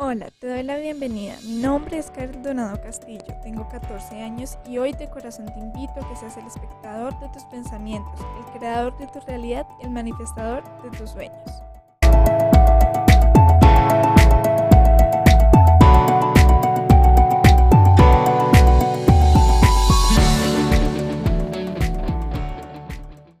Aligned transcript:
Hola, 0.00 0.30
te 0.38 0.46
doy 0.46 0.62
la 0.62 0.76
bienvenida. 0.76 1.36
Mi 1.42 1.56
nombre 1.56 1.98
es 1.98 2.12
Donado 2.40 2.80
Castillo, 2.80 3.34
tengo 3.42 3.68
14 3.68 4.22
años 4.22 4.56
y 4.64 4.78
hoy 4.78 4.92
de 4.92 5.10
corazón 5.10 5.46
te 5.46 5.58
invito 5.58 5.94
a 6.00 6.08
que 6.08 6.14
seas 6.14 6.36
el 6.36 6.46
espectador 6.46 7.18
de 7.18 7.28
tus 7.30 7.42
pensamientos, 7.46 8.20
el 8.38 8.58
creador 8.60 8.96
de 8.96 9.08
tu 9.08 9.18
realidad, 9.26 9.66
el 9.82 9.90
manifestador 9.90 10.62
de 10.84 10.96
tus 10.96 11.10
sueños. 11.10 11.50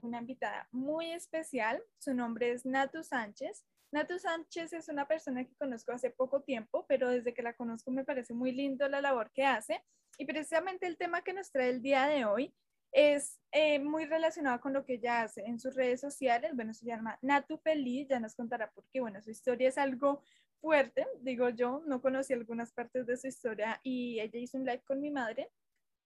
Una 0.02 0.18
invitada 0.18 0.66
muy 0.72 1.12
especial, 1.12 1.80
su 2.00 2.14
nombre 2.14 2.50
es 2.50 2.66
Natu 2.66 3.04
Sánchez. 3.04 3.64
Natu 3.90 4.18
Sánchez 4.18 4.74
es 4.74 4.88
una 4.88 5.08
persona 5.08 5.44
que 5.44 5.54
conozco 5.56 5.92
hace 5.92 6.10
poco 6.10 6.42
tiempo, 6.42 6.84
pero 6.88 7.08
desde 7.08 7.32
que 7.32 7.42
la 7.42 7.54
conozco 7.54 7.90
me 7.90 8.04
parece 8.04 8.34
muy 8.34 8.52
lindo 8.52 8.86
la 8.88 9.00
labor 9.00 9.30
que 9.32 9.44
hace. 9.44 9.82
Y 10.18 10.26
precisamente 10.26 10.86
el 10.86 10.98
tema 10.98 11.22
que 11.22 11.32
nos 11.32 11.50
trae 11.50 11.70
el 11.70 11.80
día 11.80 12.06
de 12.06 12.26
hoy 12.26 12.54
es 12.92 13.38
eh, 13.52 13.78
muy 13.78 14.04
relacionado 14.04 14.60
con 14.60 14.72
lo 14.72 14.84
que 14.84 14.94
ella 14.94 15.22
hace 15.22 15.42
en 15.42 15.58
sus 15.58 15.74
redes 15.74 16.00
sociales. 16.00 16.52
Bueno, 16.54 16.74
se 16.74 16.84
llama 16.84 17.18
Natu 17.22 17.58
Feliz, 17.58 18.08
ya 18.08 18.20
nos 18.20 18.34
contará 18.34 18.70
por 18.70 18.84
qué. 18.92 19.00
Bueno, 19.00 19.22
su 19.22 19.30
historia 19.30 19.68
es 19.68 19.78
algo 19.78 20.22
fuerte, 20.60 21.06
digo 21.20 21.48
yo, 21.50 21.82
no 21.86 22.02
conocí 22.02 22.32
algunas 22.32 22.72
partes 22.72 23.06
de 23.06 23.16
su 23.16 23.28
historia 23.28 23.80
y 23.82 24.20
ella 24.20 24.38
hizo 24.38 24.58
un 24.58 24.64
live 24.64 24.82
con 24.84 25.00
mi 25.00 25.10
madre, 25.10 25.50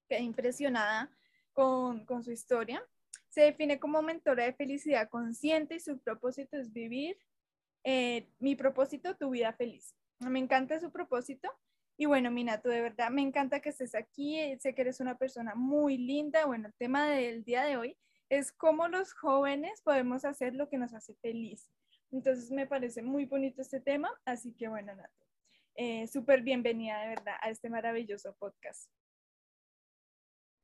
quedé 0.08 0.20
impresionada 0.20 1.10
con, 1.52 2.04
con 2.04 2.22
su 2.22 2.30
historia. 2.30 2.84
Se 3.28 3.40
define 3.40 3.80
como 3.80 4.02
mentora 4.02 4.44
de 4.44 4.52
felicidad 4.52 5.08
consciente 5.08 5.76
y 5.76 5.80
su 5.80 5.98
propósito 5.98 6.58
es 6.58 6.70
vivir 6.70 7.16
eh, 7.84 8.28
mi 8.38 8.54
propósito, 8.54 9.16
tu 9.16 9.30
vida 9.30 9.52
feliz. 9.52 9.94
Me 10.20 10.38
encanta 10.38 10.78
su 10.80 10.90
propósito. 10.90 11.50
Y 11.96 12.06
bueno, 12.06 12.30
Minato, 12.30 12.68
de 12.68 12.80
verdad, 12.80 13.10
me 13.10 13.22
encanta 13.22 13.60
que 13.60 13.70
estés 13.70 13.94
aquí. 13.94 14.38
Eh, 14.38 14.58
sé 14.60 14.74
que 14.74 14.82
eres 14.82 15.00
una 15.00 15.18
persona 15.18 15.54
muy 15.54 15.98
linda. 15.98 16.46
Bueno, 16.46 16.68
el 16.68 16.74
tema 16.74 17.06
del 17.06 17.44
día 17.44 17.64
de 17.64 17.76
hoy 17.76 17.96
es 18.28 18.52
cómo 18.52 18.88
los 18.88 19.12
jóvenes 19.12 19.82
podemos 19.82 20.24
hacer 20.24 20.54
lo 20.54 20.68
que 20.68 20.78
nos 20.78 20.94
hace 20.94 21.14
feliz. 21.16 21.68
Entonces, 22.10 22.50
me 22.50 22.66
parece 22.66 23.02
muy 23.02 23.24
bonito 23.26 23.62
este 23.62 23.80
tema. 23.80 24.10
Así 24.24 24.52
que 24.54 24.68
bueno, 24.68 24.94
Nato, 24.94 25.26
eh, 25.74 26.06
súper 26.06 26.42
bienvenida 26.42 27.00
de 27.00 27.08
verdad 27.08 27.34
a 27.40 27.50
este 27.50 27.68
maravilloso 27.68 28.34
podcast. 28.38 28.90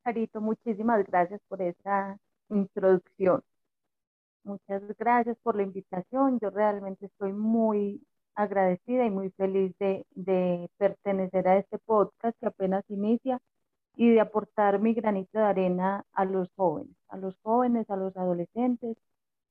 Carito, 0.03 0.41
muchísimas 0.41 1.05
gracias 1.05 1.41
por 1.47 1.61
esa 1.61 2.17
introducción. 2.49 3.43
Muchas 4.49 4.81
gracias 4.97 5.37
por 5.43 5.55
la 5.55 5.61
invitación. 5.61 6.39
Yo 6.39 6.49
realmente 6.49 7.05
estoy 7.05 7.33
muy 7.33 8.01
agradecida 8.33 9.05
y 9.05 9.11
muy 9.11 9.29
feliz 9.37 9.75
de, 9.77 10.07
de, 10.15 10.71
pertenecer 10.77 11.47
a 11.47 11.57
este 11.57 11.77
podcast 11.77 12.35
que 12.39 12.47
apenas 12.47 12.83
inicia 12.89 13.39
y 13.93 14.09
de 14.09 14.19
aportar 14.19 14.79
mi 14.79 14.95
granito 14.95 15.37
de 15.37 15.45
arena 15.45 16.03
a 16.13 16.25
los 16.25 16.49
jóvenes, 16.55 16.95
a 17.09 17.17
los 17.17 17.35
jóvenes, 17.43 17.87
a 17.91 17.95
los 17.95 18.17
adolescentes 18.17 18.97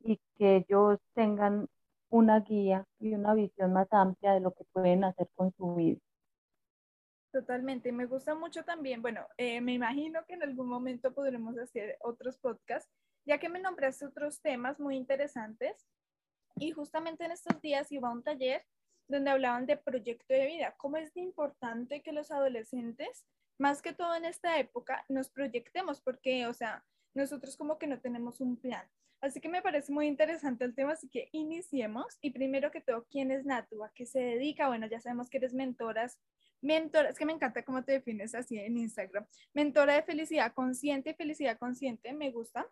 y 0.00 0.18
que 0.36 0.56
ellos 0.56 0.98
tengan 1.14 1.68
una 2.10 2.40
guía 2.40 2.84
y 2.98 3.14
una 3.14 3.34
visión 3.34 3.72
más 3.72 3.86
amplia 3.92 4.32
de 4.32 4.40
lo 4.40 4.50
que 4.50 4.64
pueden 4.72 5.04
hacer 5.04 5.28
con 5.36 5.52
su 5.56 5.76
vida. 5.76 6.00
Totalmente, 7.30 7.92
me 7.92 8.06
gusta 8.06 8.34
mucho 8.34 8.64
también, 8.64 9.00
bueno, 9.00 9.28
eh, 9.36 9.60
me 9.60 9.74
imagino 9.74 10.24
que 10.26 10.34
en 10.34 10.42
algún 10.42 10.66
momento 10.66 11.14
podremos 11.14 11.56
hacer 11.56 11.96
otros 12.00 12.36
podcasts 12.38 12.90
ya 13.24 13.38
que 13.38 13.48
me 13.48 13.60
nombraste 13.60 14.06
otros 14.06 14.40
temas 14.40 14.78
muy 14.80 14.96
interesantes. 14.96 15.86
Y 16.56 16.72
justamente 16.72 17.24
en 17.24 17.32
estos 17.32 17.60
días 17.60 17.90
iba 17.92 18.08
a 18.08 18.12
un 18.12 18.22
taller 18.22 18.64
donde 19.06 19.30
hablaban 19.30 19.66
de 19.66 19.76
proyecto 19.76 20.34
de 20.34 20.46
vida, 20.46 20.74
cómo 20.76 20.98
es 20.98 21.16
importante 21.16 22.02
que 22.02 22.12
los 22.12 22.30
adolescentes, 22.30 23.24
más 23.58 23.80
que 23.80 23.92
todo 23.92 24.14
en 24.14 24.24
esta 24.24 24.58
época, 24.58 25.04
nos 25.08 25.30
proyectemos, 25.30 26.00
porque, 26.00 26.46
o 26.46 26.52
sea, 26.52 26.84
nosotros 27.14 27.56
como 27.56 27.78
que 27.78 27.86
no 27.86 28.00
tenemos 28.00 28.40
un 28.40 28.56
plan. 28.56 28.86
Así 29.20 29.40
que 29.40 29.48
me 29.48 29.62
parece 29.62 29.92
muy 29.92 30.06
interesante 30.06 30.64
el 30.64 30.74
tema, 30.74 30.92
así 30.92 31.08
que 31.08 31.28
iniciemos. 31.32 32.18
Y 32.20 32.30
primero 32.30 32.70
que 32.70 32.80
todo, 32.80 33.04
¿quién 33.10 33.32
es 33.32 33.44
Natu? 33.44 33.82
¿A 33.82 33.90
qué 33.92 34.06
se 34.06 34.20
dedica? 34.20 34.68
Bueno, 34.68 34.86
ya 34.86 35.00
sabemos 35.00 35.28
que 35.28 35.38
eres 35.38 35.54
mentoras. 35.54 36.20
Mentora, 36.60 37.08
es 37.08 37.18
que 37.18 37.26
me 37.26 37.32
encanta 37.32 37.64
cómo 37.64 37.82
te 37.84 37.92
defines 37.92 38.34
así 38.34 38.58
en 38.58 38.78
Instagram. 38.78 39.26
Mentora 39.54 39.94
de 39.94 40.02
felicidad 40.02 40.52
consciente, 40.52 41.14
felicidad 41.14 41.58
consciente, 41.58 42.12
me 42.12 42.30
gusta. 42.30 42.68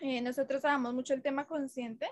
Eh, 0.00 0.20
nosotros 0.20 0.60
trabajamos 0.60 0.94
mucho 0.94 1.14
el 1.14 1.22
tema 1.22 1.46
consciente. 1.46 2.06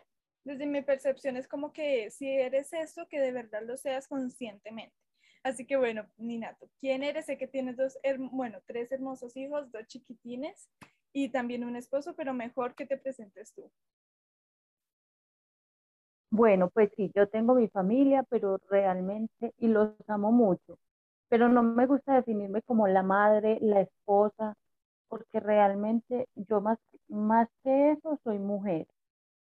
Desde 0.44 0.66
mi 0.66 0.82
percepción 0.82 1.36
es 1.36 1.48
como 1.48 1.72
que 1.72 2.10
si 2.10 2.28
eres 2.28 2.72
eso, 2.72 3.06
que 3.08 3.20
de 3.20 3.32
verdad 3.32 3.62
lo 3.64 3.76
seas 3.76 4.08
conscientemente. 4.08 4.94
Así 5.42 5.66
que 5.66 5.76
bueno, 5.76 6.06
Ninato, 6.16 6.68
¿quién 6.80 7.02
eres? 7.02 7.26
Sé 7.26 7.36
que 7.36 7.46
tienes 7.46 7.76
dos, 7.76 7.98
bueno, 8.32 8.60
tres 8.66 8.90
hermosos 8.92 9.36
hijos, 9.36 9.70
dos 9.70 9.86
chiquitines 9.86 10.70
y 11.12 11.28
también 11.28 11.64
un 11.64 11.76
esposo, 11.76 12.14
pero 12.16 12.32
mejor 12.32 12.74
que 12.74 12.86
te 12.86 12.96
presentes 12.96 13.52
tú. 13.52 13.70
Bueno, 16.30 16.68
pues 16.70 16.90
sí, 16.96 17.12
yo 17.14 17.28
tengo 17.28 17.54
mi 17.54 17.68
familia, 17.68 18.24
pero 18.24 18.58
realmente, 18.68 19.54
y 19.58 19.68
los 19.68 19.92
amo 20.08 20.32
mucho, 20.32 20.78
pero 21.28 21.48
no 21.48 21.62
me 21.62 21.86
gusta 21.86 22.14
definirme 22.14 22.60
como 22.62 22.88
la 22.88 23.02
madre, 23.02 23.58
la 23.60 23.82
esposa, 23.82 24.54
porque 25.14 25.38
realmente 25.38 26.28
yo 26.34 26.60
más, 26.60 26.76
más 27.06 27.48
que 27.62 27.92
eso 27.92 28.18
soy 28.24 28.40
mujer. 28.40 28.88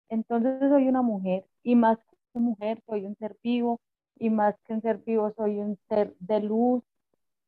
Entonces 0.08 0.58
soy 0.62 0.88
una 0.88 1.02
mujer 1.02 1.46
y 1.64 1.76
más 1.76 1.98
que 2.34 2.40
mujer 2.40 2.82
soy 2.88 3.06
un 3.06 3.18
ser 3.18 3.36
vivo 3.44 3.82
y 4.18 4.30
más 4.30 4.56
que 4.64 4.74
un 4.76 4.82
ser 4.82 5.00
vivo 5.00 5.34
soy 5.36 5.60
un 5.60 5.78
ser 5.90 6.16
de 6.22 6.40
luz. 6.40 6.82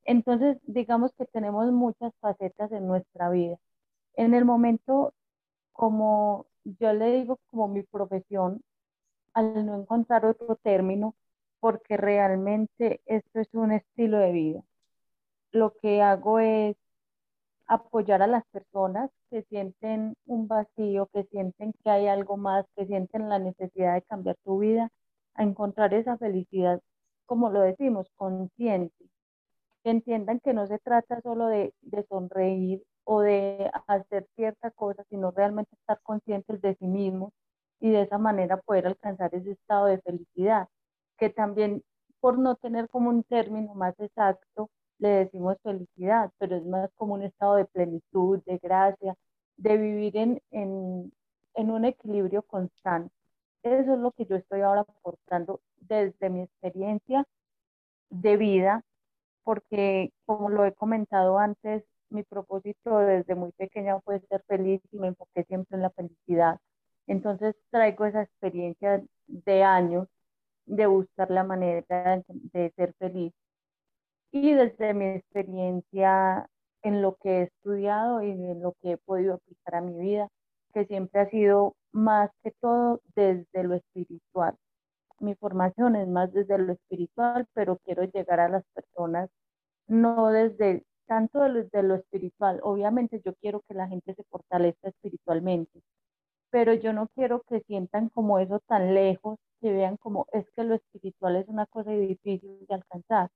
Entonces 0.04 0.58
digamos 0.64 1.14
que 1.18 1.26
tenemos 1.26 1.72
muchas 1.72 2.12
facetas 2.20 2.70
en 2.74 2.86
nuestra 2.86 3.30
vida. 3.30 3.56
En 4.16 4.34
el 4.34 4.44
momento, 4.44 5.14
como 5.72 6.48
yo 6.66 6.92
le 6.92 7.14
digo 7.14 7.40
como 7.50 7.70
mi 7.70 7.84
profesión, 7.84 8.62
al 9.34 9.66
no 9.66 9.80
encontrar 9.80 10.26
otro 10.26 10.58
término, 10.58 11.16
porque 11.62 11.96
realmente 11.96 13.00
esto 13.06 13.40
es 13.40 13.48
un 13.54 13.72
estilo 13.72 14.18
de 14.18 14.34
vida. 14.34 14.64
Lo 15.54 15.74
que 15.82 16.02
hago 16.02 16.40
es 16.40 16.76
apoyar 17.72 18.22
a 18.22 18.28
las 18.28 18.44
personas 18.48 19.10
que 19.30 19.44
sienten 19.44 20.16
un 20.26 20.50
vacío, 20.50 21.08
que 21.14 21.24
sienten 21.32 21.72
que 21.82 21.90
hay 21.90 22.08
algo 22.08 22.36
más, 22.36 22.66
que 22.76 22.86
sienten 22.86 23.30
la 23.30 23.40
necesidad 23.40 23.94
de 23.94 24.02
cambiar 24.02 24.36
su 24.44 24.58
vida, 24.58 24.90
a 25.36 25.44
encontrar 25.44 25.94
esa 25.94 26.18
felicidad, 26.18 26.82
como 27.26 27.50
lo 27.50 27.62
decimos, 27.62 28.08
consciente. 28.18 29.06
Que 29.84 29.92
entiendan 29.92 30.42
que 30.42 30.54
no 30.54 30.68
se 30.68 30.80
trata 30.80 31.22
solo 31.22 31.48
de, 31.48 31.74
sonreír 32.10 32.84
o 33.06 33.22
de 33.22 33.72
hacer 33.88 34.28
cierta 34.36 34.72
cosa, 34.72 35.06
sino 35.10 35.32
realmente 35.32 35.74
estar 35.76 36.02
conscientes 36.04 36.62
de 36.62 36.76
sí 36.76 36.88
mismos 36.88 37.32
y 37.80 37.90
de 37.92 38.02
esa 38.02 38.18
manera 38.18 38.58
poder 38.58 38.88
alcanzar 38.88 39.34
ese 39.34 39.52
estado 39.52 39.86
de 39.86 40.02
felicidad, 40.02 40.68
que 41.18 41.30
también 41.30 41.84
por 42.20 42.38
no 42.38 42.56
tener 42.56 42.90
como 42.90 43.10
un 43.10 43.24
término 43.24 43.76
más 43.76 43.98
exacto, 44.00 44.70
le 45.02 45.10
decimos 45.10 45.58
felicidad, 45.64 46.32
pero 46.38 46.56
es 46.56 46.66
más 46.66 46.90
como 46.96 47.16
un 47.16 47.24
estado 47.24 47.56
de 47.56 47.66
plenitud, 47.66 48.40
de 48.46 48.60
gracia, 48.60 49.16
de 49.58 49.78
vivir 49.78 50.16
en, 50.16 50.42
en, 50.52 51.12
en 51.56 51.72
un 51.72 51.86
equilibrio 51.86 52.44
constante. 52.44 53.14
Eso 53.64 53.94
es 53.96 54.00
lo 54.00 54.12
que 54.12 54.26
yo 54.26 54.36
estoy 54.36 54.62
ahora 54.62 54.82
aportando 54.82 55.62
desde 55.78 56.30
mi 56.30 56.42
experiencia 56.44 57.26
de 58.10 58.38
vida, 58.38 58.84
porque 59.44 60.14
como 60.26 60.50
lo 60.50 60.66
he 60.66 60.74
comentado 60.74 61.40
antes, 61.40 61.84
mi 62.10 62.24
propósito 62.24 63.00
desde 63.00 63.36
muy 63.36 63.52
pequeña 63.54 64.00
fue 64.02 64.20
ser 64.30 64.44
feliz 64.48 64.82
y 64.92 65.00
me 65.00 65.08
enfoqué 65.08 65.46
siempre 65.46 65.78
en 65.78 65.84
la 65.84 65.90
felicidad. 65.92 66.60
Entonces 67.08 67.56
traigo 67.72 68.06
esa 68.06 68.22
experiencia 68.24 69.04
de 69.28 69.64
años 69.64 70.08
de 70.66 70.86
buscar 70.88 71.32
la 71.32 71.44
manera 71.44 71.84
de 72.54 72.72
ser 72.76 72.94
feliz 73.00 73.34
y 74.32 74.54
desde 74.54 74.94
mi 74.94 75.06
experiencia 75.06 76.48
en 76.84 77.02
lo 77.02 77.16
que 77.18 77.30
he 77.30 77.42
estudiado 77.44 78.24
y 78.24 78.32
en 78.32 78.62
lo 78.62 78.74
que 78.82 78.94
he 78.94 78.98
podido 78.98 79.36
aplicar 79.36 79.76
a 79.76 79.82
mi 79.82 80.00
vida, 80.00 80.30
que 80.74 80.86
siempre 80.86 81.22
ha 81.22 81.30
sido 81.30 81.76
más 81.92 82.32
que 82.44 82.52
todo 82.62 83.02
desde 83.16 83.64
lo 83.64 83.76
espiritual. 83.76 84.56
Mi 85.20 85.36
formación 85.36 85.96
es 85.96 86.08
más 86.08 86.34
desde 86.34 86.58
lo 86.58 86.74
espiritual, 86.74 87.46
pero 87.54 87.78
quiero 87.86 88.04
llegar 88.06 88.40
a 88.40 88.50
las 88.50 88.64
personas 88.74 89.30
no 89.88 90.30
desde 90.30 90.84
tanto 91.08 91.42
desde 91.42 91.84
lo 91.84 91.96
espiritual. 91.96 92.60
Obviamente 92.64 93.22
yo 93.26 93.34
quiero 93.36 93.62
que 93.68 93.74
la 93.74 93.88
gente 93.88 94.16
se 94.16 94.24
fortalezca 94.24 94.90
espiritualmente, 94.90 95.82
pero 96.52 96.74
yo 96.74 96.94
no 96.94 97.08
quiero 97.16 97.42
que 97.44 97.62
sientan 97.62 98.10
como 98.10 98.40
eso 98.40 98.60
tan 98.68 98.94
lejos, 98.94 99.38
que 99.62 99.72
vean 99.74 99.98
como 99.98 100.28
es 100.34 100.46
que 100.56 100.64
lo 100.64 100.76
espiritual 100.76 101.36
es 101.36 101.48
una 101.50 101.66
cosa 101.68 101.92
difícil 101.92 102.66
de 102.68 102.76
alcanzar 102.76 103.30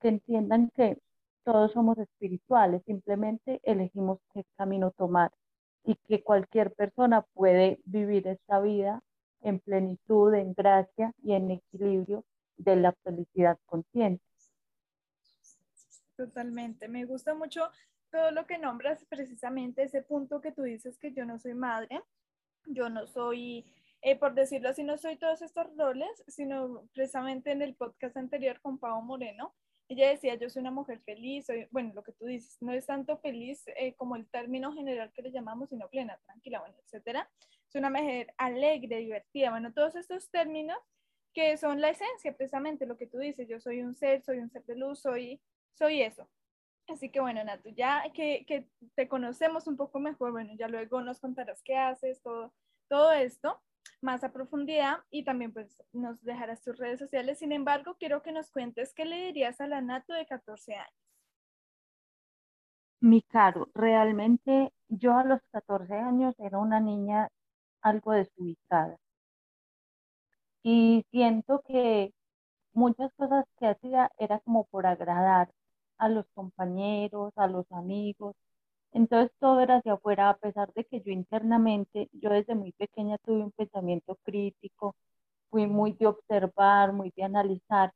que 0.00 0.08
entiendan 0.08 0.70
que 0.74 0.98
todos 1.44 1.72
somos 1.72 1.96
espirituales, 1.98 2.82
simplemente 2.84 3.60
elegimos 3.62 4.18
qué 4.34 4.44
camino 4.56 4.90
tomar 4.90 5.32
y 5.84 5.94
que 6.06 6.22
cualquier 6.22 6.74
persona 6.74 7.22
puede 7.32 7.80
vivir 7.84 8.26
esta 8.28 8.60
vida 8.60 9.02
en 9.40 9.60
plenitud, 9.60 10.34
en 10.34 10.52
gracia 10.52 11.12
y 11.22 11.32
en 11.32 11.50
equilibrio 11.50 12.24
de 12.56 12.76
la 12.76 12.92
felicidad 13.04 13.58
consciente. 13.66 14.22
Totalmente, 16.16 16.88
me 16.88 17.04
gusta 17.04 17.34
mucho 17.34 17.70
todo 18.10 18.30
lo 18.30 18.46
que 18.46 18.58
nombras, 18.58 19.04
precisamente 19.08 19.84
ese 19.84 20.02
punto 20.02 20.40
que 20.40 20.52
tú 20.52 20.62
dices 20.62 20.98
que 20.98 21.12
yo 21.12 21.24
no 21.24 21.38
soy 21.38 21.54
madre, 21.54 22.02
yo 22.66 22.88
no 22.88 23.06
soy, 23.06 23.64
eh, 24.02 24.18
por 24.18 24.34
decirlo 24.34 24.68
así, 24.68 24.82
no 24.82 24.98
soy 24.98 25.16
todos 25.16 25.42
estos 25.42 25.74
roles, 25.76 26.24
sino 26.26 26.88
precisamente 26.92 27.52
en 27.52 27.62
el 27.62 27.74
podcast 27.74 28.16
anterior 28.16 28.60
con 28.60 28.78
Pau 28.78 29.00
Moreno, 29.02 29.54
ella 29.88 30.10
decía, 30.10 30.34
yo 30.34 30.50
soy 30.50 30.60
una 30.60 30.70
mujer 30.70 31.00
feliz, 31.00 31.46
soy, 31.46 31.66
bueno, 31.70 31.92
lo 31.94 32.02
que 32.02 32.12
tú 32.12 32.26
dices, 32.26 32.58
no 32.60 32.72
es 32.72 32.86
tanto 32.86 33.16
feliz 33.18 33.64
eh, 33.76 33.94
como 33.94 34.16
el 34.16 34.28
término 34.28 34.72
general 34.72 35.12
que 35.12 35.22
le 35.22 35.32
llamamos, 35.32 35.70
sino 35.70 35.88
plena, 35.88 36.18
tranquila, 36.26 36.60
bueno, 36.60 36.76
etcétera. 36.84 37.30
Es 37.66 37.74
una 37.74 37.90
mujer 37.90 38.34
alegre, 38.36 38.98
divertida, 38.98 39.50
bueno, 39.50 39.72
todos 39.72 39.94
estos 39.96 40.30
términos 40.30 40.78
que 41.32 41.56
son 41.56 41.80
la 41.80 41.90
esencia, 41.90 42.36
precisamente 42.36 42.86
lo 42.86 42.96
que 42.96 43.06
tú 43.06 43.18
dices, 43.18 43.48
yo 43.48 43.60
soy 43.60 43.82
un 43.82 43.94
ser, 43.94 44.22
soy 44.22 44.38
un 44.38 44.50
ser 44.50 44.64
de 44.64 44.76
luz, 44.76 45.00
soy, 45.00 45.40
soy 45.74 46.02
eso. 46.02 46.28
Así 46.88 47.10
que 47.10 47.20
bueno, 47.20 47.42
Natu, 47.44 47.70
ya 47.70 48.02
que, 48.14 48.44
que 48.46 48.66
te 48.94 49.08
conocemos 49.08 49.66
un 49.66 49.76
poco 49.76 50.00
mejor, 50.00 50.32
bueno, 50.32 50.54
ya 50.58 50.68
luego 50.68 51.00
nos 51.02 51.20
contarás 51.20 51.62
qué 51.62 51.76
haces, 51.76 52.20
todo, 52.22 52.52
todo 52.88 53.12
esto 53.12 53.60
más 54.00 54.24
a 54.24 54.32
profundidad 54.32 54.98
y 55.10 55.24
también 55.24 55.52
pues 55.52 55.82
nos 55.92 56.22
dejarás 56.22 56.62
tus 56.62 56.78
redes 56.78 56.98
sociales. 56.98 57.38
Sin 57.38 57.52
embargo, 57.52 57.96
quiero 57.98 58.22
que 58.22 58.32
nos 58.32 58.50
cuentes 58.50 58.94
qué 58.94 59.04
le 59.04 59.26
dirías 59.26 59.60
a 59.60 59.66
la 59.66 59.80
Nato 59.80 60.12
de 60.12 60.26
14 60.26 60.74
años. 60.74 61.08
Mi 63.00 63.22
caro, 63.22 63.68
realmente 63.74 64.72
yo 64.88 65.16
a 65.16 65.24
los 65.24 65.40
14 65.52 65.94
años 65.94 66.34
era 66.38 66.58
una 66.58 66.80
niña 66.80 67.28
algo 67.82 68.12
desubicada. 68.12 68.96
Y 70.62 71.04
siento 71.10 71.62
que 71.66 72.12
muchas 72.72 73.12
cosas 73.14 73.44
que 73.58 73.66
hacía 73.68 74.10
era 74.18 74.40
como 74.40 74.64
por 74.66 74.86
agradar 74.86 75.50
a 75.98 76.08
los 76.08 76.26
compañeros, 76.34 77.32
a 77.36 77.46
los 77.48 77.70
amigos, 77.72 78.36
entonces 78.92 79.32
todo 79.38 79.60
era 79.60 79.76
hacia 79.76 79.94
afuera, 79.94 80.30
a 80.30 80.36
pesar 80.36 80.72
de 80.74 80.84
que 80.84 81.00
yo 81.00 81.12
internamente, 81.12 82.08
yo 82.12 82.30
desde 82.30 82.54
muy 82.54 82.72
pequeña 82.72 83.18
tuve 83.18 83.42
un 83.42 83.52
pensamiento 83.52 84.16
crítico, 84.24 84.96
fui 85.50 85.66
muy 85.66 85.92
de 85.94 86.06
observar, 86.06 86.92
muy 86.92 87.12
de 87.16 87.24
analizar, 87.24 87.92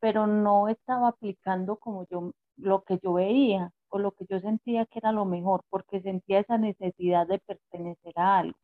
pero 0.00 0.26
no 0.26 0.68
estaba 0.68 1.08
aplicando 1.08 1.76
como 1.76 2.06
yo 2.08 2.32
lo 2.56 2.82
que 2.84 2.98
yo 3.02 3.14
veía 3.14 3.72
o 3.90 3.98
lo 3.98 4.12
que 4.12 4.26
yo 4.28 4.40
sentía 4.40 4.86
que 4.86 5.00
era 5.00 5.12
lo 5.12 5.24
mejor, 5.24 5.62
porque 5.70 6.00
sentía 6.02 6.40
esa 6.40 6.58
necesidad 6.58 7.26
de 7.26 7.38
pertenecer 7.40 8.12
a 8.16 8.38
algo. 8.38 8.58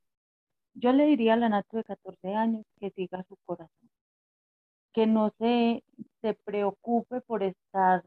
Yo 0.74 0.92
le 0.92 1.06
diría 1.06 1.34
a 1.34 1.36
la 1.36 1.48
Nato 1.48 1.78
de 1.78 1.84
14 1.84 2.34
años 2.34 2.64
que 2.78 2.90
siga 2.90 3.24
su 3.28 3.36
corazón, 3.46 3.90
que 4.92 5.06
no 5.06 5.30
se, 5.38 5.84
se 6.22 6.34
preocupe 6.34 7.20
por 7.22 7.42
estar 7.42 8.04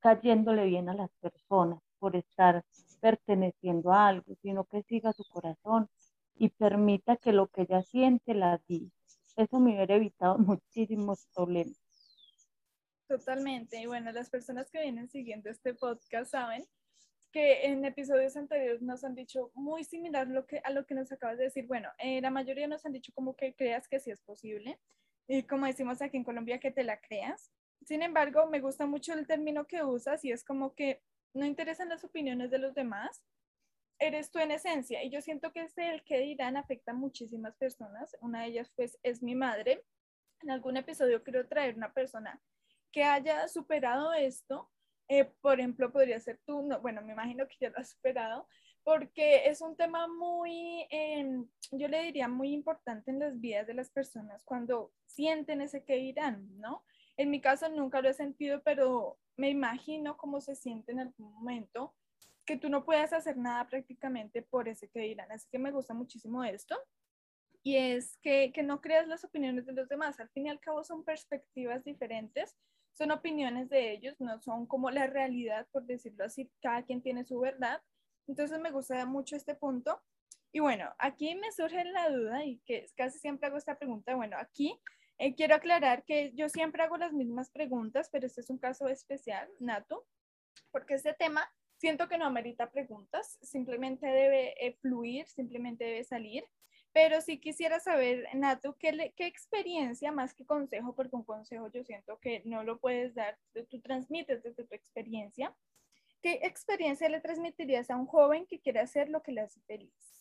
cayéndole 0.00 0.66
bien 0.66 0.88
a 0.88 0.94
las 0.94 1.10
personas, 1.20 1.80
por 1.98 2.16
estar 2.16 2.64
perteneciendo 3.00 3.92
a 3.92 4.08
algo, 4.08 4.34
sino 4.42 4.64
que 4.64 4.82
siga 4.82 5.12
su 5.12 5.24
corazón 5.24 5.88
y 6.34 6.50
permita 6.50 7.16
que 7.16 7.32
lo 7.32 7.48
que 7.48 7.62
ella 7.62 7.82
siente 7.82 8.34
la 8.34 8.60
diga. 8.66 8.90
Eso 9.36 9.60
me 9.60 9.74
hubiera 9.74 9.94
evitado 9.94 10.38
muchísimos 10.38 11.26
problemas. 11.34 11.76
Totalmente. 13.08 13.80
Y 13.80 13.86
bueno, 13.86 14.12
las 14.12 14.28
personas 14.28 14.70
que 14.70 14.82
vienen 14.82 15.08
siguiendo 15.08 15.48
este 15.48 15.74
podcast 15.74 16.30
saben 16.30 16.66
que 17.32 17.66
en 17.66 17.84
episodios 17.84 18.36
anteriores 18.36 18.82
nos 18.82 19.04
han 19.04 19.14
dicho 19.14 19.50
muy 19.54 19.84
similar 19.84 20.28
lo 20.28 20.46
que, 20.46 20.60
a 20.64 20.70
lo 20.70 20.86
que 20.86 20.94
nos 20.94 21.10
acabas 21.12 21.38
de 21.38 21.44
decir. 21.44 21.66
Bueno, 21.66 21.88
eh, 21.98 22.20
la 22.20 22.30
mayoría 22.30 22.66
nos 22.66 22.84
han 22.84 22.92
dicho 22.92 23.12
como 23.14 23.34
que 23.34 23.54
creas 23.54 23.88
que 23.88 24.00
sí 24.00 24.10
es 24.10 24.20
posible. 24.20 24.78
Y 25.26 25.42
como 25.42 25.66
decimos 25.66 26.00
aquí 26.00 26.16
en 26.16 26.24
Colombia, 26.24 26.58
que 26.58 26.70
te 26.70 26.84
la 26.84 27.00
creas. 27.00 27.50
Sin 27.86 28.02
embargo, 28.02 28.46
me 28.46 28.60
gusta 28.60 28.86
mucho 28.86 29.12
el 29.12 29.26
término 29.26 29.66
que 29.66 29.82
usas 29.82 30.24
y 30.24 30.32
es 30.32 30.44
como 30.44 30.74
que 30.74 31.02
no 31.34 31.46
interesan 31.46 31.88
las 31.88 32.04
opiniones 32.04 32.50
de 32.50 32.58
los 32.58 32.74
demás, 32.74 33.22
eres 33.98 34.30
tú 34.30 34.38
en 34.38 34.50
esencia. 34.50 35.02
Y 35.02 35.10
yo 35.10 35.20
siento 35.20 35.52
que 35.52 35.62
ese 35.62 35.90
el 35.90 36.04
que 36.04 36.20
dirán 36.20 36.56
afecta 36.56 36.92
a 36.92 36.94
muchísimas 36.94 37.56
personas. 37.56 38.16
Una 38.20 38.42
de 38.42 38.48
ellas 38.48 38.72
pues 38.74 38.98
es 39.02 39.22
mi 39.22 39.34
madre. 39.34 39.84
En 40.42 40.50
algún 40.50 40.76
episodio 40.76 41.22
quiero 41.22 41.46
traer 41.48 41.76
una 41.76 41.92
persona 41.92 42.40
que 42.92 43.04
haya 43.04 43.48
superado 43.48 44.12
esto. 44.12 44.70
Eh, 45.08 45.24
por 45.40 45.58
ejemplo, 45.58 45.90
podría 45.90 46.20
ser 46.20 46.38
tú, 46.46 46.62
no, 46.62 46.80
bueno, 46.80 47.02
me 47.02 47.12
imagino 47.12 47.48
que 47.48 47.56
ya 47.60 47.70
lo 47.70 47.78
has 47.78 47.90
superado, 47.90 48.46
porque 48.84 49.48
es 49.48 49.62
un 49.62 49.74
tema 49.74 50.06
muy, 50.06 50.86
em, 50.90 51.48
yo 51.72 51.88
le 51.88 52.02
diría, 52.02 52.28
muy 52.28 52.52
importante 52.52 53.10
en 53.10 53.18
las 53.18 53.40
vidas 53.40 53.66
de 53.66 53.72
las 53.72 53.90
personas 53.90 54.44
cuando 54.44 54.92
sienten 55.06 55.62
ese 55.62 55.82
que 55.82 55.96
dirán, 55.96 56.46
¿no? 56.60 56.84
En 57.18 57.30
mi 57.30 57.40
caso 57.40 57.68
nunca 57.68 58.00
lo 58.00 58.08
he 58.08 58.14
sentido, 58.14 58.62
pero 58.62 59.18
me 59.36 59.50
imagino 59.50 60.16
cómo 60.16 60.40
se 60.40 60.54
siente 60.54 60.92
en 60.92 61.00
algún 61.00 61.32
momento 61.34 61.92
que 62.46 62.56
tú 62.56 62.70
no 62.70 62.84
puedes 62.84 63.12
hacer 63.12 63.36
nada 63.36 63.66
prácticamente 63.66 64.40
por 64.40 64.68
ese 64.68 64.88
que 64.88 65.00
dirán. 65.00 65.30
Así 65.32 65.48
que 65.50 65.58
me 65.58 65.72
gusta 65.72 65.94
muchísimo 65.94 66.44
esto. 66.44 66.78
Y 67.64 67.76
es 67.76 68.16
que, 68.22 68.52
que 68.54 68.62
no 68.62 68.80
creas 68.80 69.08
las 69.08 69.24
opiniones 69.24 69.66
de 69.66 69.72
los 69.72 69.88
demás. 69.88 70.18
Al 70.20 70.30
fin 70.30 70.46
y 70.46 70.48
al 70.48 70.60
cabo 70.60 70.84
son 70.84 71.04
perspectivas 71.04 71.84
diferentes, 71.84 72.56
son 72.92 73.10
opiniones 73.10 73.68
de 73.68 73.92
ellos, 73.92 74.14
no 74.20 74.40
son 74.40 74.64
como 74.66 74.90
la 74.90 75.08
realidad, 75.08 75.66
por 75.72 75.84
decirlo 75.84 76.24
así. 76.24 76.48
Cada 76.62 76.84
quien 76.84 77.02
tiene 77.02 77.24
su 77.24 77.40
verdad. 77.40 77.82
Entonces 78.28 78.60
me 78.60 78.70
gusta 78.70 79.04
mucho 79.06 79.34
este 79.34 79.56
punto. 79.56 80.00
Y 80.52 80.60
bueno, 80.60 80.94
aquí 80.98 81.34
me 81.34 81.50
surge 81.50 81.84
la 81.84 82.10
duda 82.10 82.44
y 82.44 82.58
que 82.64 82.86
casi 82.96 83.18
siempre 83.18 83.48
hago 83.48 83.58
esta 83.58 83.76
pregunta. 83.76 84.14
Bueno, 84.14 84.36
aquí 84.38 84.80
eh, 85.18 85.34
quiero 85.34 85.54
aclarar 85.54 86.04
que 86.04 86.32
yo 86.34 86.48
siempre 86.48 86.82
hago 86.82 86.96
las 86.96 87.12
mismas 87.12 87.50
preguntas, 87.50 88.08
pero 88.10 88.26
este 88.26 88.40
es 88.40 88.50
un 88.50 88.58
caso 88.58 88.88
especial, 88.88 89.48
Nato, 89.58 90.06
porque 90.70 90.94
este 90.94 91.12
tema 91.12 91.50
siento 91.76 92.08
que 92.08 92.18
no 92.18 92.26
amerita 92.26 92.70
preguntas, 92.70 93.38
simplemente 93.42 94.06
debe 94.06 94.54
eh, 94.64 94.76
fluir, 94.80 95.26
simplemente 95.26 95.84
debe 95.84 96.04
salir. 96.04 96.44
Pero 96.92 97.20
sí 97.20 97.38
quisiera 97.38 97.80
saber, 97.80 98.26
Nato, 98.34 98.76
¿qué, 98.78 99.12
¿qué, 99.14 99.26
experiencia 99.26 100.10
más 100.10 100.34
que 100.34 100.46
consejo? 100.46 100.94
Porque 100.94 101.16
un 101.16 101.24
consejo 101.24 101.70
yo 101.70 101.84
siento 101.84 102.18
que 102.18 102.42
no 102.44 102.64
lo 102.64 102.78
puedes 102.78 103.14
dar, 103.14 103.38
tú 103.68 103.80
transmites 103.80 104.42
desde 104.42 104.64
tu 104.64 104.74
experiencia. 104.74 105.54
¿Qué 106.22 106.40
experiencia 106.42 107.08
le 107.08 107.20
transmitirías 107.20 107.90
a 107.90 107.96
un 107.96 108.06
joven 108.06 108.46
que 108.46 108.58
quiere 108.58 108.80
hacer 108.80 109.08
lo 109.10 109.22
que 109.22 109.32
le 109.32 109.42
hace 109.42 109.60
feliz? 109.60 110.17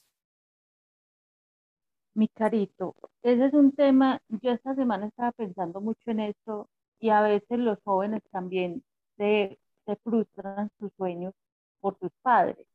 Mi 2.17 2.27
carito, 2.29 2.95
ese 3.21 3.45
es 3.45 3.53
un 3.53 3.73
tema, 3.73 4.19
yo 4.41 4.51
esta 4.51 4.73
semana 4.73 5.05
estaba 5.07 5.31
pensando 5.33 5.81
mucho 5.81 6.09
en 6.09 6.19
esto 6.21 6.67
y 6.99 7.09
a 7.09 7.21
veces 7.21 7.59
los 7.59 7.77
jóvenes 7.83 8.23
también 8.31 8.83
se, 9.17 9.59
frustran 10.03 10.71
sus 10.79 10.91
sueños 10.97 11.35
por 11.79 11.97
sus 11.99 12.11
padres, 12.23 12.65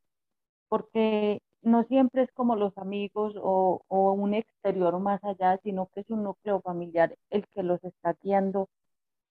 porque 0.69 1.43
no 1.63 1.85
siempre 1.85 2.23
es 2.23 2.33
como 2.33 2.57
los 2.57 2.77
amigos 2.79 3.35
o, 3.37 3.83
o 3.89 4.13
un 4.13 4.35
exterior 4.35 5.01
más 5.01 5.23
allá, 5.25 5.59
sino 5.65 5.89
que 5.89 6.03
es 6.03 6.11
un 6.11 6.23
núcleo 6.25 6.61
familiar 6.61 7.17
el 7.31 7.47
que 7.49 7.65
los 7.65 7.83
está 7.85 8.17
guiando 8.23 8.69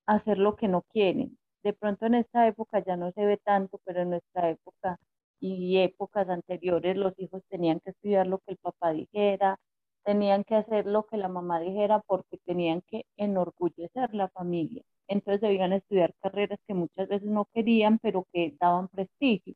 a 0.07 0.15
hacer 0.15 0.37
lo 0.39 0.57
que 0.57 0.67
no 0.67 0.81
quieren. 0.83 1.37
De 1.63 1.73
pronto 1.73 2.05
en 2.07 2.15
esta 2.15 2.47
época 2.47 2.83
ya 2.83 2.97
no 2.97 3.11
se 3.13 3.25
ve 3.25 3.37
tanto, 3.37 3.79
pero 3.85 4.01
en 4.01 4.11
nuestra 4.11 4.49
época 4.49 4.99
y 5.39 5.77
épocas 5.79 6.29
anteriores 6.29 6.97
los 6.97 7.13
hijos 7.19 7.43
tenían 7.49 7.79
que 7.79 7.91
estudiar 7.91 8.27
lo 8.27 8.39
que 8.39 8.51
el 8.53 8.57
papá 8.57 8.91
dijera, 8.91 9.59
tenían 10.03 10.43
que 10.43 10.55
hacer 10.55 10.85
lo 10.85 11.05
que 11.05 11.17
la 11.17 11.27
mamá 11.27 11.59
dijera 11.59 11.99
porque 12.07 12.37
tenían 12.45 12.81
que 12.81 13.05
enorgullecer 13.17 14.13
la 14.13 14.29
familia. 14.29 14.83
Entonces 15.07 15.41
debían 15.41 15.73
estudiar 15.73 16.13
carreras 16.21 16.59
que 16.67 16.73
muchas 16.73 17.07
veces 17.09 17.27
no 17.29 17.45
querían, 17.53 17.99
pero 17.99 18.25
que 18.33 18.55
daban 18.59 18.87
prestigio. 18.89 19.55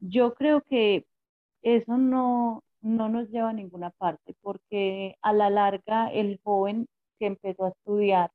Yo 0.00 0.34
creo 0.34 0.62
que 0.62 1.06
eso 1.62 1.98
no, 1.98 2.62
no 2.82 3.08
nos 3.08 3.28
lleva 3.30 3.50
a 3.50 3.52
ninguna 3.52 3.90
parte, 3.90 4.34
porque 4.42 5.16
a 5.22 5.32
la 5.32 5.50
larga 5.50 6.12
el 6.12 6.40
joven 6.44 6.86
que 7.18 7.26
empezó 7.26 7.66
a 7.66 7.70
estudiar 7.70 8.30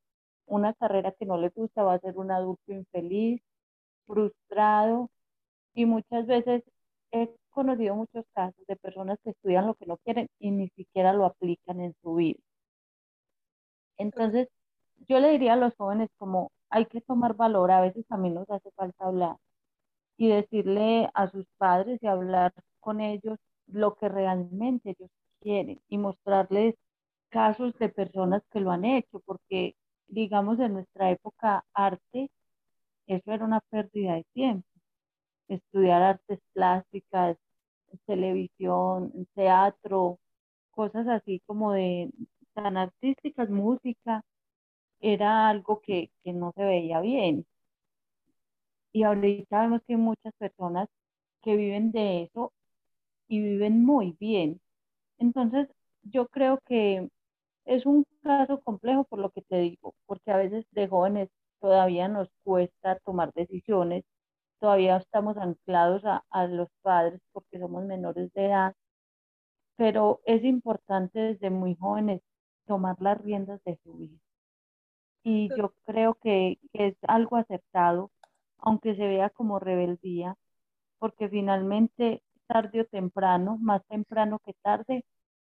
una 0.45 0.73
carrera 0.73 1.13
que 1.13 1.25
no 1.25 1.37
le 1.37 1.49
gusta 1.49 1.83
va 1.83 1.95
a 1.95 1.99
ser 1.99 2.17
un 2.17 2.31
adulto 2.31 2.73
infeliz, 2.73 3.41
frustrado 4.05 5.09
y 5.73 5.85
muchas 5.85 6.27
veces 6.27 6.63
he 7.11 7.29
conocido 7.53 7.95
muchos 7.95 8.25
casos 8.33 8.65
de 8.67 8.75
personas 8.75 9.19
que 9.23 9.31
estudian 9.31 9.67
lo 9.67 9.75
que 9.75 9.85
no 9.85 9.97
quieren 9.97 10.27
y 10.39 10.51
ni 10.51 10.69
siquiera 10.69 11.13
lo 11.13 11.25
aplican 11.25 11.81
en 11.81 11.95
su 12.01 12.15
vida. 12.15 12.39
Entonces, 13.97 14.49
yo 15.07 15.19
le 15.19 15.31
diría 15.31 15.53
a 15.53 15.55
los 15.57 15.75
jóvenes 15.75 16.09
como 16.17 16.51
hay 16.69 16.85
que 16.87 17.01
tomar 17.01 17.35
valor, 17.35 17.71
a 17.71 17.81
veces 17.81 18.05
también 18.07 18.35
nos 18.35 18.49
hace 18.49 18.71
falta 18.71 19.05
hablar 19.05 19.37
y 20.17 20.29
decirle 20.29 21.09
a 21.13 21.29
sus 21.29 21.45
padres 21.57 21.99
y 22.01 22.07
hablar 22.07 22.53
con 22.79 23.01
ellos 23.01 23.39
lo 23.67 23.95
que 23.95 24.09
realmente 24.09 24.91
ellos 24.91 25.11
quieren 25.41 25.81
y 25.89 25.97
mostrarles 25.97 26.75
casos 27.29 27.73
de 27.79 27.89
personas 27.89 28.43
que 28.51 28.59
lo 28.59 28.71
han 28.71 28.85
hecho, 28.85 29.21
porque 29.25 29.75
digamos 30.07 30.59
en 30.59 30.73
nuestra 30.73 31.11
época 31.11 31.65
arte, 31.73 32.29
eso 33.07 33.31
era 33.31 33.45
una 33.45 33.61
pérdida 33.69 34.15
de 34.15 34.25
tiempo 34.33 34.67
estudiar 35.47 36.01
artes 36.01 36.39
plásticas, 36.53 37.37
televisión, 38.05 39.11
teatro, 39.35 40.19
cosas 40.71 41.07
así 41.07 41.41
como 41.45 41.73
de 41.73 42.11
tan 42.53 42.77
artísticas, 42.77 43.49
música, 43.49 44.23
era 45.01 45.49
algo 45.49 45.81
que, 45.81 46.11
que 46.23 46.33
no 46.33 46.53
se 46.55 46.63
veía 46.65 47.01
bien. 47.01 47.45
Y 48.93 49.03
ahorita 49.03 49.61
vemos 49.61 49.81
que 49.85 49.93
hay 49.93 49.99
muchas 49.99 50.33
personas 50.37 50.87
que 51.41 51.55
viven 51.55 51.91
de 51.91 52.23
eso 52.23 52.53
y 53.27 53.41
viven 53.41 53.83
muy 53.85 54.15
bien. 54.19 54.61
Entonces, 55.19 55.69
yo 56.03 56.27
creo 56.29 56.59
que 56.67 57.09
es 57.65 57.85
un 57.85 58.05
caso 58.23 58.61
complejo 58.61 59.05
por 59.05 59.19
lo 59.19 59.31
que 59.31 59.41
te 59.43 59.57
digo, 59.59 59.95
porque 60.07 60.31
a 60.31 60.37
veces 60.37 60.65
de 60.71 60.87
jóvenes 60.87 61.29
todavía 61.61 62.07
nos 62.09 62.29
cuesta 62.43 62.99
tomar 63.05 63.33
decisiones, 63.33 64.05
todavía 64.63 64.95
estamos 64.95 65.35
anclados 65.35 66.05
a, 66.05 66.23
a 66.29 66.47
los 66.47 66.69
padres 66.81 67.19
porque 67.33 67.59
somos 67.59 67.83
menores 67.83 68.31
de 68.31 68.45
edad, 68.45 68.73
pero 69.75 70.21
es 70.25 70.41
importante 70.45 71.19
desde 71.19 71.49
muy 71.49 71.75
jóvenes 71.75 72.21
tomar 72.65 72.95
las 73.01 73.19
riendas 73.19 73.61
de 73.65 73.77
su 73.83 73.93
vida. 73.95 74.17
Y 75.21 75.49
yo 75.57 75.73
creo 75.83 76.13
que, 76.13 76.59
que 76.71 76.87
es 76.87 76.95
algo 77.09 77.35
aceptado, 77.35 78.09
aunque 78.57 78.95
se 78.95 79.05
vea 79.05 79.29
como 79.31 79.59
rebeldía, 79.59 80.37
porque 80.97 81.27
finalmente 81.27 82.23
tarde 82.47 82.81
o 82.81 82.85
temprano, 82.85 83.57
más 83.59 83.85
temprano 83.87 84.39
que 84.45 84.53
tarde, 84.61 85.03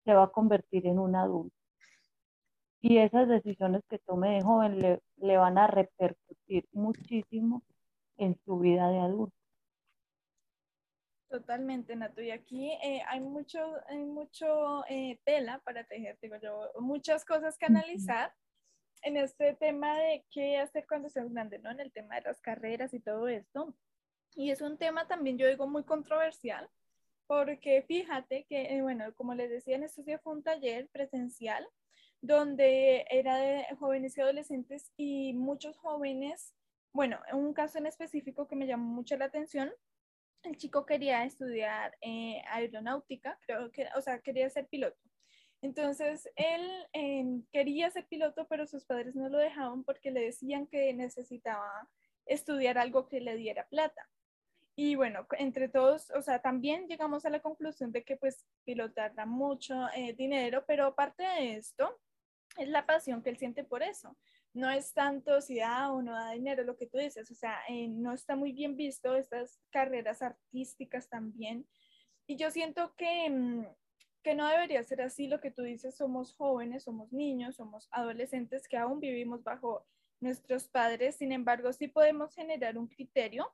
se 0.05 0.13
va 0.13 0.25
a 0.25 0.31
convertir 0.31 0.85
en 0.85 0.99
un 0.99 1.15
adulto. 1.15 1.57
Y 2.79 2.99
esas 2.99 3.27
decisiones 3.27 3.81
que 3.89 3.97
tome 3.97 4.35
de 4.35 4.43
joven 4.43 4.77
le, 4.77 5.01
le 5.17 5.37
van 5.37 5.57
a 5.57 5.65
repercutir 5.65 6.67
muchísimo 6.73 7.63
en 8.19 8.39
su 8.45 8.59
vida 8.59 8.89
de 8.89 8.99
adulto. 8.99 9.35
Totalmente, 11.29 11.95
Nato. 11.95 12.21
Y 12.21 12.31
aquí 12.31 12.71
eh, 12.83 13.01
hay 13.07 13.19
mucho, 13.19 13.59
hay 13.87 14.03
mucho 14.03 14.83
eh, 14.87 15.19
tela 15.25 15.61
para 15.63 15.83
tejer, 15.83 16.17
digo 16.21 16.35
yo, 16.37 16.71
muchas 16.79 17.23
cosas 17.23 17.57
que 17.57 17.67
analizar 17.67 18.33
en 19.03 19.15
este 19.17 19.53
tema 19.53 19.97
de 19.97 20.25
qué 20.31 20.57
hacer 20.57 20.85
cuando 20.87 21.09
seas 21.09 21.31
grande, 21.31 21.59
¿no? 21.59 21.69
En 21.71 21.79
el 21.79 21.91
tema 21.91 22.15
de 22.15 22.21
las 22.21 22.41
carreras 22.41 22.93
y 22.93 22.99
todo 22.99 23.27
esto. 23.27 23.75
Y 24.35 24.51
es 24.51 24.61
un 24.61 24.77
tema 24.77 25.07
también, 25.07 25.37
yo 25.37 25.47
digo, 25.47 25.67
muy 25.67 25.83
controversial, 25.83 26.67
porque 27.27 27.83
fíjate 27.83 28.45
que, 28.45 28.75
eh, 28.75 28.81
bueno, 28.81 29.13
como 29.15 29.35
les 29.35 29.49
decía, 29.49 29.75
en 29.75 29.87
días 30.05 30.21
fue 30.23 30.33
un 30.33 30.43
taller 30.43 30.87
presencial 30.89 31.67
donde 32.21 33.05
era 33.09 33.37
de 33.37 33.65
jóvenes 33.79 34.17
y 34.17 34.21
adolescentes 34.21 34.91
y 34.97 35.33
muchos 35.33 35.77
jóvenes, 35.77 36.53
bueno, 36.93 37.19
en 37.27 37.37
un 37.37 37.53
caso 37.53 37.77
en 37.77 37.87
específico 37.87 38.47
que 38.47 38.55
me 38.55 38.67
llamó 38.67 38.93
mucho 38.93 39.17
la 39.17 39.25
atención, 39.25 39.71
el 40.43 40.57
chico 40.57 40.85
quería 40.85 41.23
estudiar 41.23 41.97
eh, 42.01 42.41
aeronáutica, 42.49 43.37
creo 43.41 43.71
que, 43.71 43.87
o 43.95 44.01
sea, 44.01 44.19
quería 44.19 44.49
ser 44.49 44.67
piloto. 44.67 44.97
Entonces, 45.61 46.29
él 46.35 46.87
em, 46.93 47.43
quería 47.51 47.89
ser 47.89 48.07
piloto, 48.07 48.47
pero 48.47 48.65
sus 48.65 48.85
padres 48.85 49.15
no 49.15 49.27
lo 49.27 49.37
dejaban 49.37 49.83
porque 49.83 50.11
le 50.11 50.21
decían 50.21 50.67
que 50.67 50.93
necesitaba 50.93 51.89
estudiar 52.25 52.77
algo 52.77 53.07
que 53.07 53.19
le 53.19 53.35
diera 53.35 53.67
plata. 53.67 54.09
Y 54.75 54.95
bueno, 54.95 55.27
entre 55.37 55.67
todos, 55.67 56.09
o 56.11 56.21
sea, 56.21 56.41
también 56.41 56.87
llegamos 56.87 57.25
a 57.25 57.29
la 57.29 57.41
conclusión 57.41 57.91
de 57.91 58.05
que 58.05 58.15
pues 58.15 58.45
pilotar 58.63 59.13
da 59.13 59.25
mucho 59.25 59.75
eh, 59.93 60.13
dinero, 60.13 60.63
pero 60.65 60.85
aparte 60.85 61.23
de 61.23 61.57
esto, 61.57 61.99
es 62.57 62.69
la 62.69 62.85
pasión 62.85 63.21
que 63.21 63.29
él 63.29 63.37
siente 63.37 63.65
por 63.65 63.83
eso. 63.83 64.15
No 64.53 64.69
es 64.69 64.93
tanto 64.93 65.41
si 65.41 65.59
da 65.59 65.91
o 65.91 66.01
no 66.01 66.13
da 66.13 66.31
dinero, 66.31 66.63
lo 66.63 66.75
que 66.75 66.87
tú 66.87 66.97
dices, 66.97 67.29
o 67.31 67.35
sea, 67.35 67.59
eh, 67.67 67.87
no 67.87 68.13
está 68.13 68.35
muy 68.35 68.51
bien 68.51 68.75
visto 68.75 69.15
estas 69.15 69.59
carreras 69.69 70.21
artísticas 70.21 71.07
también. 71.07 71.67
Y 72.25 72.35
yo 72.35 72.51
siento 72.51 72.95
que, 72.95 73.29
mm, 73.29 73.65
que 74.23 74.35
no 74.35 74.47
debería 74.47 74.83
ser 74.83 75.01
así 75.01 75.27
lo 75.27 75.39
que 75.39 75.51
tú 75.51 75.63
dices, 75.63 75.95
somos 75.95 76.35
jóvenes, 76.35 76.83
somos 76.83 77.11
niños, 77.11 77.55
somos 77.55 77.87
adolescentes 77.91 78.67
que 78.67 78.77
aún 78.77 78.99
vivimos 78.99 79.43
bajo 79.43 79.85
nuestros 80.19 80.67
padres, 80.67 81.15
sin 81.15 81.31
embargo, 81.31 81.71
sí 81.71 81.87
podemos 81.87 82.35
generar 82.35 82.77
un 82.77 82.87
criterio 82.87 83.51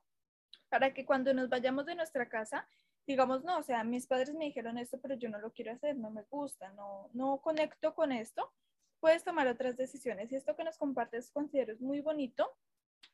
para 0.68 0.92
que 0.92 1.06
cuando 1.06 1.32
nos 1.32 1.48
vayamos 1.48 1.86
de 1.86 1.94
nuestra 1.94 2.28
casa, 2.28 2.68
digamos, 3.06 3.44
no, 3.44 3.58
o 3.58 3.62
sea, 3.62 3.84
mis 3.84 4.06
padres 4.06 4.34
me 4.34 4.46
dijeron 4.46 4.78
esto, 4.78 4.98
pero 5.00 5.14
yo 5.14 5.28
no 5.28 5.38
lo 5.38 5.52
quiero 5.52 5.72
hacer, 5.72 5.96
no 5.96 6.10
me 6.10 6.22
gusta, 6.24 6.72
no, 6.72 7.08
no 7.12 7.40
conecto 7.40 7.94
con 7.94 8.10
esto, 8.10 8.52
puedes 9.06 9.22
tomar 9.22 9.46
otras 9.46 9.76
decisiones. 9.76 10.32
Y 10.32 10.34
esto 10.34 10.56
que 10.56 10.64
nos 10.64 10.78
compartes 10.78 11.30
considero 11.30 11.72
es 11.72 11.80
muy 11.80 12.00
bonito, 12.00 12.50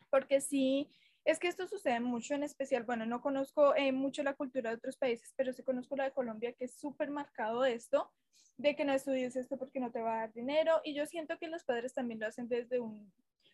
porque 0.08 0.40
sí, 0.40 0.90
es 1.22 1.38
que 1.38 1.48
esto 1.48 1.66
sucede 1.66 2.00
mucho, 2.00 2.32
en 2.32 2.44
especial, 2.44 2.84
bueno, 2.84 3.04
no 3.04 3.20
conozco 3.20 3.76
eh, 3.76 3.92
mucho 3.92 4.22
la 4.22 4.32
cultura 4.32 4.70
de 4.70 4.76
otros 4.76 4.96
países, 4.96 5.34
pero 5.36 5.52
sí 5.52 5.62
conozco 5.62 5.94
la 5.94 6.04
de 6.04 6.12
Colombia, 6.12 6.54
que 6.54 6.64
es 6.64 6.80
súper 6.80 7.10
marcado 7.10 7.66
esto, 7.66 8.10
de 8.56 8.74
que 8.74 8.86
no 8.86 8.94
estudies 8.94 9.36
esto 9.36 9.58
porque 9.58 9.80
no 9.80 9.92
te 9.92 10.00
va 10.00 10.14
a 10.14 10.18
dar 10.20 10.32
dinero. 10.32 10.80
Y 10.82 10.94
yo 10.94 11.04
siento 11.04 11.36
que 11.36 11.48
los 11.48 11.62
padres 11.62 11.92
también 11.92 12.20
lo 12.20 12.26
hacen 12.26 12.48
desde 12.48 12.80
un 12.80 13.12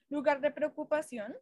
lugar 0.09 0.41
de 0.41 0.53
preocupación, 0.53 1.35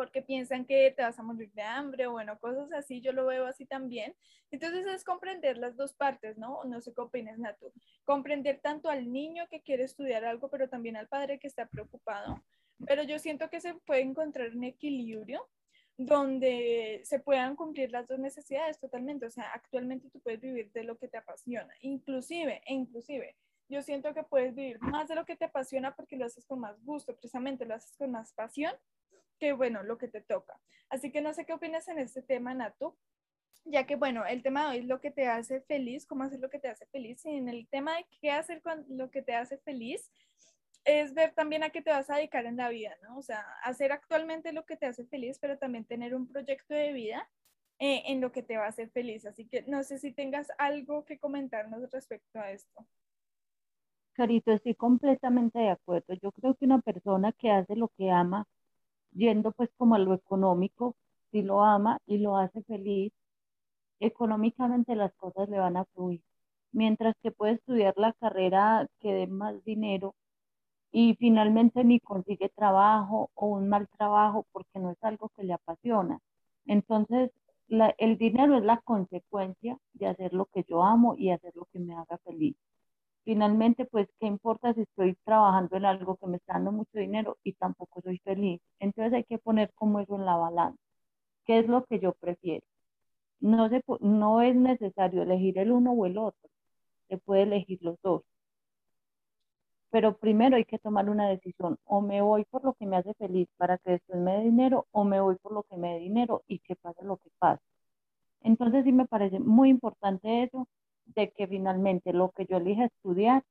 porque 0.00 0.22
piensan 0.22 0.64
que 0.64 0.94
te 0.96 1.02
vas 1.02 1.18
a 1.18 1.22
morir 1.22 1.52
de 1.52 1.60
hambre 1.60 2.06
o 2.06 2.12
bueno, 2.12 2.38
cosas 2.38 2.72
así, 2.72 3.02
yo 3.02 3.12
lo 3.12 3.26
veo 3.26 3.44
así 3.44 3.66
también. 3.66 4.16
Entonces 4.50 4.86
es 4.86 5.04
comprender 5.04 5.58
las 5.58 5.76
dos 5.76 5.92
partes, 5.92 6.38
¿no? 6.38 6.64
No 6.64 6.80
sé 6.80 6.94
qué 6.94 7.02
opinas, 7.02 7.38
Natu. 7.38 7.70
Comprender 8.06 8.60
tanto 8.62 8.88
al 8.88 9.12
niño 9.12 9.46
que 9.50 9.60
quiere 9.60 9.84
estudiar 9.84 10.24
algo, 10.24 10.48
pero 10.48 10.70
también 10.70 10.96
al 10.96 11.06
padre 11.06 11.38
que 11.38 11.48
está 11.48 11.66
preocupado. 11.66 12.42
Pero 12.86 13.02
yo 13.02 13.18
siento 13.18 13.50
que 13.50 13.60
se 13.60 13.74
puede 13.74 14.00
encontrar 14.00 14.56
un 14.56 14.64
equilibrio 14.64 15.46
donde 15.98 17.02
se 17.04 17.18
puedan 17.18 17.54
cumplir 17.54 17.92
las 17.92 18.08
dos 18.08 18.18
necesidades 18.18 18.80
totalmente. 18.80 19.26
O 19.26 19.30
sea, 19.30 19.52
actualmente 19.52 20.08
tú 20.08 20.18
puedes 20.20 20.40
vivir 20.40 20.72
de 20.72 20.84
lo 20.84 20.96
que 20.96 21.08
te 21.08 21.18
apasiona, 21.18 21.74
inclusive, 21.82 22.62
e 22.64 22.72
inclusive, 22.72 23.36
yo 23.68 23.82
siento 23.82 24.14
que 24.14 24.22
puedes 24.22 24.54
vivir 24.54 24.80
más 24.80 25.08
de 25.08 25.14
lo 25.14 25.26
que 25.26 25.36
te 25.36 25.44
apasiona 25.44 25.94
porque 25.94 26.16
lo 26.16 26.24
haces 26.24 26.46
con 26.46 26.58
más 26.58 26.82
gusto, 26.84 27.14
precisamente 27.14 27.66
lo 27.66 27.74
haces 27.74 27.94
con 27.98 28.12
más 28.12 28.32
pasión 28.32 28.72
que, 29.40 29.52
bueno, 29.52 29.82
lo 29.82 29.98
que 29.98 30.06
te 30.06 30.20
toca. 30.20 30.60
Así 30.88 31.10
que 31.10 31.20
no 31.20 31.32
sé 31.34 31.44
qué 31.44 31.54
opinas 31.54 31.88
en 31.88 31.98
este 31.98 32.22
tema, 32.22 32.54
Nato, 32.54 32.96
ya 33.64 33.86
que, 33.86 33.96
bueno, 33.96 34.24
el 34.26 34.42
tema 34.42 34.64
de 34.64 34.70
hoy 34.70 34.78
es 34.78 34.86
lo 34.86 35.00
que 35.00 35.10
te 35.10 35.26
hace 35.26 35.62
feliz, 35.62 36.06
cómo 36.06 36.24
hacer 36.24 36.40
lo 36.40 36.50
que 36.50 36.58
te 36.58 36.68
hace 36.68 36.86
feliz, 36.86 37.24
y 37.24 37.30
en 37.30 37.48
el 37.48 37.66
tema 37.68 37.96
de 37.96 38.06
qué 38.20 38.30
hacer 38.30 38.62
con 38.62 38.84
lo 38.88 39.10
que 39.10 39.22
te 39.22 39.34
hace 39.34 39.58
feliz, 39.58 40.10
es 40.84 41.12
ver 41.14 41.34
también 41.34 41.62
a 41.62 41.70
qué 41.70 41.82
te 41.82 41.90
vas 41.90 42.08
a 42.10 42.16
dedicar 42.16 42.46
en 42.46 42.56
la 42.56 42.68
vida, 42.68 42.96
¿no? 43.02 43.18
O 43.18 43.22
sea, 43.22 43.44
hacer 43.64 43.92
actualmente 43.92 44.52
lo 44.52 44.64
que 44.64 44.76
te 44.76 44.86
hace 44.86 45.04
feliz, 45.06 45.38
pero 45.38 45.58
también 45.58 45.84
tener 45.84 46.14
un 46.14 46.26
proyecto 46.26 46.74
de 46.74 46.92
vida 46.92 47.28
eh, 47.78 48.02
en 48.06 48.20
lo 48.20 48.32
que 48.32 48.42
te 48.42 48.56
va 48.56 48.64
a 48.64 48.68
hacer 48.68 48.90
feliz. 48.90 49.26
Así 49.26 49.46
que 49.46 49.62
no 49.62 49.82
sé 49.84 49.98
si 49.98 50.12
tengas 50.12 50.48
algo 50.58 51.04
que 51.04 51.18
comentarnos 51.18 51.90
respecto 51.90 52.40
a 52.40 52.50
esto. 52.50 52.86
Carito, 54.14 54.52
estoy 54.52 54.74
completamente 54.74 55.58
de 55.58 55.70
acuerdo. 55.70 56.14
Yo 56.14 56.32
creo 56.32 56.54
que 56.54 56.64
una 56.64 56.80
persona 56.80 57.32
que 57.32 57.50
hace 57.50 57.76
lo 57.76 57.88
que 57.88 58.10
ama 58.10 58.46
yendo 59.12 59.52
pues 59.52 59.70
como 59.76 59.94
a 59.94 59.98
lo 59.98 60.14
económico, 60.14 60.96
si 61.30 61.42
lo 61.42 61.62
ama 61.62 61.98
y 62.06 62.18
lo 62.18 62.36
hace 62.36 62.62
feliz, 62.64 63.12
económicamente 64.00 64.96
las 64.96 65.12
cosas 65.14 65.48
le 65.48 65.58
van 65.58 65.76
a 65.76 65.84
fluir. 65.86 66.22
Mientras 66.72 67.14
que 67.22 67.32
puede 67.32 67.54
estudiar 67.54 67.94
la 67.96 68.12
carrera 68.14 68.88
que 69.00 69.12
dé 69.12 69.26
más 69.26 69.62
dinero 69.64 70.14
y 70.92 71.16
finalmente 71.16 71.84
ni 71.84 72.00
consigue 72.00 72.48
trabajo 72.50 73.30
o 73.34 73.46
un 73.48 73.68
mal 73.68 73.88
trabajo 73.98 74.46
porque 74.52 74.78
no 74.80 74.90
es 74.90 74.98
algo 75.02 75.30
que 75.36 75.44
le 75.44 75.54
apasiona. 75.54 76.20
Entonces, 76.66 77.30
el 77.98 78.18
dinero 78.18 78.56
es 78.56 78.64
la 78.64 78.78
consecuencia 78.78 79.78
de 79.94 80.06
hacer 80.08 80.32
lo 80.32 80.46
que 80.46 80.64
yo 80.68 80.82
amo 80.82 81.14
y 81.16 81.30
hacer 81.30 81.52
lo 81.56 81.66
que 81.66 81.78
me 81.78 81.94
haga 81.94 82.18
feliz 82.18 82.56
finalmente, 83.24 83.84
pues, 83.86 84.08
¿qué 84.20 84.26
importa 84.26 84.74
si 84.74 84.82
estoy 84.82 85.16
trabajando 85.24 85.76
en 85.76 85.84
algo 85.86 86.16
que 86.16 86.26
me 86.26 86.36
está 86.38 86.54
dando 86.54 86.72
mucho 86.72 86.98
dinero 86.98 87.38
y 87.44 87.54
tampoco 87.54 88.00
soy 88.02 88.18
feliz? 88.24 88.60
Entonces 88.78 89.12
hay 89.14 89.24
que 89.24 89.38
poner 89.38 89.72
como 89.74 90.00
eso 90.00 90.16
en 90.16 90.26
la 90.26 90.36
balanza. 90.36 90.78
¿Qué 91.46 91.58
es 91.60 91.68
lo 91.68 91.84
que 91.86 92.00
yo 92.00 92.12
prefiero? 92.14 92.64
No, 93.40 93.68
se, 93.70 93.82
no 94.00 94.42
es 94.42 94.56
necesario 94.56 95.22
elegir 95.22 95.58
el 95.58 95.72
uno 95.72 95.92
o 95.92 96.06
el 96.06 96.18
otro, 96.18 96.50
se 97.08 97.18
puede 97.18 97.42
elegir 97.44 97.78
los 97.82 97.96
dos. 98.02 98.22
Pero 99.90 100.16
primero 100.16 100.56
hay 100.56 100.64
que 100.64 100.78
tomar 100.78 101.08
una 101.10 101.28
decisión, 101.28 101.78
o 101.84 102.00
me 102.00 102.22
voy 102.22 102.44
por 102.44 102.64
lo 102.64 102.74
que 102.74 102.86
me 102.86 102.96
hace 102.96 103.14
feliz 103.14 103.48
para 103.56 103.78
que 103.78 103.92
después 103.92 104.20
me 104.20 104.32
dé 104.38 104.44
dinero, 104.44 104.86
o 104.92 105.04
me 105.04 105.20
voy 105.20 105.36
por 105.36 105.52
lo 105.52 105.64
que 105.64 105.76
me 105.76 105.94
dé 105.94 105.98
dinero 106.00 106.42
y 106.46 106.60
que 106.60 106.76
pase 106.76 107.04
lo 107.04 107.16
que 107.18 107.30
pase. 107.38 107.62
Entonces 108.42 108.84
sí 108.84 108.92
me 108.92 109.06
parece 109.06 109.40
muy 109.40 109.70
importante 109.70 110.44
eso, 110.44 110.68
de 111.14 111.30
que 111.32 111.46
finalmente 111.46 112.12
lo 112.12 112.30
que 112.30 112.46
yo 112.46 112.58
elija 112.58 112.86
estudiar, 112.86 113.42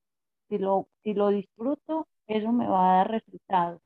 si 0.49 0.57
lo, 0.57 0.87
si 1.03 1.13
lo 1.13 1.29
disfruto, 1.29 2.07
eso 2.27 2.51
me 2.51 2.67
va 2.67 2.93
a 2.93 2.97
dar 2.97 3.11
resultados. 3.11 3.81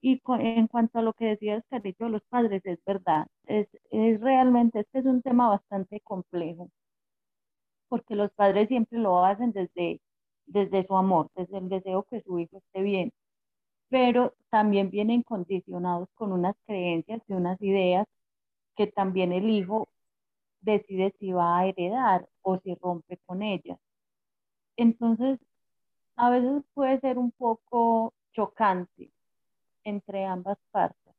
Y 0.00 0.22
en 0.40 0.68
cuanto 0.68 0.98
a 0.98 1.02
lo 1.02 1.14
que 1.14 1.26
decías, 1.26 1.64
Carito, 1.70 2.04
de 2.04 2.10
los 2.10 2.22
padres, 2.28 2.62
es 2.64 2.78
verdad, 2.84 3.26
es, 3.46 3.68
es 3.90 4.20
realmente, 4.20 4.80
este 4.80 5.00
es 5.00 5.06
un 5.06 5.22
tema 5.22 5.48
bastante 5.48 6.00
complejo, 6.00 6.70
porque 7.88 8.14
los 8.14 8.30
padres 8.32 8.68
siempre 8.68 8.98
lo 8.98 9.24
hacen 9.24 9.52
desde, 9.52 10.00
desde 10.46 10.86
su 10.86 10.96
amor, 10.96 11.30
desde 11.34 11.58
el 11.58 11.68
deseo 11.68 12.04
que 12.04 12.22
su 12.22 12.38
hijo 12.38 12.58
esté 12.58 12.82
bien, 12.82 13.12
pero 13.88 14.34
también 14.50 14.90
vienen 14.90 15.22
condicionados 15.22 16.08
con 16.14 16.32
unas 16.32 16.56
creencias 16.66 17.22
y 17.28 17.32
unas 17.34 17.60
ideas 17.62 18.06
que 18.76 18.86
también 18.88 19.32
el 19.32 19.50
hijo 19.50 19.88
decide 20.60 21.14
si 21.20 21.32
va 21.32 21.58
a 21.58 21.66
heredar 21.66 22.28
o 22.46 22.58
si 22.60 22.74
rompe 22.76 23.18
con 23.26 23.42
ella. 23.42 23.76
Entonces, 24.76 25.40
a 26.16 26.30
veces 26.30 26.62
puede 26.74 27.00
ser 27.00 27.18
un 27.18 27.32
poco 27.32 28.14
chocante 28.32 29.10
entre 29.84 30.24
ambas 30.26 30.58
partes. 30.70 31.14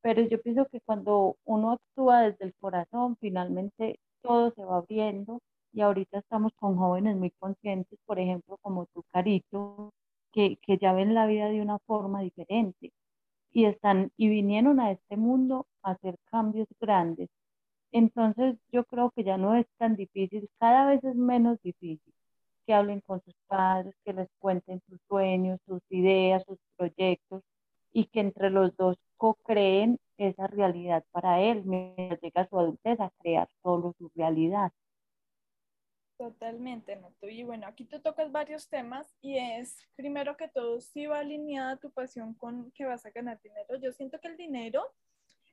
Pero 0.00 0.22
yo 0.22 0.40
pienso 0.40 0.66
que 0.68 0.80
cuando 0.80 1.36
uno 1.44 1.72
actúa 1.72 2.22
desde 2.22 2.46
el 2.46 2.54
corazón, 2.54 3.16
finalmente 3.20 4.00
todo 4.22 4.52
se 4.52 4.64
va 4.64 4.78
abriendo 4.78 5.40
y 5.72 5.82
ahorita 5.82 6.18
estamos 6.20 6.52
con 6.54 6.76
jóvenes 6.78 7.16
muy 7.16 7.30
conscientes, 7.32 7.98
por 8.06 8.18
ejemplo, 8.18 8.56
como 8.62 8.86
tu 8.86 9.02
Carito, 9.12 9.92
que, 10.32 10.56
que 10.62 10.78
ya 10.78 10.94
ven 10.94 11.14
la 11.14 11.26
vida 11.26 11.48
de 11.50 11.60
una 11.60 11.78
forma 11.80 12.22
diferente 12.22 12.92
y 13.52 13.66
están 13.66 14.12
y 14.16 14.28
vinieron 14.30 14.80
a 14.80 14.92
este 14.92 15.16
mundo 15.18 15.66
a 15.82 15.92
hacer 15.92 16.16
cambios 16.30 16.68
grandes. 16.80 17.28
Entonces 17.92 18.56
yo 18.70 18.84
creo 18.84 19.10
que 19.10 19.24
ya 19.24 19.36
no 19.36 19.54
es 19.54 19.66
tan 19.78 19.96
difícil, 19.96 20.48
cada 20.58 20.86
vez 20.86 21.02
es 21.04 21.14
menos 21.16 21.60
difícil 21.62 22.12
que 22.66 22.74
hablen 22.74 23.00
con 23.00 23.22
sus 23.22 23.34
padres, 23.46 23.94
que 24.04 24.12
les 24.12 24.28
cuenten 24.38 24.82
sus 24.88 25.00
sueños, 25.08 25.58
sus 25.66 25.80
ideas, 25.88 26.44
sus 26.46 26.58
proyectos 26.76 27.42
y 27.92 28.04
que 28.06 28.20
entre 28.20 28.50
los 28.50 28.76
dos 28.76 28.96
co-creen 29.16 29.98
esa 30.18 30.46
realidad 30.48 31.04
para 31.12 31.40
él 31.40 31.64
mientras 31.64 32.20
llega 32.20 32.46
su 32.48 32.58
adultez 32.58 33.00
a 33.00 33.10
crear 33.20 33.48
solo 33.62 33.94
su 33.98 34.10
realidad. 34.14 34.70
Totalmente, 36.18 36.96
Nato. 36.96 37.28
Y 37.28 37.44
bueno, 37.44 37.68
aquí 37.68 37.84
te 37.84 38.00
tocas 38.00 38.32
varios 38.32 38.68
temas 38.68 39.14
y 39.22 39.38
es, 39.38 39.86
primero 39.94 40.36
que 40.36 40.48
todo, 40.48 40.80
si 40.80 41.06
va 41.06 41.20
alineada 41.20 41.76
tu 41.76 41.92
pasión 41.92 42.34
con 42.34 42.72
que 42.72 42.84
vas 42.84 43.06
a 43.06 43.10
ganar 43.10 43.40
dinero. 43.40 43.76
Yo 43.80 43.92
siento 43.92 44.18
que 44.20 44.26
el 44.26 44.36
dinero 44.36 44.82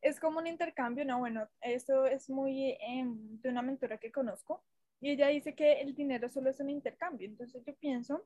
es 0.06 0.20
como 0.20 0.38
un 0.38 0.46
intercambio, 0.46 1.04
¿no? 1.04 1.18
Bueno, 1.18 1.50
eso 1.62 2.06
es 2.06 2.30
muy 2.30 2.78
em, 2.80 3.42
de 3.42 3.50
una 3.50 3.64
mentora 3.64 3.98
que 3.98 4.12
conozco 4.12 4.64
y 5.02 5.10
ella 5.10 5.30
dice 5.30 5.56
que 5.56 5.82
el 5.82 5.96
dinero 5.96 6.30
solo 6.30 6.52
es 6.52 6.60
un 6.60 6.70
intercambio. 6.70 7.28
Entonces 7.28 7.64
yo 7.66 7.76
pienso 7.76 8.24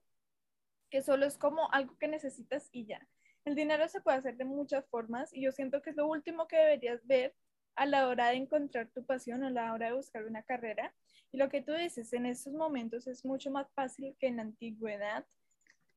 que 0.89 1.01
solo 1.01 1.25
es 1.25 1.37
como 1.37 1.71
algo 1.71 1.97
que 1.97 2.09
necesitas 2.09 2.67
y 2.73 2.85
ya. 2.85 3.07
El 3.45 3.55
dinero 3.55 3.87
se 3.87 4.01
puede 4.01 4.17
hacer 4.17 4.35
de 4.35 4.43
muchas 4.43 4.85
formas 4.89 5.33
y 5.33 5.41
yo 5.41 5.53
siento 5.53 5.81
que 5.81 5.91
es 5.91 5.95
lo 5.95 6.05
último 6.07 6.49
que 6.49 6.57
deberías 6.57 7.07
ver 7.07 7.33
a 7.75 7.85
la 7.85 8.09
hora 8.09 8.27
de 8.27 8.35
encontrar 8.35 8.89
tu 8.89 9.05
pasión 9.05 9.43
o 9.43 9.47
a 9.47 9.51
la 9.51 9.71
hora 9.71 9.87
de 9.87 9.93
buscar 9.93 10.25
una 10.25 10.43
carrera 10.43 10.93
y 11.31 11.37
lo 11.37 11.47
que 11.47 11.61
tú 11.61 11.71
dices, 11.71 12.11
en 12.11 12.25
estos 12.25 12.53
momentos 12.53 13.07
es 13.07 13.23
mucho 13.23 13.51
más 13.51 13.71
fácil 13.71 14.17
que 14.19 14.27
en 14.27 14.35
la 14.35 14.41
antigüedad 14.41 15.25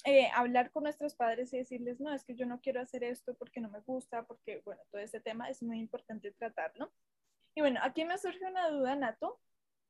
eh, 0.04 0.28
hablar 0.34 0.70
con 0.72 0.82
nuestros 0.82 1.14
padres 1.14 1.52
y 1.52 1.58
decirles, 1.58 2.00
no, 2.00 2.12
es 2.12 2.24
que 2.24 2.34
yo 2.34 2.44
no 2.44 2.60
quiero 2.60 2.80
hacer 2.80 3.04
esto 3.04 3.34
porque 3.34 3.60
no 3.60 3.70
me 3.70 3.80
gusta, 3.80 4.24
porque, 4.24 4.60
bueno, 4.64 4.82
todo 4.90 5.00
ese 5.00 5.20
tema 5.20 5.48
es 5.48 5.62
muy 5.62 5.78
importante 5.78 6.32
tratarlo. 6.32 6.92
Y 7.54 7.60
bueno, 7.60 7.80
aquí 7.82 8.04
me 8.04 8.18
surge 8.18 8.44
una 8.44 8.68
duda, 8.68 8.96
Nato, 8.96 9.38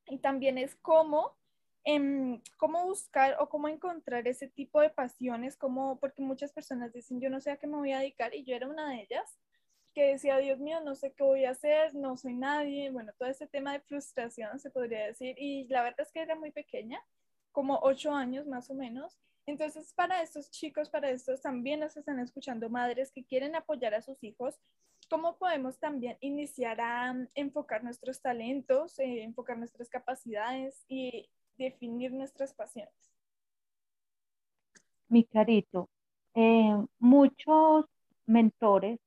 y 0.07 0.19
también 0.19 0.59
es 0.59 0.75
cómo, 0.77 1.37
em, 1.85 2.43
cómo 2.59 2.85
buscar 2.85 3.37
o 3.41 3.49
cómo 3.49 3.69
encontrar 3.69 4.27
ese 4.29 4.49
tipo 4.49 4.81
de 4.81 4.91
pasiones, 4.91 5.57
como, 5.57 5.99
porque 5.99 6.23
muchas 6.23 6.53
personas 6.53 6.93
dicen, 6.93 7.21
yo 7.21 7.31
no 7.31 7.41
sé 7.41 7.51
a 7.51 7.57
qué 7.57 7.67
me 7.67 7.77
voy 7.77 7.93
a 7.93 8.01
dedicar, 8.01 8.35
y 8.35 8.45
yo 8.45 8.55
era 8.55 8.69
una 8.69 8.91
de 8.91 9.03
ellas, 9.03 9.39
que 9.95 10.07
decía, 10.13 10.39
Dios 10.39 10.59
mío, 10.59 10.81
no 10.81 10.95
sé 10.95 11.13
qué 11.13 11.23
voy 11.23 11.45
a 11.45 11.51
hacer, 11.51 11.95
no 11.95 12.17
soy 12.17 12.35
nadie, 12.35 12.91
bueno, 12.91 13.13
todo 13.19 13.29
ese 13.29 13.47
tema 13.47 13.73
de 13.73 13.81
frustración 13.81 14.59
se 14.59 14.71
podría 14.71 15.07
decir, 15.07 15.37
y 15.39 15.67
la 15.69 15.83
verdad 15.83 16.01
es 16.01 16.13
que 16.13 16.21
era 16.21 16.35
muy 16.35 16.51
pequeña, 16.51 17.01
como 17.53 17.79
ocho 17.83 18.13
años 18.13 18.47
más 18.47 18.71
o 18.71 18.75
menos. 18.75 19.19
Entonces, 19.47 19.93
para 19.95 20.23
estos 20.23 20.51
chicos, 20.51 20.89
para 20.89 21.11
estos 21.11 21.41
también 21.41 21.81
nos 21.81 21.97
están 21.97 22.21
escuchando 22.21 22.71
madres 22.71 23.11
que 23.11 23.25
quieren 23.25 23.57
apoyar 23.57 23.95
a 23.95 24.03
sus 24.03 24.23
hijos, 24.23 24.61
¿cómo 25.11 25.37
podemos 25.37 25.79
también 25.79 26.17
iniciar 26.21 26.81
a 26.81 27.13
mm, 27.13 27.29
enfocar 27.35 27.83
nuestros 27.83 28.21
talentos, 28.21 28.99
eh, 29.01 29.23
enfocar 29.23 29.59
nuestras 29.59 29.89
capacidades 29.89 30.85
y 30.89 31.29
definir 31.59 32.13
nuestras 32.13 32.55
pasiones? 32.55 32.95
Mi 35.09 35.25
carito, 35.25 35.91
eh, 36.35 36.77
muchos 36.99 37.87
mentores 38.27 39.01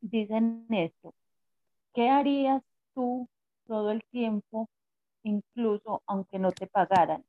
dicen 0.00 0.66
esto, 0.70 1.14
¿qué 1.94 2.08
harías 2.08 2.62
tú 2.94 3.28
todo 3.66 3.92
el 3.92 4.02
tiempo, 4.10 4.68
incluso 5.22 6.02
aunque 6.06 6.38
no 6.38 6.50
te 6.50 6.66
pagaran? 6.66 7.24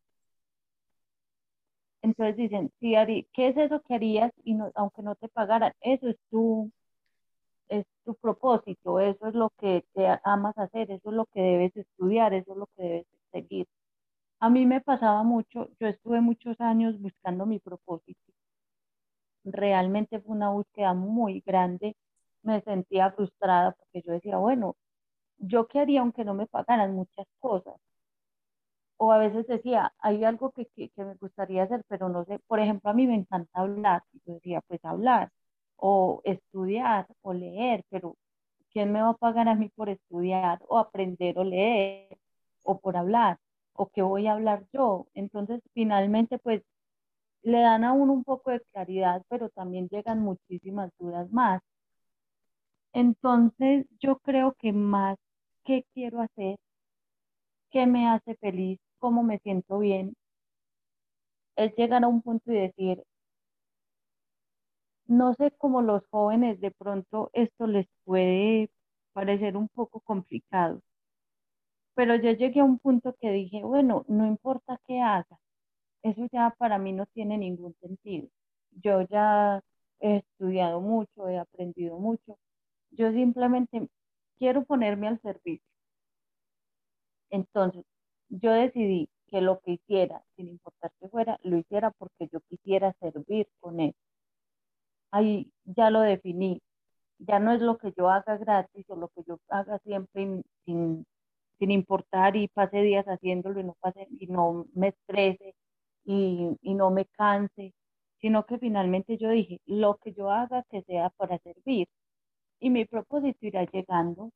Entonces 2.02 2.38
dicen, 2.38 2.72
sí, 2.80 2.96
Ari, 2.96 3.28
¿qué 3.34 3.50
es 3.50 3.58
eso 3.58 3.82
que 3.82 3.96
harías 3.96 4.32
y 4.44 4.58
aunque 4.76 5.02
no 5.02 5.16
te 5.16 5.28
pagaran? 5.30 5.74
Eso 5.82 6.08
es 6.10 6.18
tu, 6.30 6.72
es 7.70 7.86
tu 8.06 8.16
propósito, 8.16 9.00
eso 9.00 9.28
es 9.28 9.36
lo 9.36 9.52
que 9.60 9.86
te 9.94 10.08
amas 10.24 10.58
hacer, 10.58 10.92
eso 10.92 11.10
es 11.10 11.16
lo 11.16 11.26
que 11.28 11.42
debes 11.42 11.76
estudiar, 11.78 12.34
eso 12.34 12.52
es 12.54 12.58
lo 12.58 12.68
que 12.78 12.84
debes 12.84 13.08
seguir. 13.32 13.68
A 14.42 14.50
mí 14.50 14.66
me 14.66 14.82
pasaba 14.82 15.24
mucho, 15.24 15.70
yo 15.80 15.88
estuve 15.88 16.22
muchos 16.22 16.60
años 16.62 17.00
buscando 17.02 17.46
mi 17.46 17.60
propósito. 17.60 18.22
Realmente 19.44 20.22
fue 20.22 20.34
una 20.36 20.50
búsqueda 20.52 20.94
muy 20.94 21.42
grande 21.46 21.96
me 22.44 22.62
sentía 22.62 23.12
frustrada 23.12 23.74
porque 23.74 24.02
yo 24.06 24.14
decía, 24.14 24.38
bueno, 24.38 24.76
¿yo 25.40 25.68
qué 25.68 25.80
haría 25.80 26.02
aunque 26.02 26.26
no 26.26 26.34
me 26.36 26.48
pagaran 26.48 26.94
muchas 26.96 27.28
cosas? 27.40 27.76
O 29.02 29.12
a 29.12 29.18
veces 29.18 29.48
decía, 29.48 29.94
hay 30.00 30.24
algo 30.26 30.52
que, 30.52 30.68
que, 30.76 30.92
me 30.98 31.16
gustaría 31.16 31.64
hacer, 31.64 31.84
pero 31.88 32.10
no 32.10 32.26
sé, 32.26 32.40
por 32.48 32.60
ejemplo, 32.60 32.90
a 32.90 32.94
mí 32.94 33.08
me 33.08 33.16
encanta 33.16 33.62
hablar, 33.62 34.04
y 34.14 34.22
yo 34.26 34.34
decía, 34.36 34.62
pues 34.68 34.84
hablar, 34.86 35.32
o 35.78 36.22
estudiar, 36.26 37.08
o 37.22 37.34
leer, 37.34 37.84
pero 37.90 38.18
¿quién 38.72 38.92
me 38.92 39.02
va 39.02 39.10
a 39.12 39.14
pagar 39.18 39.48
a 39.50 39.56
mí 39.56 39.70
por 39.70 39.90
estudiar, 39.90 40.60
o 40.68 40.78
aprender, 40.80 41.38
o 41.40 41.44
leer, 41.46 42.18
o 42.64 42.80
por 42.80 42.98
hablar? 42.98 43.38
¿O 43.74 43.88
qué 43.90 44.02
voy 44.02 44.28
a 44.28 44.34
hablar 44.34 44.66
yo? 44.74 45.08
Entonces, 45.14 45.62
finalmente, 45.74 46.38
pues 46.40 46.64
le 47.44 47.62
dan 47.62 47.84
a 47.86 47.94
uno 47.94 48.14
un 48.14 48.24
poco 48.24 48.52
de 48.52 48.62
claridad, 48.74 49.24
pero 49.30 49.50
también 49.50 49.88
llegan 49.90 50.20
muchísimas 50.22 50.92
dudas 51.00 51.32
más. 51.32 51.62
Entonces, 52.94 53.86
yo 54.00 54.20
creo 54.20 54.54
que 54.60 54.74
más 54.74 55.18
qué 55.64 55.86
quiero 55.94 56.22
hacer, 56.22 56.58
qué 57.72 57.86
me 57.86 58.08
hace 58.10 58.36
feliz, 58.36 58.80
cómo 59.00 59.24
me 59.24 59.40
siento 59.40 59.80
bien, 59.80 60.16
es 61.58 61.76
llegar 61.76 62.04
a 62.04 62.08
un 62.08 62.24
punto 62.24 62.52
y 62.52 62.56
decir, 62.56 63.04
no 65.08 65.34
sé 65.34 65.52
cómo 65.58 65.82
los 65.82 66.04
jóvenes 66.10 66.62
de 66.62 66.72
pronto 66.72 67.30
esto 67.34 67.68
les 67.68 67.86
puede 68.06 68.70
parecer 69.12 69.58
un 69.58 69.68
poco 69.68 70.00
complicado, 70.00 70.82
pero 71.96 72.16
yo 72.16 72.32
llegué 72.32 72.62
a 72.62 72.64
un 72.64 72.80
punto 72.80 73.16
que 73.20 73.32
dije, 73.32 73.64
bueno, 73.64 74.06
no 74.08 74.26
importa 74.28 74.80
qué 74.88 75.02
haga, 75.02 75.40
eso 76.04 76.28
ya 76.32 76.56
para 76.60 76.78
mí 76.80 76.94
no 76.94 77.06
tiene 77.08 77.38
ningún 77.38 77.76
sentido. 77.82 78.30
Yo 78.72 79.04
ya 79.04 79.62
he 80.02 80.18
estudiado 80.18 80.82
mucho, 80.82 81.30
he 81.30 81.40
aprendido 81.40 81.98
mucho, 82.00 82.38
yo 82.92 83.12
simplemente 83.14 83.90
quiero 84.40 84.66
ponerme 84.66 85.08
al 85.10 85.22
servicio. 85.22 85.66
Entonces, 87.32 87.86
yo 88.30 88.52
decidí 88.54 89.10
que 89.28 89.42
lo 89.42 89.60
que 89.62 89.74
hiciera, 89.74 90.24
sin 90.36 90.48
importar 90.50 90.92
que 91.00 91.10
fuera, 91.10 91.40
lo 91.44 91.58
hiciera 91.58 91.92
porque 91.92 92.28
yo 92.32 92.40
quisiera 92.50 92.94
servir 93.00 93.48
con 93.60 93.80
él. 93.80 93.96
Ahí 95.12 95.52
ya 95.66 95.90
lo 95.90 96.02
definí. 96.02 96.62
Ya 97.20 97.40
no 97.40 97.52
es 97.54 97.62
lo 97.62 97.78
que 97.78 97.94
yo 97.98 98.10
haga 98.10 98.38
gratis 98.38 98.86
o 98.90 98.96
lo 98.96 99.10
que 99.10 99.24
yo 99.28 99.40
haga 99.50 99.80
siempre 99.80 100.44
sin, 100.66 101.06
sin 101.60 101.72
importar 101.72 102.36
y 102.36 102.48
pase 102.48 102.82
días 102.82 103.06
haciéndolo 103.08 103.60
y 103.60 103.64
no, 103.66 103.76
pase, 103.82 104.08
y 104.20 104.28
no 104.28 104.68
me 104.74 104.90
estrese 104.90 105.56
y, 106.06 106.58
y 106.62 106.74
no 106.76 106.92
me 106.92 107.06
canse, 107.06 107.74
sino 108.22 108.46
que 108.46 108.58
finalmente 108.60 109.18
yo 109.18 109.30
dije, 109.30 109.62
lo 109.66 109.98
que 109.98 110.14
yo 110.14 110.32
haga 110.32 110.64
que 110.72 110.84
sea 110.84 111.10
para 111.12 111.40
servir 111.40 111.88
y 112.60 112.70
mi 112.70 112.86
propósito 112.86 113.46
irá 113.48 113.66
llegando. 113.66 114.32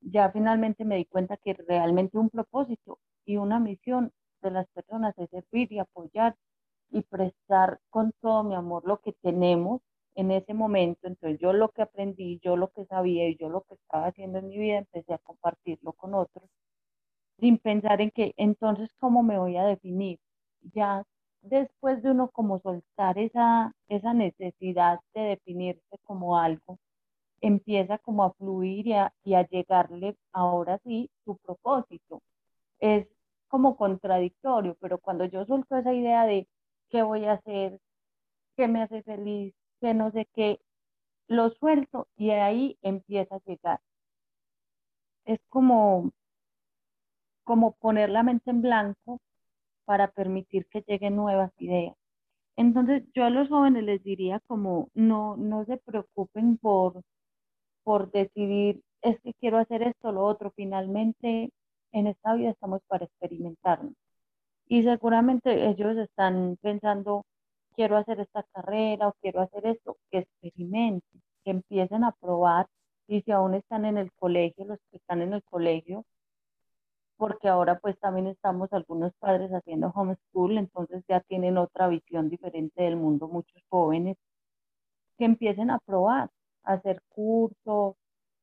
Ya 0.00 0.30
finalmente 0.32 0.84
me 0.84 0.96
di 0.96 1.04
cuenta 1.06 1.36
que 1.36 1.54
realmente 1.54 2.18
un 2.18 2.30
propósito 2.30 2.98
y 3.26 3.36
una 3.36 3.58
misión 3.60 4.12
de 4.42 4.50
las 4.50 4.68
personas 4.70 5.16
es 5.18 5.30
servir 5.30 5.72
y 5.72 5.78
apoyar 5.78 6.36
y 6.90 7.02
prestar 7.02 7.80
con 7.90 8.12
todo 8.20 8.44
mi 8.44 8.54
amor 8.54 8.84
lo 8.86 8.98
que 9.00 9.12
tenemos 9.22 9.80
en 10.14 10.30
ese 10.30 10.54
momento. 10.54 11.06
Entonces 11.08 11.40
yo 11.40 11.52
lo 11.52 11.70
que 11.70 11.82
aprendí, 11.82 12.40
yo 12.42 12.56
lo 12.56 12.68
que 12.70 12.84
sabía 12.86 13.28
y 13.28 13.36
yo 13.36 13.48
lo 13.48 13.62
que 13.62 13.74
estaba 13.74 14.06
haciendo 14.08 14.38
en 14.38 14.48
mi 14.48 14.58
vida, 14.58 14.78
empecé 14.78 15.14
a 15.14 15.18
compartirlo 15.18 15.92
con 15.94 16.14
otros, 16.14 16.48
sin 17.38 17.58
pensar 17.58 18.00
en 18.00 18.10
que 18.10 18.32
entonces 18.36 18.90
cómo 18.98 19.22
me 19.22 19.38
voy 19.38 19.56
a 19.56 19.64
definir. 19.64 20.18
Ya 20.74 21.04
después 21.42 22.02
de 22.02 22.10
uno 22.12 22.30
como 22.30 22.60
soltar 22.60 23.18
esa, 23.18 23.72
esa 23.88 24.14
necesidad 24.14 25.00
de 25.14 25.22
definirse 25.22 25.98
como 26.04 26.38
algo, 26.38 26.78
empieza 27.42 27.98
como 27.98 28.24
a 28.24 28.32
fluir 28.34 28.86
y 28.88 28.94
a, 28.94 29.12
y 29.24 29.34
a 29.34 29.46
llegarle 29.48 30.16
ahora 30.32 30.78
sí 30.84 31.10
su 31.24 31.36
propósito. 31.38 32.22
Es 32.82 33.08
como 33.48 33.78
contradictorio, 33.78 34.76
pero 34.78 34.98
cuando 34.98 35.24
yo 35.24 35.46
suelto 35.46 35.74
esa 35.76 35.94
idea 35.94 36.26
de 36.26 36.46
qué 36.90 37.02
voy 37.02 37.24
a 37.24 37.32
hacer, 37.34 37.80
qué 38.56 38.68
me 38.68 38.82
hace 38.82 39.02
feliz, 39.04 39.54
qué 39.80 39.94
no 39.94 40.10
sé 40.12 40.28
qué, 40.34 40.60
lo 41.28 41.50
suelto 41.50 42.08
y 42.16 42.30
ahí 42.30 42.78
empieza 42.82 43.36
a 43.36 43.40
llegar. 43.46 43.80
Es 45.24 45.40
como, 45.48 46.12
como 47.44 47.72
poner 47.76 48.10
la 48.10 48.22
mente 48.22 48.50
en 48.50 48.62
blanco 48.62 49.20
para 49.84 50.08
permitir 50.12 50.66
que 50.68 50.84
lleguen 50.86 51.16
nuevas 51.16 51.52
ideas. 51.58 51.96
Entonces, 52.56 53.04
yo 53.14 53.24
a 53.24 53.30
los 53.30 53.48
jóvenes 53.48 53.84
les 53.84 54.02
diría 54.04 54.40
como 54.48 54.90
no, 54.94 55.36
no 55.36 55.64
se 55.66 55.78
preocupen 55.78 56.58
por, 56.58 57.02
por 57.84 58.10
decidir, 58.12 58.82
es 59.02 59.20
que 59.22 59.34
quiero 59.34 59.58
hacer 59.58 59.82
esto 59.82 60.08
o 60.10 60.12
lo 60.12 60.24
otro. 60.26 60.52
Finalmente, 60.56 61.50
en 61.92 62.06
esta 62.08 62.34
vida 62.34 62.50
estamos 62.50 62.82
para 62.88 63.04
experimentarnos. 63.04 63.94
Y 64.66 64.82
seguramente 64.82 65.68
ellos 65.68 65.96
están 65.98 66.56
pensando, 66.62 67.24
quiero 67.74 67.96
hacer 67.96 68.20
esta 68.20 68.42
carrera 68.52 69.08
o 69.08 69.14
quiero 69.20 69.40
hacer 69.42 69.66
esto, 69.66 69.98
que 70.10 70.18
experimenten, 70.18 71.22
que 71.44 71.50
empiecen 71.50 72.04
a 72.04 72.12
probar. 72.12 72.66
Y 73.06 73.22
si 73.22 73.32
aún 73.32 73.54
están 73.54 73.84
en 73.84 73.98
el 73.98 74.10
colegio, 74.12 74.64
los 74.64 74.78
que 74.90 74.96
están 74.98 75.22
en 75.22 75.34
el 75.34 75.42
colegio, 75.44 76.04
porque 77.16 77.48
ahora 77.48 77.78
pues 77.78 77.98
también 78.00 78.26
estamos 78.26 78.72
algunos 78.72 79.12
padres 79.18 79.50
haciendo 79.52 79.92
homeschool, 79.94 80.58
entonces 80.58 81.04
ya 81.08 81.20
tienen 81.20 81.58
otra 81.58 81.88
visión 81.88 82.28
diferente 82.28 82.82
del 82.82 82.96
mundo, 82.96 83.28
muchos 83.28 83.62
jóvenes, 83.68 84.16
que 85.18 85.24
empiecen 85.26 85.70
a 85.70 85.78
probar, 85.80 86.30
a 86.64 86.74
hacer 86.74 87.00
cursos, 87.10 87.96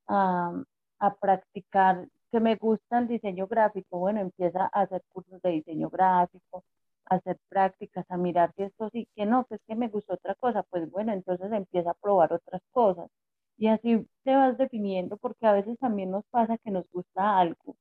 a, 0.08 0.64
a 1.00 1.16
practicar, 1.16 2.08
que 2.32 2.40
me 2.40 2.56
gusta 2.56 3.00
el 3.00 3.08
diseño 3.08 3.48
gráfico, 3.48 4.00
bueno, 4.00 4.22
empieza 4.22 4.70
a 4.74 4.82
hacer 4.82 5.04
cursos 5.10 5.42
de 5.42 5.52
diseño 5.52 5.90
gráfico, 5.90 6.64
a 7.06 7.16
hacer 7.16 7.38
prácticas, 7.50 8.06
a 8.10 8.18
mirar 8.18 8.54
si 8.56 8.64
esto 8.64 8.90
sí, 8.92 9.08
que 9.16 9.26
no, 9.26 9.46
que 9.46 9.56
es 9.56 9.62
que 9.68 9.76
me 9.76 9.90
gustó 9.90 10.14
otra 10.16 10.36
cosa, 10.36 10.64
pues 10.64 10.90
bueno, 10.92 11.14
entonces 11.14 11.52
empieza 11.52 11.92
a 11.92 11.94
probar 11.96 12.34
otras 12.34 12.62
cosas. 12.72 13.10
Y 13.58 13.68
así 13.68 14.08
te 14.24 14.36
vas 14.36 14.58
definiendo, 14.58 15.18
porque 15.18 15.46
a 15.48 15.54
veces 15.54 15.78
también 15.80 16.12
nos 16.12 16.26
pasa 16.32 16.58
que 16.60 16.72
nos 16.72 16.86
gusta 16.92 17.40
algo 17.40 17.76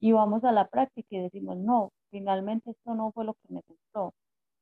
y 0.00 0.12
vamos 0.12 0.44
a 0.44 0.52
la 0.52 0.68
práctica 0.68 1.08
y 1.10 1.20
decimos, 1.20 1.56
no, 1.58 1.92
finalmente 2.10 2.70
esto 2.70 2.94
no 2.94 3.12
fue 3.12 3.24
lo 3.24 3.34
que 3.34 3.54
me 3.54 3.62
gustó. 3.68 4.14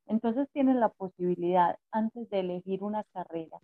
Entonces 0.07 0.49
tienes 0.53 0.77
la 0.77 0.89
posibilidad, 0.91 1.79
antes 1.93 2.29
de 2.31 2.41
elegir 2.41 2.83
una 2.83 3.05
carrera, 3.13 3.59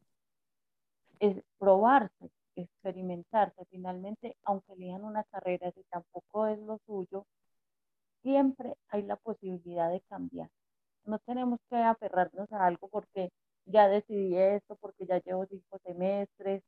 es 1.18 1.36
probarse, 1.58 2.30
experimentarse. 2.62 3.64
Finalmente, 3.70 4.36
aunque 4.44 4.72
elijan 4.74 5.04
una 5.04 5.24
carrera, 5.24 5.70
si 5.72 5.82
tampoco 5.90 6.46
es 6.46 6.58
lo 6.60 6.78
suyo, 6.86 7.26
siempre 8.22 8.76
hay 8.88 9.02
la 9.02 9.16
posibilidad 9.16 9.90
de 9.90 10.00
cambiar. 10.02 10.50
No 11.04 11.18
tenemos 11.20 11.60
que 11.70 11.76
aferrarnos 11.76 12.50
a 12.52 12.66
algo 12.66 12.88
porque 12.88 13.30
ya 13.66 13.88
decidí 13.88 14.36
esto, 14.36 14.76
porque 14.76 15.06
ya 15.06 15.20
llevo 15.22 15.46
cinco 15.46 15.78
semestres, 15.84 16.62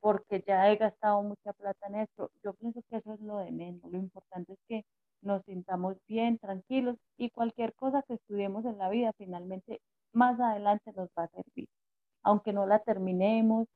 porque 0.00 0.44
ya 0.46 0.70
he 0.70 0.76
gastado 0.76 1.22
mucha 1.22 1.52
plata 1.54 1.86
en 1.88 1.96
esto. 1.96 2.30
Yo 2.42 2.54
pienso 2.54 2.82
que 2.90 2.96
eso 2.98 3.14
es 3.14 3.20
lo 3.20 3.38
de 3.38 3.52
menos. 3.52 3.90
Lo 3.90 3.98
importante 3.98 4.54
es 4.54 4.58
que 4.68 4.84
nos 5.22 5.42
sintamos 5.44 5.96
bien, 6.06 6.38
tranquilos 6.38 6.96
y 7.16 7.30
cualquier 7.30 7.74
cosa 7.74 8.02
que 8.02 8.14
estudiemos 8.14 8.64
en 8.66 8.78
la 8.78 8.90
vida 8.90 9.12
finalmente 9.16 9.80
más 10.12 10.38
adelante 10.40 10.92
nos 10.96 11.08
va 11.18 11.24
a 11.24 11.28
servir. 11.28 11.68
Aunque 12.22 12.52
no 12.52 12.66
la 12.66 12.80
terminemos, 12.80 13.66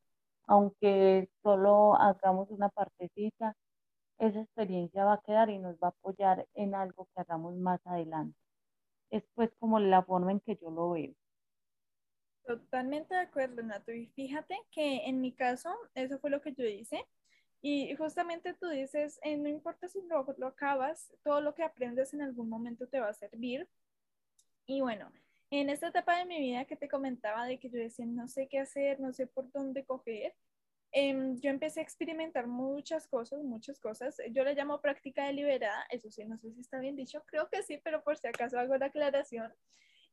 aunque 0.49 1.29
solo 1.43 1.95
hagamos 1.95 2.49
una 2.49 2.69
partecita, 2.69 3.55
esa 4.17 4.41
experiencia 4.41 5.05
va 5.05 5.13
a 5.13 5.21
quedar 5.21 5.51
y 5.51 5.59
nos 5.59 5.75
va 5.75 5.89
a 5.89 5.91
apoyar 5.91 6.47
en 6.55 6.73
algo 6.73 7.07
que 7.13 7.21
hagamos 7.21 7.55
más 7.55 7.79
adelante. 7.85 8.35
Es 9.11 9.23
pues 9.35 9.51
como 9.59 9.79
la 9.79 10.01
forma 10.01 10.31
en 10.31 10.39
que 10.39 10.57
yo 10.59 10.71
lo 10.71 10.89
veo. 10.89 11.13
Totalmente 12.45 13.13
de 13.13 13.21
acuerdo, 13.21 13.61
Nato. 13.61 13.91
Y 13.91 14.07
fíjate 14.07 14.57
que 14.71 15.05
en 15.05 15.21
mi 15.21 15.33
caso, 15.33 15.71
eso 15.93 16.17
fue 16.17 16.31
lo 16.31 16.41
que 16.41 16.53
yo 16.53 16.65
hice. 16.65 17.05
Y 17.61 17.95
justamente 17.95 18.55
tú 18.55 18.69
dices, 18.69 19.19
eh, 19.21 19.37
no 19.37 19.49
importa 19.49 19.87
si 19.87 20.01
lo, 20.01 20.25
lo 20.39 20.47
acabas, 20.47 21.13
todo 21.23 21.41
lo 21.41 21.53
que 21.53 21.61
aprendes 21.61 22.11
en 22.15 22.23
algún 22.23 22.49
momento 22.49 22.87
te 22.87 22.99
va 22.99 23.09
a 23.09 23.13
servir. 23.13 23.69
Y 24.65 24.81
bueno, 24.81 25.11
en 25.51 25.69
esta 25.69 25.87
etapa 25.87 26.17
de 26.17 26.25
mi 26.25 26.39
vida 26.39 26.65
que 26.65 26.75
te 26.75 26.89
comentaba 26.89 27.45
de 27.45 27.59
que 27.59 27.69
yo 27.69 27.79
decía, 27.79 28.05
no 28.05 28.27
sé 28.27 28.47
qué 28.47 28.59
hacer, 28.59 28.99
no 28.99 29.13
sé 29.13 29.27
por 29.27 29.51
dónde 29.51 29.85
coger, 29.85 30.35
em, 30.91 31.39
yo 31.39 31.49
empecé 31.49 31.79
a 31.79 31.83
experimentar 31.83 32.47
muchas 32.47 33.07
cosas, 33.07 33.41
muchas 33.43 33.79
cosas. 33.79 34.17
Yo 34.31 34.43
le 34.43 34.55
llamo 34.55 34.81
práctica 34.81 35.25
deliberada, 35.25 35.85
eso 35.89 36.09
sí, 36.11 36.25
no 36.25 36.37
sé 36.37 36.51
si 36.53 36.61
está 36.61 36.79
bien 36.79 36.95
dicho, 36.95 37.23
creo 37.27 37.49
que 37.49 37.63
sí, 37.63 37.79
pero 37.83 38.03
por 38.03 38.17
si 38.17 38.27
acaso 38.27 38.59
hago 38.59 38.77
la 38.77 38.87
aclaración. 38.87 39.53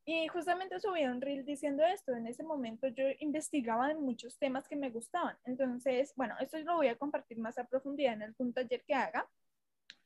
Y 0.09 0.29
justamente 0.29 0.79
subí 0.79 1.05
un 1.05 1.20
reel 1.20 1.44
diciendo 1.44 1.85
esto. 1.85 2.14
En 2.14 2.29
ese 2.29 2.44
momento 2.44 2.87
yo 2.87 3.05
investigaba 3.18 3.90
en 3.90 4.01
muchos 4.01 4.38
temas 4.38 4.68
que 4.68 4.77
me 4.77 4.90
gustaban. 4.90 5.37
Entonces, 5.44 6.12
bueno, 6.14 6.37
esto 6.40 6.59
lo 6.59 6.77
voy 6.77 6.87
a 6.87 6.96
compartir 6.96 7.38
más 7.38 7.59
a 7.59 7.64
profundidad 7.64 8.12
en 8.14 8.22
algún 8.22 8.53
taller 8.53 8.85
que 8.85 8.94
haga. 8.94 9.29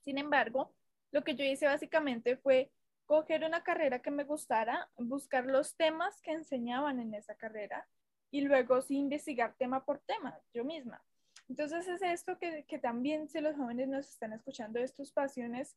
Sin 0.00 0.16
embargo, 0.16 0.74
lo 1.12 1.22
que 1.22 1.34
yo 1.34 1.44
hice 1.44 1.66
básicamente 1.66 2.38
fue 2.38 2.70
coger 3.10 3.42
una 3.42 3.64
carrera 3.64 4.00
que 4.00 4.12
me 4.12 4.22
gustara, 4.22 4.88
buscar 4.96 5.44
los 5.44 5.74
temas 5.74 6.22
que 6.22 6.30
enseñaban 6.30 7.00
en 7.00 7.12
esa 7.12 7.34
carrera 7.34 7.88
y 8.30 8.42
luego 8.42 8.82
sí 8.82 8.98
investigar 8.98 9.56
tema 9.58 9.84
por 9.84 9.98
tema, 9.98 10.38
yo 10.54 10.64
misma. 10.64 11.02
Entonces 11.48 11.88
es 11.88 12.02
esto 12.02 12.38
que, 12.38 12.64
que 12.68 12.78
también 12.78 13.28
si 13.28 13.40
los 13.40 13.56
jóvenes 13.56 13.88
nos 13.88 14.08
están 14.08 14.32
escuchando 14.32 14.78
de 14.78 14.86
tus 14.90 15.10
pasiones, 15.10 15.76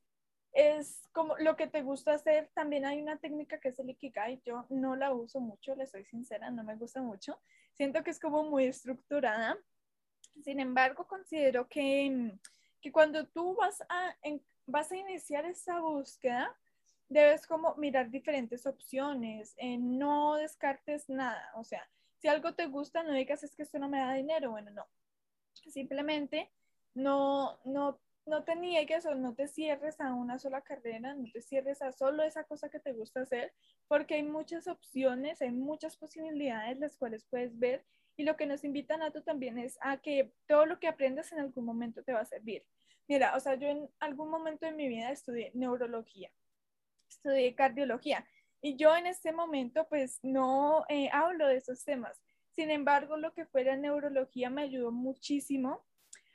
es 0.51 1.09
como 1.11 1.35
lo 1.37 1.55
que 1.55 1.65
te 1.65 1.81
gusta 1.81 2.13
hacer. 2.13 2.51
También 2.53 2.85
hay 2.85 3.01
una 3.01 3.17
técnica 3.17 3.59
que 3.59 3.69
es 3.69 3.79
el 3.79 3.89
Ikigai. 3.89 4.39
Yo 4.45 4.67
no 4.69 4.95
la 4.95 5.11
uso 5.11 5.39
mucho, 5.39 5.75
le 5.75 5.87
soy 5.87 6.05
sincera, 6.05 6.51
no 6.51 6.63
me 6.63 6.75
gusta 6.75 7.01
mucho. 7.01 7.39
Siento 7.73 8.03
que 8.03 8.11
es 8.11 8.19
como 8.19 8.43
muy 8.43 8.65
estructurada. 8.65 9.57
Sin 10.43 10.59
embargo, 10.59 11.07
considero 11.07 11.67
que, 11.67 12.37
que 12.79 12.91
cuando 12.91 13.25
tú 13.25 13.55
vas 13.55 13.81
a, 13.89 14.15
vas 14.67 14.91
a 14.91 14.97
iniciar 14.97 15.47
esa 15.47 15.79
búsqueda, 15.79 16.55
debes 17.13 17.47
como 17.47 17.75
mirar 17.75 18.09
diferentes 18.09 18.65
opciones, 18.65 19.53
eh, 19.57 19.77
no 19.77 20.35
descartes 20.35 21.09
nada. 21.09 21.51
O 21.55 21.63
sea, 21.63 21.89
si 22.17 22.27
algo 22.27 22.53
te 22.53 22.65
gusta, 22.67 23.03
no 23.03 23.13
digas 23.13 23.43
es 23.43 23.55
que 23.55 23.63
esto 23.63 23.79
no 23.79 23.89
me 23.89 23.99
da 23.99 24.13
dinero. 24.13 24.51
Bueno, 24.51 24.71
no. 24.71 24.85
Simplemente 25.53 26.51
no, 26.93 27.59
no 27.63 27.99
no 28.25 28.43
te 28.43 28.55
niegues 28.55 29.05
o 29.05 29.15
no 29.15 29.33
te 29.33 29.47
cierres 29.47 29.99
a 29.99 30.13
una 30.13 30.39
sola 30.39 30.61
carrera, 30.61 31.13
no 31.13 31.29
te 31.31 31.41
cierres 31.41 31.81
a 31.81 31.91
solo 31.91 32.23
esa 32.23 32.45
cosa 32.45 32.69
que 32.69 32.79
te 32.79 32.93
gusta 32.93 33.21
hacer, 33.21 33.53
porque 33.87 34.15
hay 34.15 34.23
muchas 34.23 34.67
opciones, 34.67 35.41
hay 35.41 35.51
muchas 35.51 35.97
posibilidades 35.97 36.79
las 36.79 36.95
cuales 36.95 37.25
puedes 37.25 37.57
ver 37.59 37.83
y 38.15 38.23
lo 38.23 38.37
que 38.37 38.45
nos 38.45 38.63
invitan 38.63 39.01
a 39.01 39.11
tú 39.11 39.21
también 39.21 39.57
es 39.57 39.77
a 39.81 39.97
que 39.97 40.31
todo 40.47 40.65
lo 40.65 40.79
que 40.79 40.87
aprendas 40.87 41.31
en 41.31 41.39
algún 41.39 41.65
momento 41.65 42.03
te 42.03 42.13
va 42.13 42.21
a 42.21 42.25
servir. 42.25 42.63
Mira, 43.07 43.35
o 43.35 43.39
sea, 43.39 43.55
yo 43.55 43.67
en 43.67 43.89
algún 43.99 44.29
momento 44.29 44.65
de 44.65 44.71
mi 44.71 44.87
vida 44.87 45.11
estudié 45.11 45.51
neurología, 45.53 46.31
estudié 47.15 47.55
cardiología 47.55 48.25
y 48.61 48.77
yo 48.77 48.95
en 48.95 49.07
este 49.07 49.33
momento 49.33 49.85
pues 49.89 50.19
no 50.23 50.85
eh, 50.87 51.09
hablo 51.11 51.47
de 51.47 51.57
esos 51.57 51.83
temas. 51.83 52.17
Sin 52.51 52.71
embargo, 52.71 53.17
lo 53.17 53.33
que 53.33 53.45
fuera 53.45 53.75
neurología 53.75 54.49
me 54.49 54.61
ayudó 54.61 54.91
muchísimo 54.91 55.83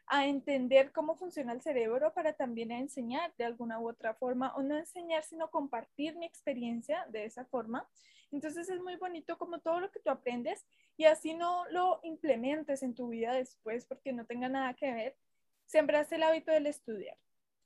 a 0.08 0.26
entender 0.26 0.92
cómo 0.92 1.16
funciona 1.16 1.52
el 1.52 1.62
cerebro 1.62 2.12
para 2.12 2.34
también 2.34 2.70
enseñar 2.70 3.32
de 3.38 3.44
alguna 3.44 3.80
u 3.80 3.88
otra 3.88 4.14
forma, 4.14 4.54
o 4.56 4.62
no 4.62 4.76
enseñar, 4.76 5.22
sino 5.22 5.50
compartir 5.50 6.16
mi 6.16 6.26
experiencia 6.26 7.06
de 7.08 7.24
esa 7.24 7.46
forma. 7.46 7.88
Entonces 8.30 8.68
es 8.68 8.80
muy 8.82 8.96
bonito 8.96 9.38
como 9.38 9.60
todo 9.60 9.80
lo 9.80 9.90
que 9.90 10.00
tú 10.00 10.10
aprendes 10.10 10.66
y 10.98 11.04
así 11.04 11.32
no 11.32 11.66
lo 11.70 12.00
implementes 12.02 12.82
en 12.82 12.94
tu 12.94 13.08
vida 13.08 13.32
después 13.32 13.86
porque 13.86 14.12
no 14.12 14.26
tenga 14.26 14.50
nada 14.50 14.74
que 14.74 14.92
ver, 14.92 15.16
sembraste 15.64 16.16
el 16.16 16.24
hábito 16.24 16.52
del 16.52 16.66
estudiar. 16.66 17.16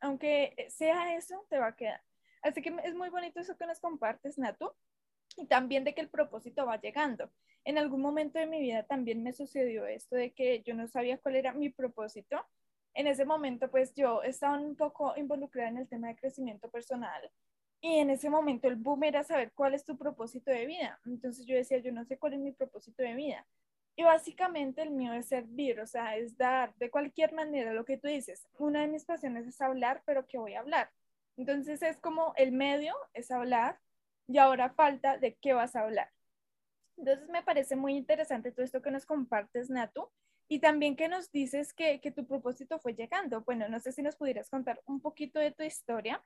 Aunque 0.00 0.54
sea 0.68 1.16
eso, 1.16 1.44
te 1.48 1.58
va 1.58 1.68
a 1.68 1.76
quedar. 1.76 2.00
Así 2.42 2.60
que 2.60 2.74
es 2.84 2.94
muy 2.94 3.08
bonito 3.08 3.40
eso 3.40 3.56
que 3.56 3.66
nos 3.66 3.80
compartes, 3.80 4.38
Natu, 4.38 4.72
y 5.36 5.46
también 5.46 5.84
de 5.84 5.94
que 5.94 6.00
el 6.00 6.08
propósito 6.08 6.66
va 6.66 6.80
llegando 6.80 7.30
en 7.64 7.78
algún 7.78 8.00
momento 8.00 8.38
de 8.38 8.46
mi 8.46 8.60
vida 8.60 8.82
también 8.84 9.22
me 9.22 9.32
sucedió 9.32 9.86
esto 9.86 10.16
de 10.16 10.32
que 10.32 10.62
yo 10.62 10.74
no 10.74 10.88
sabía 10.88 11.18
cuál 11.18 11.36
era 11.36 11.52
mi 11.52 11.70
propósito. 11.70 12.44
En 12.94 13.06
ese 13.06 13.24
momento, 13.24 13.70
pues 13.70 13.94
yo 13.94 14.22
estaba 14.22 14.58
un 14.58 14.76
poco 14.76 15.14
involucrada 15.16 15.68
en 15.68 15.78
el 15.78 15.88
tema 15.88 16.08
de 16.08 16.16
crecimiento 16.16 16.68
personal 16.70 17.30
y 17.80 17.98
en 17.98 18.10
ese 18.10 18.30
momento 18.30 18.68
el 18.68 18.76
boom 18.76 19.04
era 19.04 19.24
saber 19.24 19.52
cuál 19.54 19.74
es 19.74 19.84
tu 19.84 19.96
propósito 19.96 20.50
de 20.50 20.66
vida. 20.66 21.00
Entonces 21.06 21.46
yo 21.46 21.56
decía, 21.56 21.78
yo 21.78 21.92
no 21.92 22.04
sé 22.04 22.18
cuál 22.18 22.34
es 22.34 22.40
mi 22.40 22.52
propósito 22.52 23.02
de 23.02 23.14
vida. 23.14 23.46
Y 23.96 24.04
básicamente 24.04 24.82
el 24.82 24.90
mío 24.90 25.12
es 25.12 25.26
servir, 25.26 25.80
o 25.80 25.86
sea, 25.86 26.16
es 26.16 26.36
dar 26.36 26.74
de 26.76 26.90
cualquier 26.90 27.32
manera 27.32 27.72
lo 27.72 27.84
que 27.84 27.98
tú 27.98 28.08
dices. 28.08 28.46
Una 28.58 28.80
de 28.82 28.88
mis 28.88 29.04
pasiones 29.04 29.46
es 29.46 29.60
hablar, 29.60 30.02
pero 30.06 30.26
¿qué 30.26 30.38
voy 30.38 30.54
a 30.54 30.60
hablar? 30.60 30.90
Entonces 31.36 31.82
es 31.82 31.98
como 31.98 32.34
el 32.36 32.52
medio 32.52 32.94
es 33.14 33.30
hablar 33.30 33.78
y 34.28 34.38
ahora 34.38 34.70
falta 34.70 35.18
de 35.18 35.34
qué 35.36 35.52
vas 35.54 35.76
a 35.76 35.80
hablar. 35.80 36.10
Entonces 36.96 37.28
me 37.28 37.42
parece 37.42 37.76
muy 37.76 37.96
interesante 37.96 38.52
todo 38.52 38.64
esto 38.64 38.82
que 38.82 38.90
nos 38.90 39.06
compartes, 39.06 39.70
Natu, 39.70 40.08
y 40.48 40.60
también 40.60 40.96
que 40.96 41.08
nos 41.08 41.32
dices 41.32 41.72
que, 41.72 42.00
que, 42.00 42.10
tu 42.10 42.26
propósito 42.26 42.78
fue 42.78 42.94
llegando. 42.94 43.42
Bueno, 43.42 43.68
no 43.68 43.80
sé 43.80 43.92
si 43.92 44.02
nos 44.02 44.16
pudieras 44.16 44.50
contar 44.50 44.80
un 44.86 45.00
poquito 45.00 45.38
de 45.38 45.50
tu 45.50 45.62
historia, 45.62 46.22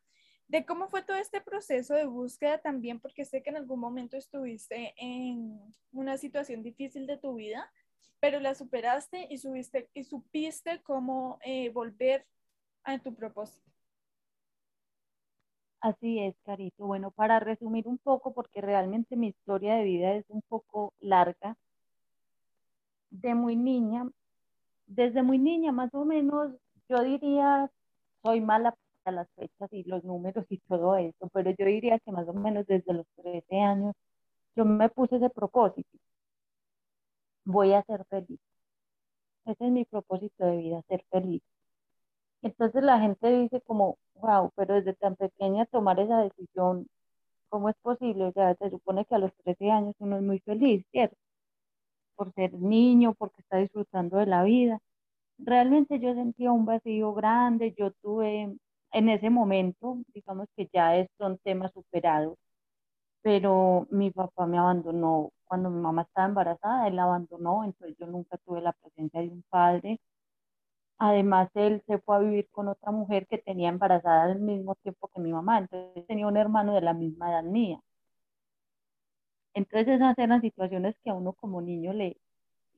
de 0.48 0.64
cómo 0.64 0.88
fue 0.88 1.02
todo 1.02 1.16
este 1.16 1.40
proceso 1.40 1.94
de 1.94 2.06
búsqueda 2.06 2.58
también, 2.58 3.00
porque 3.00 3.24
sé 3.24 3.42
que 3.42 3.50
en 3.50 3.56
algún 3.56 3.80
momento 3.80 4.16
estuviste 4.16 4.94
en 4.96 5.60
una 5.92 6.18
situación 6.18 6.62
difícil 6.62 7.06
de 7.06 7.16
tu 7.16 7.34
vida, 7.34 7.72
pero 8.20 8.40
la 8.40 8.54
superaste 8.54 9.26
y, 9.30 9.38
subiste, 9.38 9.88
y 9.94 10.04
supiste 10.04 10.82
cómo 10.82 11.38
eh, 11.44 11.70
volver 11.70 12.26
a 12.84 12.98
tu 12.98 13.14
propósito. 13.14 13.75
Así 15.80 16.18
es, 16.18 16.34
Carito. 16.44 16.84
Bueno, 16.86 17.10
para 17.12 17.40
resumir 17.40 17.88
un 17.88 17.96
poco, 17.98 18.34
porque 18.34 18.60
realmente 18.60 19.16
mi 19.16 19.28
historia 19.28 19.76
de 19.76 19.84
vida 19.84 20.12
es 20.14 20.24
un 20.28 20.42
poco 20.42 20.92
larga, 21.00 21.56
de 23.10 23.34
muy 23.34 23.56
niña, 23.56 24.08
desde 24.86 25.22
muy 25.22 25.38
niña 25.38 25.72
más 25.72 25.94
o 25.94 26.04
menos, 26.04 26.52
yo 26.88 27.02
diría, 27.02 27.70
soy 28.22 28.40
mala 28.40 28.74
para 29.04 29.18
las 29.18 29.28
fechas 29.36 29.72
y 29.72 29.84
los 29.84 30.04
números 30.04 30.46
y 30.50 30.58
todo 30.60 30.96
eso, 30.96 31.28
pero 31.32 31.50
yo 31.52 31.66
diría 31.66 31.98
que 32.00 32.12
más 32.12 32.28
o 32.28 32.34
menos 32.34 32.66
desde 32.66 32.92
los 32.94 33.06
13 33.16 33.60
años 33.60 33.94
yo 34.56 34.64
me 34.66 34.88
puse 34.90 35.16
ese 35.16 35.30
propósito. 35.30 35.98
Voy 37.46 37.72
a 37.72 37.82
ser 37.84 38.04
feliz. 38.10 38.38
Ese 39.46 39.64
es 39.64 39.72
mi 39.72 39.86
propósito 39.86 40.44
de 40.44 40.58
vida, 40.58 40.82
ser 40.88 41.02
feliz. 41.10 41.42
Entonces 42.46 42.82
la 42.84 43.00
gente 43.00 43.28
dice 43.40 43.60
como, 43.62 43.98
wow, 44.14 44.52
pero 44.56 44.74
desde 44.74 44.94
tan 44.94 45.16
pequeña 45.16 45.66
tomar 45.66 45.98
esa 46.00 46.18
decisión, 46.22 46.86
¿cómo 47.48 47.68
es 47.70 47.76
posible? 47.82 48.26
O 48.26 48.32
sea, 48.32 48.54
se 48.56 48.70
supone 48.70 49.04
que 49.04 49.16
a 49.16 49.18
los 49.18 49.32
13 49.44 49.70
años 49.72 49.94
uno 49.98 50.16
es 50.16 50.22
muy 50.22 50.40
feliz, 50.40 50.84
¿cierto? 50.92 51.16
Por 52.16 52.32
ser 52.34 52.52
niño, 52.54 53.14
porque 53.14 53.40
está 53.42 53.58
disfrutando 53.58 54.18
de 54.18 54.26
la 54.26 54.42
vida. 54.44 54.78
Realmente 55.38 56.00
yo 56.00 56.14
sentía 56.14 56.52
un 56.52 56.66
vacío 56.66 57.14
grande, 57.14 57.74
yo 57.78 57.92
tuve 58.02 58.56
en 58.92 59.08
ese 59.08 59.30
momento, 59.30 59.98
digamos 60.14 60.48
que 60.56 60.68
ya 60.72 61.06
son 61.18 61.38
temas 61.38 61.72
superados, 61.72 62.36
pero 63.22 63.86
mi 63.90 64.10
papá 64.12 64.46
me 64.46 64.58
abandonó 64.58 65.30
cuando 65.46 65.70
mi 65.70 65.80
mamá 65.80 66.02
estaba 66.02 66.28
embarazada, 66.28 66.88
él 66.88 66.96
la 66.96 67.04
abandonó, 67.04 67.64
entonces 67.64 67.96
yo 67.98 68.06
nunca 68.06 68.36
tuve 68.38 68.60
la 68.60 68.72
presencia 68.72 69.20
de 69.20 69.28
un 69.30 69.44
padre 69.50 70.00
Además, 70.98 71.50
él 71.54 71.82
se 71.86 71.98
fue 71.98 72.16
a 72.16 72.18
vivir 72.20 72.48
con 72.50 72.68
otra 72.68 72.90
mujer 72.90 73.26
que 73.26 73.38
tenía 73.38 73.68
embarazada 73.68 74.24
al 74.24 74.40
mismo 74.40 74.74
tiempo 74.76 75.08
que 75.08 75.20
mi 75.20 75.32
mamá, 75.32 75.58
entonces 75.58 76.06
tenía 76.06 76.26
un 76.26 76.36
hermano 76.36 76.74
de 76.74 76.80
la 76.80 76.94
misma 76.94 77.30
edad 77.30 77.42
mía. 77.44 77.80
Entonces 79.54 79.88
esas 79.88 80.18
eran 80.18 80.40
situaciones 80.42 80.94
que 81.02 81.10
a 81.10 81.14
uno 81.14 81.32
como 81.32 81.60
niño 81.62 81.92
le, 81.92 82.18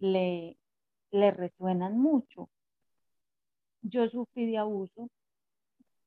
le, 0.00 0.57
le 1.11 1.31
resuenan 1.33 1.98
mucho. 1.98 2.48
Yo 3.83 4.09
sufrí 4.09 4.50
de 4.50 4.59
abuso 4.59 5.09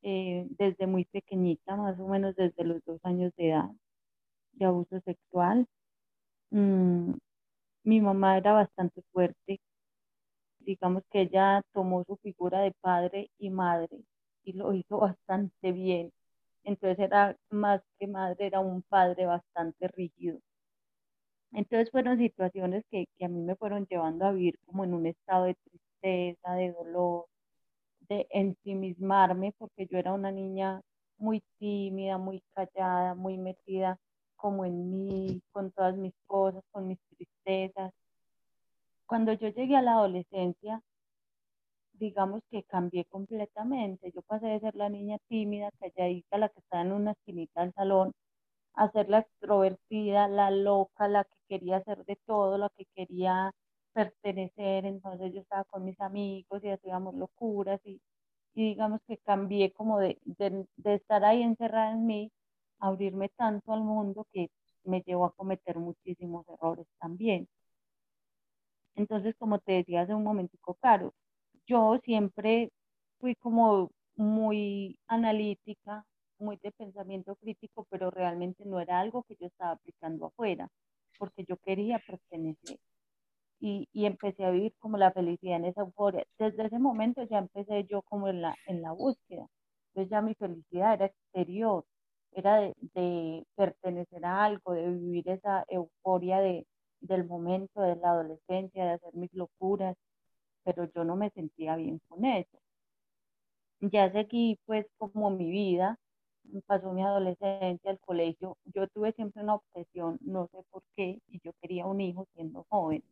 eh, 0.04 0.48
desde 0.58 0.88
muy 0.88 1.06
pequeñita, 1.06 1.76
más 1.76 2.00
o 2.00 2.08
menos 2.08 2.36
desde 2.36 2.64
los 2.64 2.84
dos 2.86 3.00
años 3.04 3.34
de 3.38 3.50
edad, 3.50 3.70
de 4.54 4.66
abuso 4.66 5.00
sexual. 5.02 5.68
Mm, 6.52 7.14
mi 7.84 8.02
mamá 8.02 8.38
era 8.38 8.54
bastante 8.54 9.02
fuerte, 9.14 9.62
digamos 10.66 11.04
que 11.12 11.22
ella 11.22 11.62
tomó 11.74 12.04
su 12.06 12.18
figura 12.18 12.62
de 12.62 12.72
padre 12.82 13.30
y 13.40 13.50
madre 13.50 14.04
y 14.44 14.54
lo 14.54 14.74
hizo 14.74 15.00
bastante 15.00 15.72
bien. 15.72 16.12
Entonces 16.64 17.00
era 17.00 17.36
más 17.50 17.82
que 18.00 18.08
madre, 18.08 18.48
era 18.48 18.60
un 18.62 18.84
padre 18.84 19.26
bastante 19.26 19.88
rígido. 19.90 20.40
Entonces 21.54 21.90
fueron 21.92 22.18
situaciones 22.18 22.84
que, 22.90 23.06
que 23.18 23.26
a 23.26 23.30
mí 23.30 23.42
me 23.42 23.56
fueron 23.56 23.86
llevando 23.88 24.26
a 24.26 24.32
vivir 24.32 24.58
como 24.66 24.84
en 24.84 24.94
un 24.94 25.06
estado 25.06 25.46
de 25.46 25.56
tristeza, 25.56 26.54
de 26.56 26.72
dolor, 26.72 27.26
de 28.10 28.28
ensimismarme, 28.32 29.54
porque 29.58 29.88
yo 29.88 29.98
era 29.98 30.14
una 30.14 30.32
niña 30.32 30.82
muy 31.18 31.44
tímida, 31.60 32.18
muy 32.18 32.44
callada, 32.54 33.16
muy 33.16 33.38
metida 33.38 33.98
como 34.36 34.66
en 34.66 34.92
mí, 34.92 35.42
con 35.52 35.72
todas 35.72 35.96
mis 35.98 36.14
cosas, 36.28 36.64
con 36.72 36.88
mis 36.88 37.00
tristezas. 37.16 37.94
Cuando 39.12 39.34
yo 39.34 39.50
llegué 39.50 39.76
a 39.76 39.82
la 39.82 39.96
adolescencia, 39.96 40.82
digamos 41.94 42.42
que 42.50 42.64
cambié 42.64 43.04
completamente. 43.06 44.10
Yo 44.16 44.22
pasé 44.22 44.48
de 44.48 44.62
ser 44.62 44.74
la 44.76 44.88
niña 44.88 45.18
tímida, 45.28 45.70
calladita, 45.82 46.38
la 46.38 46.48
que 46.48 46.62
estaba 46.62 46.84
en 46.84 46.94
una 46.94 47.12
esquinita 47.12 47.60
del 47.60 47.74
salón, 47.74 48.14
a 48.76 48.90
ser 48.92 49.10
la 49.10 49.20
extrovertida, 49.20 50.30
la 50.30 50.52
loca, 50.52 51.10
la 51.10 51.26
que 51.26 51.38
quería 51.50 51.78
hacer 51.78 52.06
de 52.06 52.18
todo, 52.26 52.58
la 52.58 52.70
que 52.78 52.86
quería 52.96 53.52
pertenecer. 53.94 54.86
Entonces 54.86 55.34
yo 55.34 55.42
estaba 55.42 55.66
con 55.66 55.84
mis 55.86 56.00
amigos 56.00 56.64
y 56.64 56.70
hacíamos 56.70 57.14
locuras 57.16 57.82
y, 57.86 58.00
digamos 58.56 59.02
que 59.08 59.18
cambié 59.18 59.74
como 59.74 60.00
de, 60.00 60.20
de, 60.26 60.66
de 60.78 60.96
estar 60.96 61.26
ahí 61.26 61.44
encerrada 61.44 61.92
en 61.94 62.06
mí, 62.06 62.32
abrirme 62.80 63.30
tanto 63.30 63.74
al 63.74 63.82
mundo 63.84 64.26
que 64.34 64.50
me 64.86 65.02
llevó 65.02 65.26
a 65.26 65.34
cometer 65.36 65.78
muchísimos 65.80 66.48
errores 66.50 66.88
también. 67.00 67.48
Entonces, 68.96 69.36
como 69.38 69.60
te 69.60 69.74
decía 69.74 70.02
hace 70.02 70.14
un 70.16 70.24
momentico, 70.24 70.76
Caro, 70.82 71.14
yo 71.66 72.00
siempre 72.04 72.72
fui 73.20 73.36
como 73.36 73.92
muy 74.16 74.98
analítica, 75.08 76.06
muy 76.40 76.58
de 76.58 76.72
pensamiento 76.72 77.36
crítico, 77.38 77.86
pero 77.90 78.12
realmente 78.12 78.66
no 78.66 78.80
era 78.80 79.00
algo 79.00 79.24
que 79.24 79.36
yo 79.40 79.48
estaba 79.48 79.72
aplicando 79.74 80.28
afuera, 80.28 80.70
porque 81.20 81.46
yo 81.46 81.58
quería 81.58 82.00
pertenecer. 82.00 82.78
Y, 83.60 83.88
y, 83.94 84.06
empecé 84.06 84.44
a 84.46 84.52
vivir 84.52 84.74
como 84.80 84.98
la 84.98 85.12
felicidad 85.12 85.58
en 85.58 85.66
esa 85.66 85.82
euforia. 85.82 86.26
Desde 86.40 86.66
ese 86.66 86.80
momento 86.80 87.24
ya 87.24 87.38
empecé 87.40 87.86
yo 87.86 88.02
como 88.04 88.28
en 88.28 88.42
la, 88.42 88.56
en 88.68 88.82
la 88.82 88.92
búsqueda. 88.92 89.48
Entonces 89.90 90.10
ya 90.12 90.22
mi 90.22 90.34
felicidad 90.36 90.94
era 90.96 91.06
exterior, 91.08 91.86
era 92.34 92.58
de, 92.58 92.74
de 92.96 93.46
pertenecer 93.56 94.26
a 94.26 94.44
algo, 94.46 94.74
de 94.74 94.90
vivir 94.90 95.30
esa 95.30 95.64
euforia 95.70 96.40
de, 96.42 96.66
del 97.02 97.26
momento 97.26 97.82
de 97.82 97.96
la 97.98 98.12
adolescencia, 98.12 98.86
de 98.86 98.92
hacer 98.92 99.14
mis 99.16 99.34
locuras, 99.34 99.98
pero 100.64 100.86
yo 100.94 101.04
no 101.04 101.16
me 101.16 101.32
sentía 101.32 101.76
bien 101.76 102.00
con 102.08 102.26
eso. 102.26 102.60
Ya 103.82 104.12
seguí 104.12 104.60
pues 104.66 104.86
como 104.98 105.32
mi 105.32 105.50
vida, 105.50 105.98
pasó 106.68 106.92
mi 106.94 107.04
adolescencia, 107.04 107.92
el 107.92 108.00
colegio, 108.00 108.58
yo 108.66 108.88
tuve 108.88 109.12
siempre 109.14 109.44
una 109.44 109.56
obsesión, 109.56 110.18
no 110.22 110.48
sé 110.52 110.60
por 110.70 110.84
qué, 110.96 111.20
y 111.28 111.40
yo 111.44 111.52
quería 111.62 111.86
un 111.86 112.02
hijo 112.02 112.28
siendo 112.34 112.66
joven. 112.70 113.04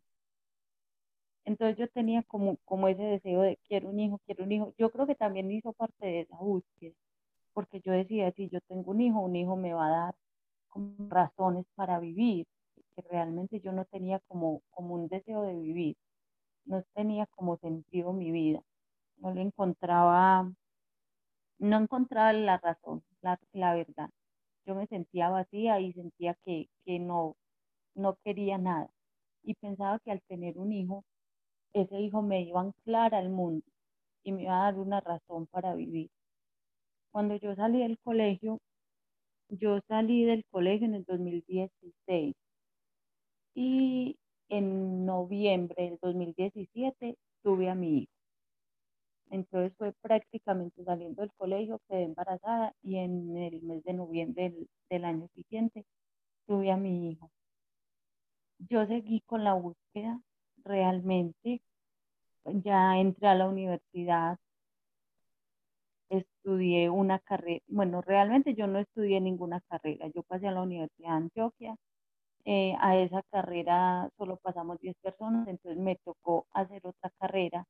Entonces 1.46 1.78
yo 1.78 1.88
tenía 1.90 2.22
como, 2.24 2.58
como 2.66 2.88
ese 2.88 3.02
deseo 3.02 3.42
de 3.42 3.58
quiero 3.68 3.90
un 3.90 4.00
hijo, 4.00 4.20
quiero 4.26 4.44
un 4.44 4.52
hijo. 4.52 4.74
Yo 4.78 4.92
creo 4.92 5.08
que 5.08 5.16
también 5.16 5.52
hizo 5.52 5.74
parte 5.74 6.06
de 6.06 6.20
esa 6.22 6.38
búsqueda, 6.38 6.94
porque 7.54 7.82
yo 7.82 7.92
decía, 7.92 8.32
si 8.34 8.50
yo 8.50 8.60
tengo 8.68 8.92
un 8.92 9.02
hijo, 9.02 9.20
un 9.22 9.36
hijo 9.36 9.56
me 9.56 9.74
va 9.74 9.88
a 9.88 9.90
dar 9.90 10.16
razones 11.10 11.66
para 11.76 12.00
vivir 12.00 12.46
realmente 13.02 13.60
yo 13.62 13.72
no 13.72 13.86
tenía 13.86 14.20
como, 14.28 14.62
como 14.72 14.96
un 14.96 15.08
deseo 15.08 15.44
de 15.44 15.56
vivir, 15.56 15.98
no 16.66 16.84
tenía 16.94 17.26
como 17.28 17.58
sentido 17.58 18.14
mi 18.14 18.32
vida, 18.32 18.62
no 19.18 19.34
le 19.34 19.42
encontraba, 19.42 20.52
no 21.60 21.78
encontraba 21.78 22.34
la 22.34 22.58
razón, 22.58 23.04
la, 23.22 23.40
la 23.54 23.76
verdad. 23.76 24.10
Yo 24.66 24.76
me 24.76 24.88
sentía 24.88 25.30
vacía 25.30 25.80
y 25.80 25.94
sentía 25.94 26.36
que, 26.46 26.70
que 26.86 27.00
no, 27.00 27.36
no 27.96 28.18
quería 28.24 28.58
nada. 28.58 28.90
Y 29.44 29.56
pensaba 29.56 30.00
que 30.00 30.12
al 30.12 30.22
tener 30.24 30.58
un 30.58 30.72
hijo, 30.74 31.04
ese 31.74 32.00
hijo 32.02 32.22
me 32.22 32.44
iba 32.44 32.60
a 32.62 32.64
anclar 32.64 33.16
al 33.16 33.30
mundo 33.30 33.66
y 34.24 34.32
me 34.32 34.44
iba 34.44 34.62
a 34.62 34.66
dar 34.66 34.80
una 34.80 35.02
razón 35.02 35.48
para 35.48 35.76
vivir. 35.76 36.10
Cuando 37.12 37.36
yo 37.38 37.56
salí 37.56 37.80
del 37.80 37.98
colegio, 38.00 38.60
yo 39.50 39.80
salí 39.88 40.26
del 40.26 40.46
colegio 40.52 40.88
en 40.88 40.96
el 40.96 41.06
2016 41.06 42.36
y 43.60 44.18
en 44.48 45.06
noviembre 45.06 45.84
del 45.84 46.00
2017 46.02 47.18
tuve 47.44 47.70
a 47.70 47.76
mi 47.76 48.04
hijo. 48.04 48.14
Entonces 49.32 49.76
fue 49.78 49.92
prácticamente 50.02 50.82
saliendo 50.86 51.22
del 51.22 51.34
colegio, 51.34 51.82
quedé 51.90 52.04
embarazada 52.04 52.74
y 52.82 52.96
en 53.00 53.36
el 53.36 53.62
mes 53.62 53.84
de 53.84 53.94
noviembre 53.94 54.54
del, 54.90 55.04
año 55.06 55.28
siguiente 55.36 55.86
tuve 56.48 56.72
a 56.72 56.78
mi 56.78 57.12
hijo. 57.12 57.30
Yo 58.60 58.86
seguí 58.88 59.20
con 59.26 59.44
la 59.44 59.56
búsqueda 59.56 60.22
realmente. 60.64 61.62
Ya 62.46 62.98
entré 62.98 63.28
a 63.28 63.36
la 63.36 63.50
universidad, 63.50 64.40
estudié 66.10 66.90
una 66.90 67.20
carrera, 67.20 67.62
bueno, 67.68 68.02
realmente 68.02 68.56
yo 68.56 68.68
no 68.68 68.80
estudié 68.80 69.20
ninguna 69.22 69.62
carrera, 69.62 70.08
yo 70.16 70.24
pasé 70.24 70.48
a 70.48 70.52
la 70.52 70.62
Universidad 70.62 71.10
de 71.10 71.16
Antioquia 71.16 71.78
eh, 72.46 72.76
a 72.80 72.98
esa 72.98 73.24
carrera 73.32 74.10
solo 74.18 74.38
pasamos 74.38 74.80
10 74.80 74.96
personas, 75.02 75.48
entonces 75.48 75.80
me 75.82 75.96
tocó 75.98 76.48
hacer 76.54 76.82
otra 76.86 77.12
carrera 77.20 77.66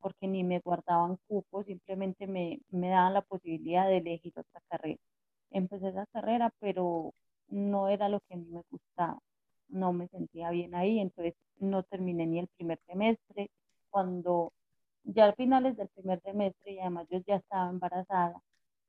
porque 0.00 0.26
ni 0.28 0.44
me 0.44 0.60
guardaban 0.60 1.18
cupos, 1.28 1.66
simplemente 1.66 2.26
me, 2.26 2.60
me 2.70 2.88
daban 2.90 3.14
la 3.14 3.22
posibilidad 3.22 3.86
de 3.88 3.98
elegir 3.98 4.32
otra 4.36 4.60
carrera. 4.68 4.98
Empecé 5.50 5.88
esa 5.88 6.06
carrera, 6.12 6.50
pero 6.60 7.12
no 7.48 7.88
era 7.88 8.08
lo 8.08 8.20
que 8.20 8.34
a 8.34 8.36
mí 8.38 8.46
me 8.50 8.62
gustaba, 8.70 9.18
no 9.68 9.92
me 9.92 10.08
sentía 10.08 10.50
bien 10.50 10.74
ahí, 10.74 10.98
entonces 11.00 11.34
no 11.60 11.82
terminé 11.84 12.26
ni 12.26 12.38
el 12.40 12.48
primer 12.56 12.80
semestre. 12.86 13.48
Cuando 13.90 14.52
ya 15.04 15.28
a 15.28 15.32
finales 15.34 15.76
del 15.76 15.88
primer 15.88 16.20
semestre 16.22 16.72
y 16.72 16.78
además 16.80 17.06
yo 17.10 17.18
ya 17.26 17.36
estaba 17.36 17.70
embarazada, 17.70 18.40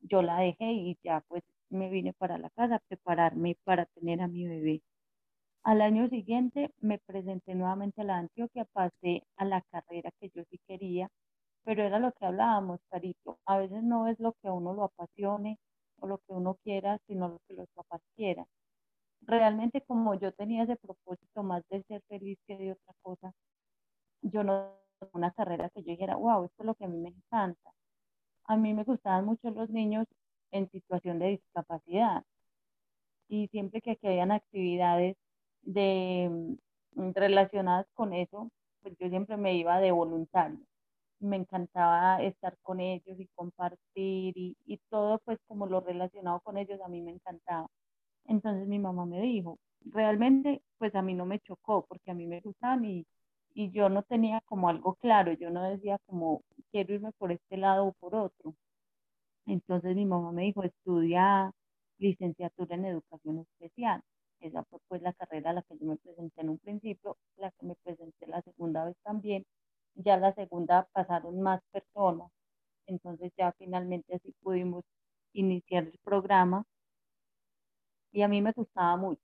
yo 0.02 0.22
la 0.22 0.38
dejé 0.40 0.72
y 0.74 0.98
ya 1.04 1.22
pues 1.28 1.44
me 1.70 1.90
vine 1.90 2.14
para 2.14 2.38
la 2.38 2.50
casa 2.52 2.76
a 2.76 2.80
prepararme 2.88 3.58
para 3.64 3.86
tener 3.88 4.22
a 4.22 4.28
mi 4.28 4.46
bebé. 4.48 4.82
Al 5.64 5.82
año 5.82 6.08
siguiente 6.10 6.72
me 6.80 7.00
presenté 7.00 7.56
nuevamente 7.56 8.02
a 8.02 8.06
la 8.06 8.18
Antioquia, 8.18 8.66
pasé 8.74 9.24
a 9.38 9.46
la 9.46 9.62
carrera 9.72 10.12
que 10.20 10.30
yo 10.34 10.44
sí 10.50 10.60
quería, 10.68 11.10
pero 11.64 11.84
era 11.84 12.00
lo 12.00 12.12
que 12.14 12.26
hablábamos, 12.26 12.80
Carito. 12.90 13.40
A 13.46 13.58
veces 13.58 13.84
no 13.84 14.08
es 14.08 14.20
lo 14.20 14.34
que 14.42 14.50
a 14.50 14.54
uno 14.54 14.74
lo 14.74 14.84
apasione 14.86 15.60
o 16.00 16.08
lo 16.08 16.20
que 16.20 16.34
uno 16.34 16.56
quiera, 16.64 17.00
sino 17.08 17.30
lo 17.30 17.40
que 17.48 17.56
los 17.56 17.68
papás 17.76 18.02
quieran. 18.16 18.46
Realmente 19.22 19.82
como 19.84 20.16
yo 20.16 20.34
tenía 20.34 20.64
ese 20.64 20.78
propósito 20.78 21.44
más 21.44 21.64
de 21.70 21.84
ser 21.84 22.02
feliz 22.10 22.38
que 22.48 22.58
de 22.58 22.74
otra 22.74 22.94
cosa, 23.02 23.34
yo 24.22 24.44
no 24.44 24.72
una 25.14 25.32
carrera 25.32 25.70
que 25.72 25.84
yo 25.84 25.92
dijera, 25.92 26.16
wow, 26.18 26.46
esto 26.46 26.64
es 26.64 26.68
lo 26.68 26.76
que 26.76 26.86
a 26.86 26.88
mí 26.90 26.98
me 27.00 27.10
encanta. 27.10 27.72
A 28.46 28.58
mí 28.58 28.74
me 28.74 28.84
gustaban 28.86 29.26
mucho 29.26 29.50
los 29.52 29.70
niños 29.70 30.08
en 30.52 30.70
situación 30.72 31.20
de 31.20 31.28
discapacidad 31.30 32.24
y 33.28 33.48
siempre 33.50 33.82
que 33.82 33.92
aquí 33.92 34.08
habían 34.08 34.32
actividades 34.32 35.18
de, 35.64 36.30
mm, 36.96 37.12
relacionadas 37.16 37.88
con 37.94 38.14
eso, 38.14 38.50
pues 38.82 38.96
yo 39.00 39.10
siempre 39.10 39.38
me 39.38 39.56
iba 39.56 39.80
de 39.80 39.92
voluntario. 39.92 40.60
Me 41.20 41.38
encantaba 41.38 42.22
estar 42.24 42.58
con 42.64 42.80
ellos 42.82 43.20
y 43.20 43.28
compartir 43.36 44.38
y, 44.38 44.58
y 44.66 44.78
todo 44.90 45.20
pues 45.26 45.40
como 45.48 45.68
lo 45.68 45.82
relacionado 45.82 46.42
con 46.42 46.58
ellos 46.58 46.80
a 46.82 46.90
mí 46.90 47.02
me 47.02 47.12
encantaba. 47.12 47.68
Entonces 48.26 48.68
mi 48.68 48.80
mamá 48.80 49.06
me 49.06 49.22
dijo, 49.22 49.60
realmente 49.86 50.62
pues 50.78 50.96
a 50.96 51.02
mí 51.02 51.14
no 51.14 51.26
me 51.26 51.40
chocó 51.40 51.86
porque 51.88 52.12
a 52.12 52.14
mí 52.16 52.28
me 52.28 52.42
gustaban 52.42 52.86
y, 52.86 53.06
y 53.54 53.72
yo 53.72 53.90
no 53.90 54.04
tenía 54.04 54.42
como 54.46 54.70
algo 54.70 54.96
claro, 54.96 55.34
yo 55.34 55.50
no 55.52 55.64
decía 55.64 56.00
como 56.08 56.44
quiero 56.72 56.94
irme 56.96 57.12
por 57.14 57.32
este 57.32 57.58
lado 57.58 57.88
o 57.88 57.94
por 57.94 58.16
otro. 58.16 58.56
Entonces 59.46 59.96
mi 59.96 60.06
mamá 60.06 60.32
me 60.34 60.44
dijo, 60.44 60.64
estudia 60.64 61.52
licenciatura 61.98 62.76
en 62.76 62.86
educación 62.86 63.40
especial. 63.40 64.02
Esa 64.44 64.64
fue 64.66 64.80
pues 64.88 65.02
la 65.02 65.14
carrera 65.14 65.50
a 65.50 65.54
la 65.54 65.64
que 65.64 65.76
yo 65.80 65.88
me 65.88 65.98
presenté 65.98 66.42
en 66.42 66.50
un 66.50 66.60
principio, 66.60 67.18
la 67.38 67.50
que 67.52 67.66
me 67.66 67.76
presenté 67.84 68.28
la 68.28 68.44
segunda 68.44 68.86
vez 68.86 68.96
también. 69.04 69.44
Ya 69.96 70.18
la 70.18 70.34
segunda 70.36 70.88
pasaron 70.94 71.42
más 71.42 71.62
personas, 71.72 72.32
entonces 72.88 73.32
ya 73.38 73.54
finalmente 73.54 74.16
así 74.16 74.34
pudimos 74.44 74.84
iniciar 75.34 75.86
el 75.86 76.00
programa 76.04 76.66
y 78.12 78.22
a 78.22 78.28
mí 78.28 78.42
me 78.42 78.52
gustaba 78.54 78.96
mucho, 78.98 79.22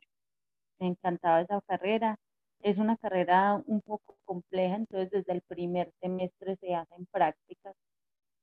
me 0.79 0.87
encantaba 0.89 1.41
esa 1.41 1.61
carrera. 1.67 2.17
Es 2.61 2.77
una 2.77 2.97
carrera 2.97 3.61
un 3.67 3.81
poco 3.81 4.17
compleja, 4.25 4.75
entonces 4.77 5.11
desde 5.11 5.33
el 5.33 5.41
primer 5.43 5.91
semestre 6.01 6.57
se 6.57 6.75
hacen 6.75 7.07
prácticas 7.11 7.75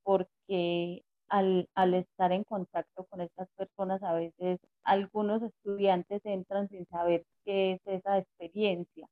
porque 0.04 1.04
al, 1.28 1.68
al, 1.74 1.94
estar 1.94 2.32
en 2.32 2.44
contacto 2.44 3.04
con 3.06 3.20
estas 3.20 3.48
personas, 3.56 4.02
a 4.02 4.12
veces 4.14 4.60
algunos 4.84 5.42
estudiantes 5.42 6.20
entran 6.24 6.68
sin 6.68 6.86
saber 6.86 7.24
qué 7.44 7.72
es 7.74 7.80
esa 7.86 8.18
experiencia. 8.18 9.08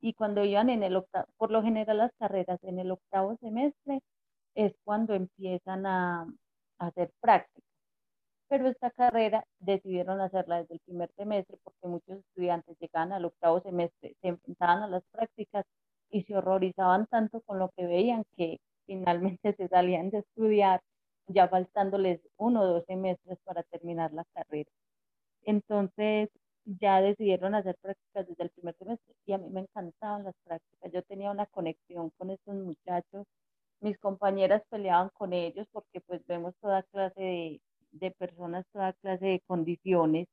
Y 0.00 0.14
cuando 0.14 0.44
iban 0.44 0.70
en 0.70 0.82
el 0.82 0.96
octavo, 0.96 1.26
por 1.36 1.50
lo 1.50 1.62
general 1.62 1.98
las 1.98 2.12
carreras 2.18 2.58
en 2.62 2.78
el 2.78 2.90
octavo 2.92 3.36
semestre 3.40 4.00
es 4.54 4.72
cuando 4.84 5.14
empiezan 5.14 5.86
a, 5.86 6.22
a 6.78 6.86
hacer 6.86 7.10
prácticas. 7.20 7.64
Pero 8.48 8.68
esta 8.68 8.90
carrera 8.90 9.44
decidieron 9.58 10.20
hacerla 10.20 10.58
desde 10.62 10.74
el 10.74 10.80
primer 10.80 11.10
semestre 11.16 11.58
porque 11.62 11.86
muchos 11.86 12.18
estudiantes 12.18 12.78
llegaban 12.78 13.12
al 13.12 13.26
octavo 13.26 13.60
semestre, 13.60 14.16
se 14.22 14.28
enfrentaban 14.28 14.82
a 14.82 14.88
las 14.88 15.02
prácticas 15.12 15.64
y 16.10 16.22
se 16.24 16.36
horrorizaban 16.36 17.06
tanto 17.06 17.42
con 17.42 17.58
lo 17.58 17.70
que 17.76 17.86
veían 17.86 18.24
que 18.36 18.58
finalmente 18.86 19.54
se 19.54 19.68
salían 19.68 20.10
de 20.10 20.18
estudiar 20.18 20.80
ya 21.28 21.48
faltándoles 21.48 22.20
uno 22.36 22.62
o 22.62 22.66
dos 22.66 22.84
semestres 22.86 23.38
para 23.44 23.62
terminar 23.64 24.12
la 24.12 24.24
carrera. 24.34 24.70
Entonces 25.44 26.30
ya 26.64 27.00
decidieron 27.00 27.54
hacer 27.54 27.76
prácticas 27.80 28.28
desde 28.28 28.44
el 28.44 28.50
primer 28.50 28.76
semestre 28.76 29.14
y 29.26 29.32
a 29.32 29.38
mí 29.38 29.48
me 29.50 29.60
encantaban 29.60 30.24
las 30.24 30.34
prácticas. 30.44 30.92
Yo 30.92 31.02
tenía 31.04 31.30
una 31.30 31.46
conexión 31.46 32.10
con 32.18 32.30
estos 32.30 32.54
muchachos. 32.56 33.26
Mis 33.80 33.98
compañeras 33.98 34.62
peleaban 34.70 35.10
con 35.14 35.32
ellos 35.32 35.66
porque 35.72 36.00
pues 36.02 36.24
vemos 36.26 36.54
toda 36.60 36.82
clase 36.84 37.20
de, 37.20 37.60
de 37.92 38.10
personas, 38.12 38.66
toda 38.72 38.92
clase 38.94 39.24
de 39.26 39.42
condiciones, 39.46 40.28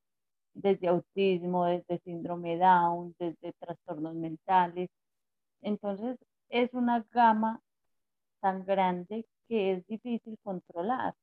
desde 0.54 0.88
autismo, 0.88 1.66
desde 1.66 2.00
síndrome 2.00 2.58
Down, 2.58 3.16
desde 3.20 3.54
trastornos 3.60 4.16
mentales. 4.16 4.90
Entonces 5.62 6.18
es 6.50 6.74
una 6.74 7.06
gama 7.12 7.62
tan 8.42 8.66
grande 8.66 9.26
que 9.48 9.74
es 9.74 9.88
difícil 9.88 10.38
controlar. 10.44 11.16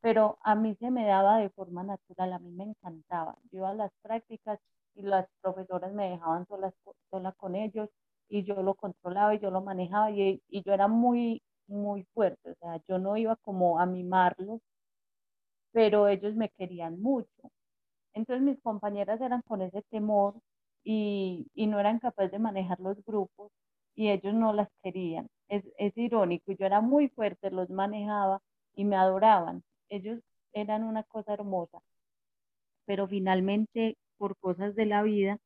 Pero 0.00 0.38
a 0.42 0.54
mí 0.54 0.74
se 0.76 0.90
me 0.90 1.06
daba 1.06 1.38
de 1.38 1.48
forma 1.50 1.82
natural, 1.82 2.32
a 2.32 2.38
mí 2.38 2.50
me 2.52 2.64
encantaba. 2.64 3.38
Yo 3.50 3.66
a 3.66 3.74
las 3.74 3.90
prácticas 4.02 4.58
y 4.94 5.02
las 5.02 5.26
profesoras 5.40 5.92
me 5.92 6.10
dejaban 6.10 6.46
sola, 6.46 6.72
sola 7.10 7.32
con 7.32 7.54
ellos 7.56 7.88
y 8.28 8.44
yo 8.44 8.62
lo 8.62 8.74
controlaba 8.74 9.34
y 9.34 9.38
yo 9.40 9.50
lo 9.50 9.62
manejaba 9.62 10.10
y, 10.10 10.42
y 10.48 10.62
yo 10.62 10.72
era 10.74 10.88
muy, 10.88 11.42
muy 11.66 12.04
fuerte, 12.14 12.50
o 12.50 12.54
sea, 12.60 12.80
yo 12.88 12.98
no 12.98 13.16
iba 13.16 13.36
como 13.36 13.78
a 13.78 13.86
mimarlos, 13.86 14.60
pero 15.72 16.08
ellos 16.08 16.34
me 16.34 16.50
querían 16.50 17.00
mucho. 17.00 17.50
Entonces 18.14 18.44
mis 18.44 18.60
compañeras 18.62 19.20
eran 19.22 19.42
con 19.42 19.62
ese 19.62 19.82
temor 19.90 20.36
y, 20.84 21.48
y 21.54 21.66
no 21.66 21.80
eran 21.80 22.00
capaces 22.00 22.32
de 22.32 22.40
manejar 22.40 22.80
los 22.80 23.04
grupos 23.04 23.52
y 23.94 24.10
ellos 24.10 24.34
no 24.34 24.52
las 24.52 24.68
querían. 24.82 25.28
Es, 25.48 25.64
es 25.78 25.96
irónico, 25.96 26.52
yo 26.52 26.66
era 26.66 26.80
muy 26.80 27.08
fuerte, 27.08 27.50
los 27.50 27.70
manejaba 27.70 28.40
y 28.74 28.84
me 28.84 28.96
adoraban. 28.96 29.62
Ellos 29.88 30.20
eran 30.52 30.84
una 30.84 31.02
cosa 31.04 31.34
hermosa, 31.34 31.82
pero 32.86 33.06
finalmente 33.08 33.96
por 34.18 34.36
cosas 34.38 34.74
de 34.76 34.86
la 34.86 35.02
vida, 35.02 35.38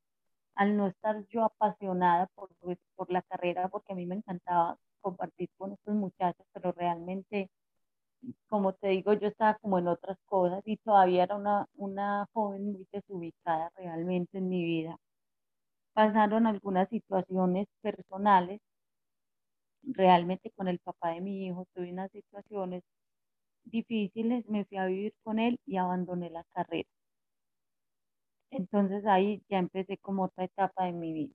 al 0.55 0.77
no 0.77 0.89
estar 0.89 1.27
yo 1.29 1.45
apasionada 1.45 2.29
por, 2.35 2.51
pues, 2.61 2.79
por 2.97 3.11
la 3.11 3.23
carrera, 3.23 3.69
porque 3.69 3.93
a 3.93 3.97
mí 3.97 4.07
me 4.07 4.17
encantaba 4.17 4.79
compartir 5.01 5.51
con 5.59 5.73
estos 5.73 5.95
muchachos, 5.95 6.47
pero 6.53 6.73
realmente, 6.73 7.51
como 8.49 8.73
te 8.75 8.89
digo, 8.89 9.13
yo 9.15 9.29
estaba 9.29 9.55
como 9.59 9.79
en 9.79 9.89
otras 9.89 10.19
cosas 10.27 10.63
y 10.67 10.77
todavía 10.79 11.25
era 11.25 11.37
una, 11.37 11.69
una 11.77 12.27
joven 12.33 12.73
muy 12.73 12.87
desubicada 12.93 13.71
realmente 13.77 14.39
en 14.39 14.49
mi 14.49 14.65
vida 14.65 14.99
pasaron 15.97 16.47
algunas 16.47 16.89
situaciones 16.91 17.69
personales. 17.81 18.61
Realmente 19.83 20.51
con 20.51 20.69
el 20.69 20.79
papá 20.81 21.13
de 21.13 21.23
mi 21.23 21.47
hijo 21.47 21.67
tuve 21.75 21.91
unas 21.91 22.11
situaciones 22.13 22.83
difíciles, 23.65 24.47
me 24.49 24.67
fui 24.67 24.79
a 24.79 24.87
vivir 24.87 25.15
con 25.25 25.39
él 25.39 25.59
y 25.67 25.79
abandoné 25.79 26.31
la 26.31 26.45
carrera. 26.53 26.89
Entonces 28.51 29.07
ahí 29.07 29.43
ya 29.49 29.59
empecé 29.59 29.97
como 29.99 30.25
otra 30.25 30.45
etapa 30.45 30.85
de 30.85 30.93
mi 30.93 31.13
vida. 31.15 31.35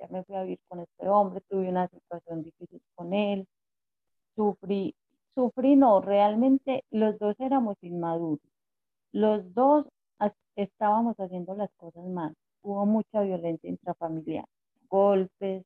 Ya 0.00 0.08
me 0.08 0.24
fui 0.24 0.34
a 0.36 0.42
vivir 0.42 0.58
con 0.68 0.80
este 0.80 1.08
hombre, 1.08 1.40
tuve 1.48 1.68
una 1.68 1.88
situación 1.88 2.42
difícil 2.42 2.82
con 2.96 3.14
él, 3.14 3.46
sufrí, 4.36 4.96
sufrí 5.36 5.76
no, 5.76 6.00
realmente 6.00 6.84
los 6.90 7.18
dos 7.20 7.36
éramos 7.40 7.76
inmaduros. 7.82 8.40
Los 9.12 9.54
dos 9.54 9.86
estábamos 10.56 11.16
haciendo 11.18 11.54
las 11.54 11.70
cosas 11.76 12.04
mal 12.06 12.34
hubo 12.62 12.86
mucha 12.86 13.22
violencia 13.22 13.68
intrafamiliar, 13.70 14.46
golpes, 14.88 15.64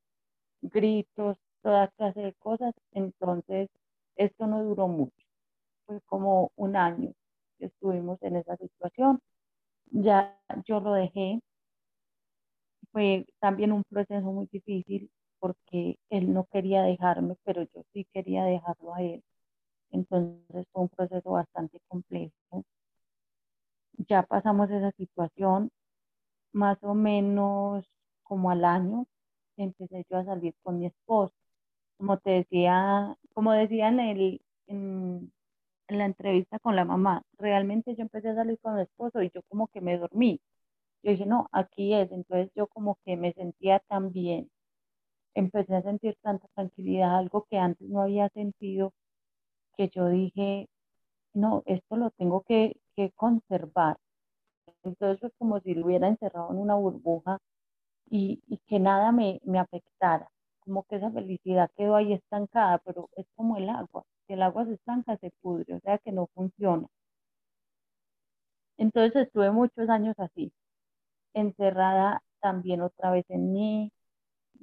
gritos, 0.62 1.38
toda 1.62 1.88
clase 1.96 2.20
de 2.20 2.34
cosas. 2.34 2.74
Entonces, 2.92 3.68
esto 4.16 4.46
no 4.46 4.62
duró 4.64 4.88
mucho. 4.88 5.12
Fue 5.86 6.00
como 6.06 6.52
un 6.56 6.76
año 6.76 7.12
que 7.58 7.66
estuvimos 7.66 8.22
en 8.22 8.36
esa 8.36 8.56
situación. 8.56 9.20
Ya 9.90 10.38
yo 10.66 10.80
lo 10.80 10.92
dejé. 10.94 11.40
Fue 12.92 13.26
también 13.40 13.72
un 13.72 13.84
proceso 13.84 14.26
muy 14.32 14.46
difícil 14.50 15.10
porque 15.38 15.98
él 16.10 16.32
no 16.32 16.46
quería 16.46 16.82
dejarme, 16.82 17.36
pero 17.44 17.62
yo 17.74 17.82
sí 17.92 18.06
quería 18.12 18.44
dejarlo 18.44 18.94
a 18.94 19.02
él. 19.02 19.22
Entonces 19.90 20.66
fue 20.72 20.82
un 20.82 20.88
proceso 20.90 21.30
bastante 21.32 21.80
complejo. 21.88 22.64
Ya 24.08 24.22
pasamos 24.22 24.70
esa 24.70 24.92
situación, 24.92 25.70
más 26.52 26.78
o 26.82 26.94
menos 26.94 27.86
como 28.22 28.50
al 28.50 28.64
año, 28.64 29.06
empecé 29.56 30.04
yo 30.10 30.18
a 30.18 30.24
salir 30.24 30.54
con 30.62 30.78
mi 30.78 30.86
esposo. 30.86 31.34
Como 31.98 32.18
te 32.18 32.30
decía, 32.30 33.16
como 33.34 33.52
decía 33.52 33.88
en, 33.88 34.00
el, 34.00 34.42
en, 34.66 35.32
la 35.88 36.06
entrevista 36.06 36.58
con 36.58 36.76
la 36.76 36.84
mamá, 36.84 37.22
realmente 37.38 37.94
yo 37.96 38.02
empecé 38.02 38.30
a 38.30 38.34
salir 38.36 38.58
con 38.60 38.76
mi 38.76 38.82
esposo 38.82 39.22
y 39.22 39.30
yo 39.30 39.42
como 39.48 39.68
que 39.68 39.80
me 39.80 39.98
dormí. 39.98 40.40
Yo 41.02 41.12
dije, 41.12 41.26
no, 41.26 41.48
aquí 41.52 41.94
es. 41.94 42.10
Entonces 42.12 42.50
yo 42.54 42.66
como 42.68 42.98
que 43.04 43.16
me 43.16 43.32
sentía 43.34 43.80
tan 43.88 44.12
bien. 44.12 44.50
Empecé 45.34 45.76
a 45.76 45.82
sentir 45.82 46.16
tanta 46.22 46.48
tranquilidad, 46.54 47.16
algo 47.18 47.46
que 47.50 47.58
antes 47.58 47.88
no 47.88 48.02
había 48.02 48.28
sentido, 48.30 48.94
que 49.76 49.88
yo 49.90 50.08
dije, 50.08 50.68
no, 51.34 51.62
esto 51.66 51.96
lo 51.96 52.10
tengo 52.12 52.42
que, 52.42 52.76
que 52.96 53.12
conservar. 53.12 53.98
Entonces 54.86 55.20
fue 55.20 55.30
como 55.38 55.60
si 55.60 55.74
lo 55.74 55.86
hubiera 55.86 56.08
encerrado 56.08 56.50
en 56.52 56.58
una 56.58 56.76
burbuja 56.76 57.38
y, 58.10 58.42
y 58.48 58.58
que 58.68 58.80
nada 58.80 59.12
me, 59.12 59.40
me, 59.44 59.58
afectara, 59.58 60.30
como 60.60 60.84
que 60.84 60.96
esa 60.96 61.10
felicidad 61.12 61.70
quedó 61.76 61.96
ahí 61.96 62.12
estancada, 62.14 62.78
pero 62.84 63.08
es 63.16 63.26
como 63.36 63.56
el 63.56 63.68
agua, 63.70 64.04
si 64.26 64.34
el 64.34 64.42
agua 64.42 64.66
se 64.66 64.74
estanca 64.74 65.16
se 65.18 65.32
pudre, 65.42 65.74
o 65.74 65.80
sea 65.80 65.98
que 65.98 66.12
no 66.12 66.28
funciona. 66.34 66.86
Entonces 68.78 69.26
estuve 69.26 69.50
muchos 69.50 69.88
años 69.88 70.14
así, 70.18 70.52
encerrada 71.34 72.22
también 72.40 72.82
otra 72.82 73.10
vez 73.10 73.24
en 73.30 73.52
mí, 73.52 73.92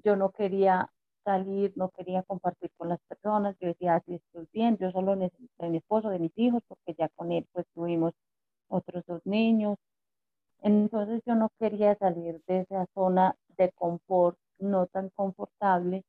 yo 0.04 0.16
no 0.16 0.32
quería 0.32 0.90
salir, 1.24 1.74
no 1.76 1.90
quería 1.92 2.24
compartir 2.24 2.72
con 2.78 2.90
las 2.90 3.00
personas, 3.08 3.56
yo 3.60 3.68
decía, 3.70 3.96
así 3.96 4.16
estoy 4.16 4.48
bien, 4.54 4.78
yo 4.78 4.92
solo 4.92 5.16
necesito 5.16 5.64
de 5.64 5.70
mi 5.70 5.78
esposo, 5.78 6.10
de 6.10 6.20
mis 6.20 6.38
hijos, 6.38 6.64
porque 6.68 6.96
ya 6.98 7.10
con 7.10 7.32
él 7.32 7.48
pues 7.54 7.66
tuvimos 7.74 8.14
otros 8.70 9.06
dos 9.08 9.22
niños. 9.26 9.78
Entonces 10.64 11.22
yo 11.26 11.36
no 11.36 11.49
quería 11.59 11.95
salir 11.97 12.41
de 12.47 12.61
esa 12.61 12.88
zona 12.95 13.36
de 13.57 13.72
confort 13.74 14.38
no 14.59 14.88
tan 14.88 15.09
confortable 15.11 16.03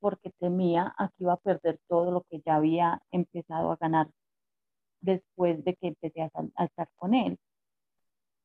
porque 0.00 0.30
temía 0.40 0.94
a 0.98 1.08
que 1.10 1.24
iba 1.24 1.34
a 1.34 1.36
perder 1.38 1.78
todo 1.88 2.10
lo 2.10 2.22
que 2.30 2.42
ya 2.46 2.56
había 2.56 3.00
empezado 3.12 3.70
a 3.72 3.76
ganar 3.76 4.08
después 5.00 5.64
de 5.64 5.76
que 5.76 5.88
empecé 5.88 6.22
a, 6.22 6.30
a 6.56 6.64
estar 6.66 6.88
con 6.96 7.14
él 7.14 7.38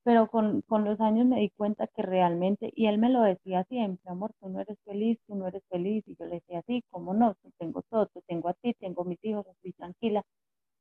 pero 0.08 0.30
con, 0.30 0.62
con, 0.62 0.86
los 0.86 1.02
años 1.02 1.26
me 1.28 1.42
di 1.42 1.50
cuenta 1.50 1.86
que 1.88 2.02
realmente, 2.02 2.72
y 2.74 2.88
él 2.88 2.98
me 2.98 3.10
lo 3.10 3.24
decía 3.24 3.66
siempre, 3.66 4.10
amor, 4.10 4.32
tú 4.40 4.48
no 4.48 4.62
eres 4.62 4.78
feliz, 4.86 5.20
tú 5.28 5.36
no 5.36 5.48
eres 5.50 5.64
feliz, 5.70 6.02
y 6.08 6.16
yo 6.16 6.26
le 6.26 6.36
decía, 6.36 6.64
sí, 6.66 6.82
¿cómo 6.90 7.14
no? 7.14 7.36
tengo 7.58 7.82
todo, 7.90 8.10
tengo 8.26 8.48
a 8.48 8.54
ti, 8.54 8.74
tengo 8.80 9.04
mis 9.04 9.22
hijos, 9.26 9.46
estoy 9.48 9.74
tranquila, 9.74 10.24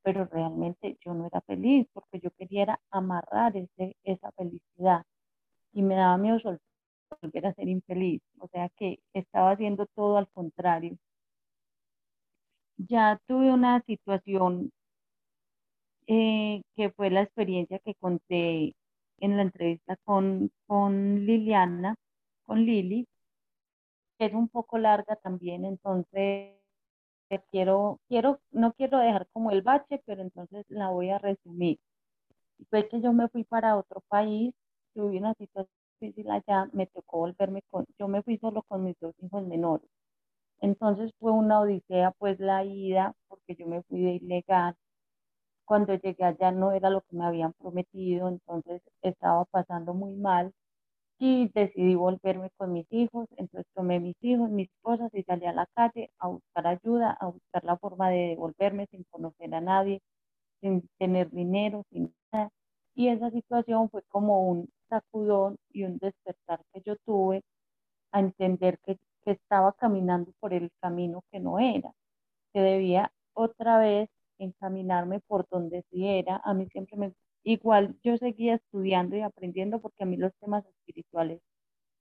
pero 0.03 0.25
realmente 0.25 0.97
yo 1.03 1.13
no 1.13 1.27
era 1.27 1.41
feliz 1.41 1.87
porque 1.93 2.19
yo 2.19 2.31
quería 2.31 2.79
amarrar 2.91 3.55
ese, 3.57 3.95
esa 4.03 4.31
felicidad 4.33 5.03
y 5.73 5.81
me 5.83 5.95
daba 5.95 6.17
miedo 6.17 6.39
volver 7.21 7.45
a 7.47 7.53
ser 7.53 7.67
infeliz, 7.67 8.21
o 8.39 8.47
sea 8.49 8.69
que 8.77 8.99
estaba 9.13 9.51
haciendo 9.51 9.85
todo 9.95 10.17
al 10.17 10.27
contrario. 10.29 10.97
Ya 12.77 13.19
tuve 13.27 13.51
una 13.51 13.81
situación 13.81 14.71
eh, 16.07 16.61
que 16.75 16.91
fue 16.91 17.09
la 17.09 17.21
experiencia 17.21 17.79
que 17.79 17.95
conté 17.95 18.75
en 19.19 19.37
la 19.37 19.43
entrevista 19.43 19.97
con, 20.05 20.51
con 20.67 21.25
Liliana, 21.25 21.95
con 22.45 22.65
Lili, 22.65 23.07
que 24.17 24.25
es 24.25 24.33
un 24.33 24.49
poco 24.49 24.77
larga 24.77 25.15
también, 25.17 25.65
entonces 25.65 26.56
quiero, 27.51 27.99
quiero, 28.07 28.39
no 28.51 28.73
quiero 28.73 28.99
dejar 28.99 29.27
como 29.33 29.51
el 29.51 29.61
bache, 29.61 30.01
pero 30.05 30.21
entonces 30.21 30.65
la 30.69 30.89
voy 30.89 31.09
a 31.11 31.19
resumir. 31.19 31.79
Fue 32.69 32.87
que 32.87 33.01
yo 33.01 33.13
me 33.13 33.27
fui 33.29 33.43
para 33.43 33.77
otro 33.77 34.01
país, 34.09 34.53
tuve 34.93 35.17
una 35.17 35.33
situación 35.35 35.69
difícil 35.99 36.29
allá, 36.31 36.69
me 36.73 36.87
tocó 36.87 37.19
volverme 37.19 37.61
con, 37.69 37.85
yo 37.99 38.07
me 38.07 38.21
fui 38.23 38.37
solo 38.37 38.63
con 38.63 38.83
mis 38.83 38.95
dos 38.99 39.15
hijos 39.21 39.45
menores. 39.47 39.89
Entonces 40.61 41.11
fue 41.19 41.31
una 41.31 41.61
odisea 41.61 42.11
pues 42.19 42.39
la 42.39 42.63
ida, 42.65 43.15
porque 43.29 43.55
yo 43.55 43.67
me 43.67 43.83
fui 43.83 44.01
de 44.03 44.11
ilegal, 44.15 44.75
cuando 45.65 45.95
llegué 45.95 46.23
allá 46.23 46.51
no 46.51 46.71
era 46.71 46.89
lo 46.89 47.01
que 47.01 47.15
me 47.15 47.25
habían 47.25 47.53
prometido, 47.53 48.27
entonces 48.29 48.81
estaba 49.03 49.45
pasando 49.45 49.93
muy 49.93 50.15
mal 50.15 50.53
y 51.19 51.49
decidí 51.53 51.95
volverme 51.95 52.51
con 52.57 52.73
mis 52.73 52.87
hijos, 52.91 53.27
entonces 53.37 53.71
tomé 53.73 53.99
mis 53.99 54.15
hijos, 54.21 54.49
mis 54.49 54.69
cosas 54.81 55.09
y 55.13 55.23
salí 55.23 55.45
a 55.45 55.53
la 55.53 55.67
calle 55.75 56.11
a 56.19 56.27
buscar 56.27 56.67
ayuda, 56.67 57.17
a 57.19 57.27
buscar 57.27 57.63
la 57.63 57.77
forma 57.77 58.09
de 58.09 58.29
devolverme 58.29 58.87
sin 58.91 59.03
conocer 59.09 59.53
a 59.55 59.61
nadie, 59.61 60.01
sin 60.61 60.87
tener 60.99 61.31
dinero, 61.31 61.83
sin 61.91 62.13
nada. 62.31 62.49
Y 62.95 63.09
esa 63.09 63.31
situación 63.31 63.89
fue 63.89 64.03
como 64.09 64.47
un 64.49 64.69
sacudón 64.89 65.57
y 65.71 65.83
un 65.83 65.97
despertar 65.99 66.61
que 66.73 66.81
yo 66.85 66.95
tuve 67.05 67.43
a 68.11 68.19
entender 68.19 68.79
que, 68.85 68.97
que 69.23 69.31
estaba 69.31 69.73
caminando 69.73 70.31
por 70.39 70.53
el 70.53 70.71
camino 70.81 71.23
que 71.31 71.39
no 71.39 71.59
era, 71.59 71.91
que 72.53 72.61
debía 72.61 73.11
otra 73.33 73.79
vez 73.79 74.09
encaminarme 74.39 75.19
por 75.21 75.47
donde 75.49 75.83
sí 75.91 76.07
era. 76.07 76.41
A 76.43 76.53
mí 76.53 76.67
siempre 76.71 76.97
me, 76.97 77.13
igual 77.43 77.97
yo 78.03 78.17
seguía 78.17 78.55
estudiando 78.55 79.15
y 79.15 79.21
aprendiendo 79.21 79.79
porque 79.81 80.03
a 80.03 80.05
mí 80.07 80.17
los 80.17 80.33
temas 80.39 80.65
espirituales 80.65 81.41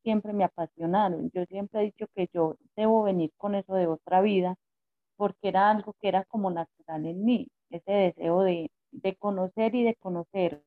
siempre 0.02 0.32
me 0.32 0.44
apasionaron. 0.44 1.30
Yo 1.34 1.44
siempre 1.46 1.80
he 1.80 1.84
dicho 1.86 2.06
que 2.14 2.28
yo 2.32 2.56
debo 2.76 3.02
venir 3.04 3.32
con 3.36 3.54
eso 3.54 3.74
de 3.74 3.86
otra 3.88 4.20
vida 4.22 4.56
porque 5.16 5.48
era 5.48 5.70
algo 5.70 5.94
que 6.00 6.08
era 6.08 6.24
como 6.26 6.50
natural 6.50 7.06
en 7.06 7.24
mí, 7.24 7.48
ese 7.70 7.92
deseo 7.92 8.42
de, 8.42 8.70
de 8.92 9.16
conocer 9.16 9.74
y 9.74 9.84
de 9.84 9.96
conocer. 9.96 10.62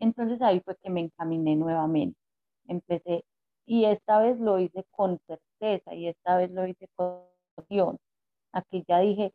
Entonces 0.00 0.40
ahí 0.42 0.60
fue 0.60 0.76
que 0.82 0.90
me 0.90 1.00
encaminé 1.00 1.56
nuevamente. 1.56 2.18
Empecé 2.66 3.24
y 3.66 3.84
esta 3.84 4.20
vez 4.20 4.38
lo 4.40 4.58
hice 4.58 4.84
con 4.92 5.18
certeza 5.26 5.94
y 5.94 6.08
esta 6.08 6.36
vez 6.36 6.50
lo 6.50 6.66
hice 6.66 6.88
con 6.96 7.22
pasión. 7.54 7.98
Aquí 8.52 8.84
ya 8.88 9.00
dije, 9.00 9.32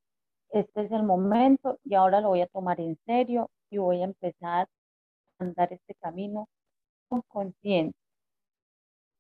este 0.53 0.83
es 0.83 0.91
el 0.91 1.03
momento 1.03 1.79
y 1.83 1.95
ahora 1.95 2.21
lo 2.21 2.29
voy 2.29 2.41
a 2.41 2.47
tomar 2.47 2.79
en 2.79 2.97
serio 3.05 3.49
y 3.71 3.79
voy 3.79 4.01
a 4.01 4.05
empezar 4.05 4.67
a 5.39 5.43
andar 5.43 5.73
este 5.73 5.95
camino 5.95 6.47
con 7.09 7.23
conciencia. 7.27 7.99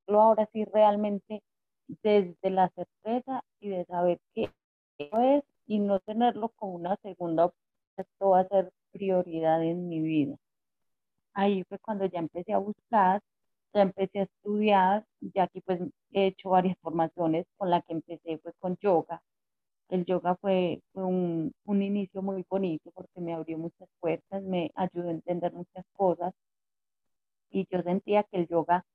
Ahora 0.07 0.47
sí 0.53 0.63
realmente 0.65 1.41
desde 2.03 2.49
la 2.51 2.69
certeza 2.69 3.41
y 3.59 3.69
de 3.69 3.85
saber 3.85 4.19
qué 4.35 4.51
es 4.99 5.43
y 5.65 5.79
no 5.79 5.99
tenerlo 6.01 6.49
como 6.49 6.73
una 6.75 6.97
segunda 6.97 7.45
opción, 7.45 7.63
esto 7.97 8.29
va 8.29 8.41
a 8.41 8.47
ser 8.47 8.71
prioridad 8.91 9.63
en 9.63 9.89
mi 9.89 10.01
vida. 10.01 10.35
Ahí 11.33 11.63
fue 11.63 11.79
cuando 11.79 12.05
ya 12.05 12.19
empecé 12.19 12.53
a 12.53 12.59
buscar, 12.59 13.21
ya 13.73 13.81
empecé 13.81 14.19
a 14.19 14.23
estudiar, 14.23 15.05
ya 15.21 15.43
aquí 15.43 15.61
pues 15.61 15.79
he 16.11 16.27
hecho 16.27 16.49
varias 16.49 16.77
formaciones, 16.79 17.47
con 17.57 17.71
la 17.71 17.81
que 17.81 17.93
empecé 17.93 18.37
fue 18.39 18.53
con 18.59 18.77
yoga, 18.77 19.21
el 19.89 20.05
yoga 20.05 20.35
fue, 20.35 20.81
un, 20.93 21.53
un, 21.65 21.81
inicio 21.81 22.21
muy 22.21 22.45
bonito 22.49 22.91
porque 22.91 23.21
me 23.21 23.33
abrió 23.33 23.57
muchas 23.57 23.87
puertas, 23.99 24.43
me 24.43 24.71
ayudó 24.75 25.09
a 25.09 25.11
entender 25.11 25.53
muchas 25.53 25.85
cosas 25.95 26.33
y 27.51 27.67
yo 27.71 27.81
sentía 27.83 28.23
que 28.23 28.37
el 28.37 28.47
yoga 28.47 28.85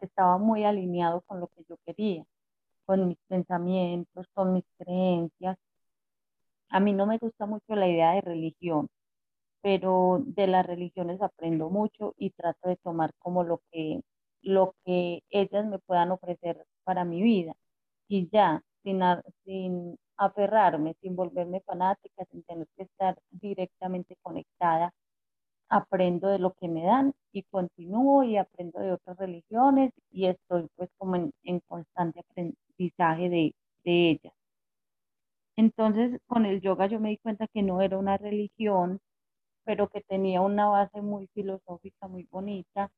estaba 0.00 0.38
muy 0.38 0.64
alineado 0.64 1.22
con 1.22 1.40
lo 1.40 1.48
que 1.48 1.64
yo 1.68 1.76
quería, 1.86 2.24
con 2.86 3.08
mis 3.08 3.18
pensamientos, 3.28 4.26
con 4.34 4.52
mis 4.54 4.64
creencias. 4.78 5.56
A 6.70 6.80
mí 6.80 6.92
no 6.92 7.06
me 7.06 7.18
gusta 7.18 7.46
mucho 7.46 7.74
la 7.74 7.88
idea 7.88 8.12
de 8.12 8.20
religión, 8.20 8.88
pero 9.62 10.22
de 10.26 10.46
las 10.48 10.66
religiones 10.66 11.20
aprendo 11.22 11.70
mucho 11.70 12.14
y 12.18 12.30
trato 12.30 12.68
de 12.68 12.76
tomar 12.76 13.12
como 13.18 13.44
lo 13.44 13.62
que, 13.72 14.02
lo 14.42 14.74
que 14.84 15.22
ellas 15.30 15.66
me 15.66 15.78
puedan 15.80 16.10
ofrecer 16.12 16.64
para 16.84 17.04
mi 17.04 17.22
vida. 17.22 17.54
Y 18.08 18.28
ya, 18.30 18.62
sin, 18.82 19.00
sin 19.44 19.98
aferrarme, 20.18 20.94
sin 21.00 21.16
volverme 21.16 21.60
fanática, 21.62 22.24
sin 22.30 22.42
tener 22.44 22.66
que 22.76 22.84
estar 22.84 23.18
directamente 23.30 24.16
conectada. 24.22 24.92
Aprendo 25.70 26.28
de 26.28 26.38
lo 26.38 26.54
que 26.54 26.68
me 26.68 26.84
dan 26.84 27.14
y 27.32 27.42
continúo 27.44 28.24
y 28.24 28.36
aprendo 28.36 28.80
de 28.80 28.92
otras 28.92 29.16
religiones 29.18 29.92
y 30.10 30.26
estoy 30.26 30.68
pues 30.76 30.90
como 30.98 31.16
en, 31.16 31.32
en 31.44 31.60
constante 31.60 32.20
aprendizaje 32.20 33.28
de, 33.28 33.54
de 33.84 34.10
ellas. 34.10 34.34
Entonces 35.56 36.20
con 36.26 36.46
el 36.46 36.60
yoga 36.60 36.86
yo 36.86 37.00
me 37.00 37.10
di 37.10 37.18
cuenta 37.18 37.48
que 37.48 37.62
no 37.62 37.82
era 37.82 37.98
una 37.98 38.16
religión, 38.16 39.00
pero 39.64 39.88
que 39.88 40.00
tenía 40.02 40.40
una 40.40 40.68
base 40.68 41.02
muy 41.02 41.26
filosófica, 41.34 42.08
muy 42.08 42.26
bonita 42.30 42.90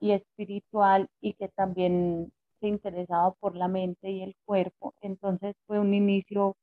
y 0.00 0.12
espiritual 0.12 1.08
y 1.20 1.34
que 1.34 1.48
también 1.48 2.32
se 2.60 2.68
interesaba 2.68 3.32
por 3.40 3.56
la 3.56 3.68
mente 3.68 4.10
y 4.10 4.22
el 4.22 4.34
cuerpo. 4.44 4.94
Entonces 5.00 5.56
fue 5.66 5.78
un 5.80 5.94
inicio 5.94 6.56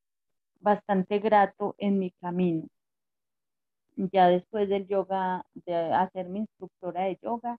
bastante 0.66 1.20
grato 1.20 1.76
en 1.78 1.99
mi 1.99 2.11
camino. 2.11 2.68
Ya 3.95 4.28
después 4.30 4.68
del 4.68 4.88
yoga, 4.88 5.45
de 5.53 5.76
hacerme 5.76 6.39
instructora 6.39 7.03
de 7.03 7.18
yoga, 7.22 7.57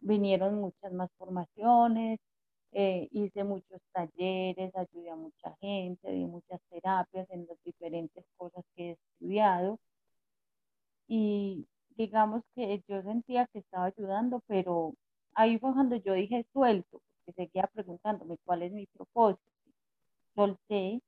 vinieron 0.00 0.54
muchas 0.60 0.92
más 0.92 1.10
formaciones, 1.18 2.20
eh, 2.72 3.08
hice 3.10 3.42
muchos 3.44 3.80
talleres, 3.92 4.74
ayudé 4.76 5.10
a 5.10 5.16
mucha 5.16 5.56
gente, 5.60 6.10
di 6.12 6.24
muchas 6.24 6.60
terapias 6.70 7.28
en 7.30 7.46
las 7.48 7.58
diferentes 7.64 8.24
cosas 8.36 8.64
que 8.76 8.90
he 8.90 8.92
estudiado. 8.92 9.78
Y 11.08 11.66
digamos 11.96 12.42
que 12.54 12.82
yo 12.88 13.02
sentía 13.02 13.46
que 13.52 13.58
estaba 13.58 13.86
ayudando, 13.86 14.40
pero 14.46 14.94
ahí 15.34 15.58
fue 15.58 15.72
cuando 15.74 15.96
yo 15.96 16.12
dije 16.12 16.46
suelto, 16.52 17.00
porque 17.24 17.32
seguía 17.44 17.66
preguntándome 17.74 18.38
cuál 18.44 18.62
es 18.62 18.72
mi 18.72 18.86
propósito. 18.86 19.50
Solté 20.36 21.00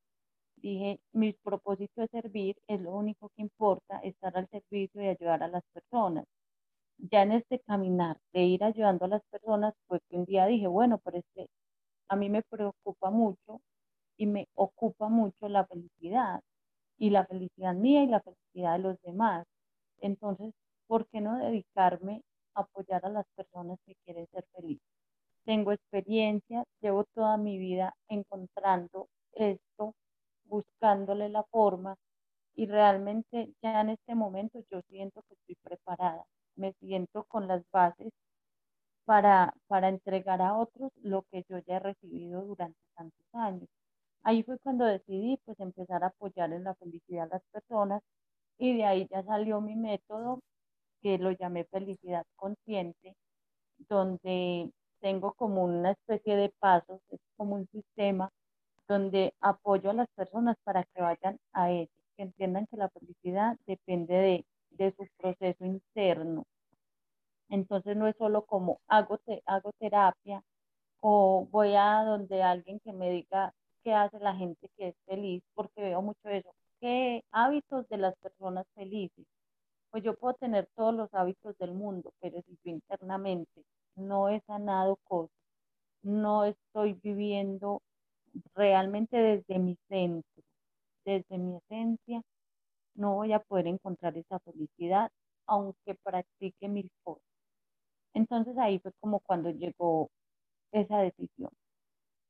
dije, 0.63 1.01
mi 1.13 1.33
propósito 1.33 2.03
es 2.03 2.11
servir, 2.11 2.57
es 2.69 2.81
lo 2.81 2.93
único 2.97 3.31
que 3.31 3.43
importa, 3.43 4.01
estar 4.01 4.37
al 4.37 4.49
servicio 4.49 5.03
y 5.03 5.09
ayudar 5.09 5.43
a 5.43 5.49
las 5.49 5.63
personas. 5.73 6.25
Ya 6.99 7.23
en 7.23 7.33
este 7.33 7.61
caminar 7.61 8.19
de 8.33 8.43
ir 8.45 8.65
ayudando 8.65 9.07
a 9.07 9.09
las 9.09 9.23
personas, 9.31 9.75
pues 9.87 10.03
un 10.11 10.25
día 10.25 10.47
dije, 10.47 10.67
bueno, 10.69 10.99
pero 11.05 11.19
es 11.19 11.25
que 11.35 11.47
a 12.09 12.17
mí 12.17 12.31
me 12.31 12.43
preocupa 12.43 13.11
mucho 13.11 13.61
y 14.19 14.27
me 14.27 14.49
ocupa 14.55 15.09
mucho 15.09 15.49
la 15.49 15.67
felicidad, 15.67 16.41
y 16.99 17.11
la 17.11 17.27
felicidad 17.27 17.75
mía 17.75 18.05
y 18.05 18.09
la 18.09 18.21
felicidad 18.21 18.75
de 18.75 18.79
los 18.81 19.01
demás. 19.03 19.47
Entonces, 20.01 20.53
¿por 20.87 21.07
qué 21.09 21.21
no 21.21 21.39
dedicarme 21.39 22.23
a 22.55 22.63
apoyar 22.63 23.05
a 23.07 23.11
las 23.11 23.27
personas 23.37 23.79
que 23.87 23.95
quieren 24.05 24.27
ser 24.33 24.45
felices? 24.55 24.83
Tengo 25.45 25.73
experiencia, 25.73 26.65
llevo 26.81 27.05
toda 27.15 27.37
mi 27.39 27.59
vida 27.59 27.95
encontrando 28.09 29.09
esto 29.33 29.95
buscándole 30.49 31.29
la 31.29 31.45
forma 31.45 31.97
y 32.57 32.67
realmente 32.67 33.53
ya 33.63 33.81
en 33.83 33.91
este 33.91 34.15
momento 34.15 34.61
yo 34.71 34.83
siento 34.89 35.23
que 35.29 35.35
estoy 35.35 35.57
preparada, 35.63 36.25
me 36.57 36.73
siento 36.81 37.25
con 37.25 37.49
las 37.49 37.63
bases 37.73 38.13
para, 39.05 39.55
para 39.69 39.89
entregar 39.89 40.43
a 40.43 40.55
otros 40.57 40.93
lo 41.03 41.23
que 41.31 41.45
yo 41.49 41.59
ya 41.67 41.77
he 41.77 41.81
recibido 41.81 42.43
durante 42.43 42.79
tantos 42.97 43.27
años. 43.35 43.69
Ahí 44.25 44.43
fue 44.45 44.59
cuando 44.61 44.85
decidí 44.85 45.39
pues 45.45 45.59
empezar 45.61 46.05
a 46.05 46.09
apoyar 46.09 46.53
en 46.53 46.65
la 46.65 46.75
felicidad 46.77 47.25
a 47.27 47.37
las 47.37 47.43
personas 47.53 48.03
y 48.59 48.77
de 48.77 48.85
ahí 48.85 49.09
ya 49.11 49.23
salió 49.25 49.61
mi 49.61 49.77
método 49.77 50.41
que 51.03 51.19
lo 51.19 51.33
llamé 51.33 51.65
felicidad 51.67 52.25
consciente, 52.37 53.15
donde 53.89 54.71
tengo 55.01 55.33
como 55.35 55.65
una 55.65 55.93
especie 55.93 56.37
de 56.37 56.51
pasos, 56.61 57.01
es 57.11 57.21
como 57.37 57.57
un 57.57 57.69
sistema 57.73 58.31
donde 58.89 59.35
apoyo 59.41 59.91
a 59.91 59.95
las 59.95 60.09
personas 60.17 60.57
para 60.65 60.85
que 60.85 61.03
vayan 61.03 61.39
a 61.53 61.71
ellos, 61.71 61.91
que 62.17 62.23
entiendan 62.25 62.67
que 62.67 62.77
la 62.77 62.89
felicidad 62.89 63.57
depende 63.67 64.15
de, 64.15 64.47
de 64.71 64.93
su 64.97 65.07
proceso 65.19 65.65
interno. 65.65 66.45
Entonces 67.51 67.97
no 67.97 68.09
es 68.09 68.17
solo 68.17 68.45
como 68.47 68.81
hago, 68.89 69.19
te, 69.19 69.43
hago 69.47 69.73
terapia 69.79 70.43
o 71.01 71.47
voy 71.51 71.75
a 71.77 72.05
donde 72.05 72.43
alguien 72.43 72.81
que 72.81 72.93
me 72.93 73.11
diga 73.11 73.55
qué 73.85 73.95
hace 73.95 74.19
la 74.21 74.35
gente 74.35 74.69
que 74.77 74.89
es 74.89 74.97
feliz, 75.07 75.43
porque 75.55 75.83
veo 75.83 76.03
mucho 76.03 76.29
eso. 76.29 76.51
¿Qué 76.81 77.25
hábitos 77.33 77.89
de 77.89 77.99
las 77.99 78.17
personas 78.19 78.67
felices? 78.75 79.27
Pues 79.91 80.05
yo 80.05 80.15
puedo 80.17 80.35
tener 80.35 80.69
todos 80.77 80.95
los 80.95 81.13
hábitos 81.15 81.57
del 81.59 81.73
mundo, 81.73 82.13
pero 82.21 82.41
si 82.43 82.59
yo 82.65 82.71
internamente 82.73 83.65
no 83.97 84.29
he 84.29 84.41
sanado 84.47 84.97
cosas, 85.05 85.33
no 86.03 86.45
estoy 86.45 86.95
viviendo 86.95 87.83
realmente 88.55 89.17
desde 89.17 89.59
mi 89.59 89.77
centro, 89.89 90.43
desde 91.05 91.39
mi 91.39 91.57
esencia, 91.57 92.23
no 92.95 93.15
voy 93.15 93.33
a 93.33 93.41
poder 93.41 93.67
encontrar 93.69 94.17
esa 94.17 94.39
felicidad 94.41 95.11
aunque 95.47 95.95
practique 96.03 96.69
mil 96.69 96.91
cosas. 97.03 97.23
Entonces 98.15 98.57
ahí 98.59 98.79
fue 98.81 98.93
como 99.01 99.21
cuando 99.21 99.51
llegó 99.51 100.11
esa 100.73 100.99
decisión, 100.99 101.51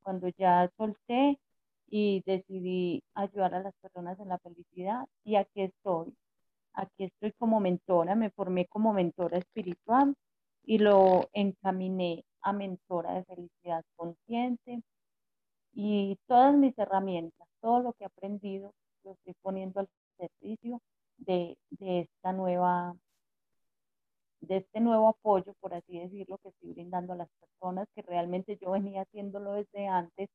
cuando 0.03 0.29
ya 0.37 0.71
solté 0.77 1.39
y 1.89 2.21
decidí 2.25 3.03
ayudar 3.15 3.55
a 3.55 3.63
las 3.63 3.73
personas 3.81 4.19
en 4.19 4.29
la 4.29 4.37
felicidad 4.39 5.07
y 5.23 5.35
aquí 5.35 5.63
estoy, 5.63 6.13
aquí 6.73 7.05
estoy 7.05 7.31
como 7.33 7.59
mentora, 7.59 8.15
me 8.15 8.29
formé 8.31 8.67
como 8.67 8.93
mentora 8.93 9.37
espiritual 9.37 10.15
y 10.63 10.77
lo 10.77 11.29
encaminé 11.33 12.23
a 12.41 12.53
mentora 12.53 13.13
de 13.13 13.25
felicidad 13.25 13.83
consciente 13.95 14.83
y 15.81 16.17
todas 16.27 16.53
mis 16.55 16.77
herramientas, 16.77 17.47
todo 17.61 17.79
lo 17.81 17.93
que 17.93 18.03
he 18.03 18.07
aprendido, 18.07 18.73
lo 19.05 19.13
estoy 19.13 19.33
poniendo 19.41 19.79
al 19.79 19.87
servicio 20.17 20.81
de, 21.17 21.57
de 21.69 22.01
esta 22.01 22.33
nueva 22.33 22.97
de 24.41 24.57
este 24.57 24.81
nuevo 24.81 25.07
apoyo, 25.07 25.53
por 25.61 25.73
así 25.73 25.99
decirlo, 25.99 26.37
que 26.39 26.49
estoy 26.49 26.73
brindando 26.73 27.13
a 27.13 27.15
las 27.15 27.29
personas, 27.39 27.87
que 27.95 28.01
realmente 28.01 28.57
yo 28.61 28.71
venía 28.71 29.03
haciéndolo 29.03 29.53
desde 29.53 29.87
antes, 29.87 30.29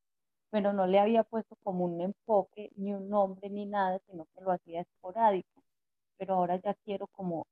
pero 0.51 0.73
no 0.73 0.87
le 0.87 0.99
había 0.99 1.25
puesto 1.25 1.57
como 1.63 1.85
un 1.85 2.01
enfoque, 2.01 2.71
ni 2.77 2.95
un 2.95 3.11
nombre, 3.11 3.51
ni 3.51 3.67
nada, 3.67 3.99
sino 4.07 4.25
que 4.35 4.41
lo 4.41 4.53
hacía 4.53 4.81
esporádico. 4.81 5.63
Pero 6.17 6.37
ahora 6.37 6.57
ya 6.57 6.75
quiero 6.85 7.07
como 7.09 7.47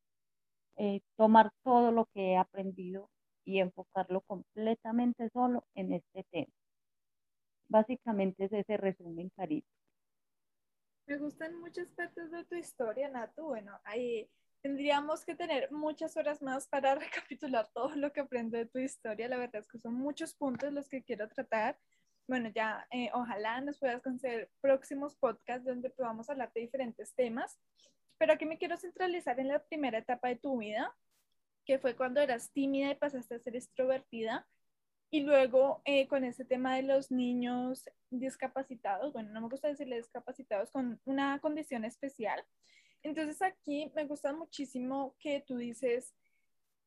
eh, 0.77 1.01
tomar 1.17 1.51
todo 1.63 1.93
lo 1.93 2.07
que 2.15 2.33
he 2.33 2.37
aprendido 2.39 3.11
y 3.45 3.61
enfocarlo 3.61 4.23
completamente 4.23 5.29
solo 5.31 5.65
en 5.75 5.93
este 5.93 6.25
tema. 6.31 6.53
Básicamente 7.73 8.45
es 8.45 8.53
ese 8.53 8.77
resumen, 8.77 9.31
Carito. 9.31 9.67
Me 11.07 11.17
gustan 11.17 11.59
muchas 11.59 11.89
partes 11.93 12.31
de 12.31 12.45
tu 12.45 12.55
historia, 12.55 13.09
Natu. 13.09 13.47
Bueno, 13.47 13.81
ahí 13.85 14.29
tendríamos 14.61 15.25
que 15.25 15.35
tener 15.35 15.73
muchas 15.73 16.15
horas 16.19 16.43
más 16.43 16.69
para 16.69 16.95
recapitular 17.31 17.67
todo 17.73 17.97
lo 17.97 18.13
que 18.13 18.21
aprendo 18.21 18.59
de 18.59 18.67
tu 18.67 18.79
historia. 18.79 19.27
La 19.27 19.39
verdad 19.39 19.63
es 19.63 19.69
que 19.69 19.79
son 19.79 19.95
muchos 19.95 20.35
puntos 20.35 20.71
los 20.71 20.87
que 20.91 21.03
quiero 21.03 21.27
tratar. 21.31 21.79
Bueno, 22.29 22.51
ya 22.55 22.87
eh, 22.91 23.09
ojalá 23.15 23.63
nos 23.63 23.79
puedas 23.79 24.03
conceder 24.03 24.51
próximos 24.61 25.17
podcasts 25.17 25.65
donde 25.65 25.89
podamos 25.89 26.29
hablar 26.29 26.53
de 26.53 26.61
diferentes 26.61 27.15
temas. 27.15 27.59
Pero 28.19 28.35
aquí 28.35 28.45
me 28.45 28.59
quiero 28.59 28.77
centralizar 28.77 29.41
en 29.41 29.49
la 29.49 29.65
primera 29.65 29.97
etapa 29.97 30.29
de 30.29 30.37
tu 30.37 30.59
vida, 30.59 30.95
que 31.65 31.79
fue 31.79 31.97
cuando 31.97 32.21
eras 32.21 32.53
tímida 32.53 32.91
y 32.91 32.97
pasaste 32.97 33.37
a 33.37 33.39
ser 33.39 33.57
extrovertida. 33.57 34.47
Y 35.13 35.21
luego 35.21 35.83
eh, 35.85 36.09
con 36.09 36.25
ese 36.25 36.45
tema 36.45 36.75
de 36.75 36.83
los 36.83 37.13
niños 37.13 37.89
discapacitados, 38.11 39.13
bueno, 39.13 39.31
no 39.31 39.43
me 39.43 39.49
gusta 39.49 39.69
decirle 39.69 39.99
discapacitados, 39.99 40.73
con 40.73 40.99
una 41.05 41.39
condición 41.39 41.85
especial, 41.85 42.43
entonces 43.03 43.43
aquí 43.43 43.93
me 43.95 44.07
gusta 44.07 44.33
muchísimo 44.33 45.15
que 45.19 45.45
tú 45.47 45.57
dices, 45.57 46.15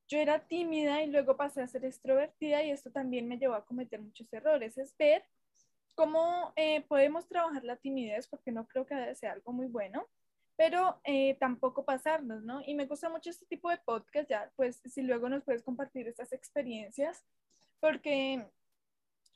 yo 0.07 0.17
era 0.17 0.39
tímida 0.39 1.03
y 1.03 1.07
luego 1.07 1.36
pasé 1.36 1.61
a 1.61 1.67
ser 1.67 1.86
extrovertida 1.86 2.63
y 2.63 2.71
esto 2.71 2.91
también 2.91 3.28
me 3.28 3.38
llevó 3.38 3.55
a 3.55 3.65
cometer 3.65 4.01
muchos 4.01 4.32
errores. 4.32 4.78
Es 4.78 4.95
ver 4.97 5.23
cómo 5.93 6.53
eh, 6.55 6.82
podemos 6.88 7.28
trabajar 7.28 7.63
la 7.63 7.76
timidez, 7.76 8.28
porque 8.28 8.51
no 8.51 8.67
creo 8.67 8.86
que 8.86 9.15
sea 9.15 9.34
algo 9.34 9.51
muy 9.51 9.67
bueno, 9.67 10.07
pero 10.55 10.99
eh, 11.03 11.36
tampoco 11.39 11.84
pasarnos, 11.84 12.43
¿no? 12.43 12.61
Y 12.65 12.76
me 12.76 12.86
gusta 12.86 13.09
mucho 13.09 13.30
este 13.30 13.45
tipo 13.45 13.69
de 13.69 13.78
podcast, 13.78 14.30
ya, 14.30 14.51
pues 14.55 14.82
si 14.86 15.01
luego 15.01 15.28
nos 15.28 15.43
puedes 15.43 15.63
compartir 15.63 16.07
estas 16.07 16.32
experiencias, 16.32 17.23
porque 17.80 18.45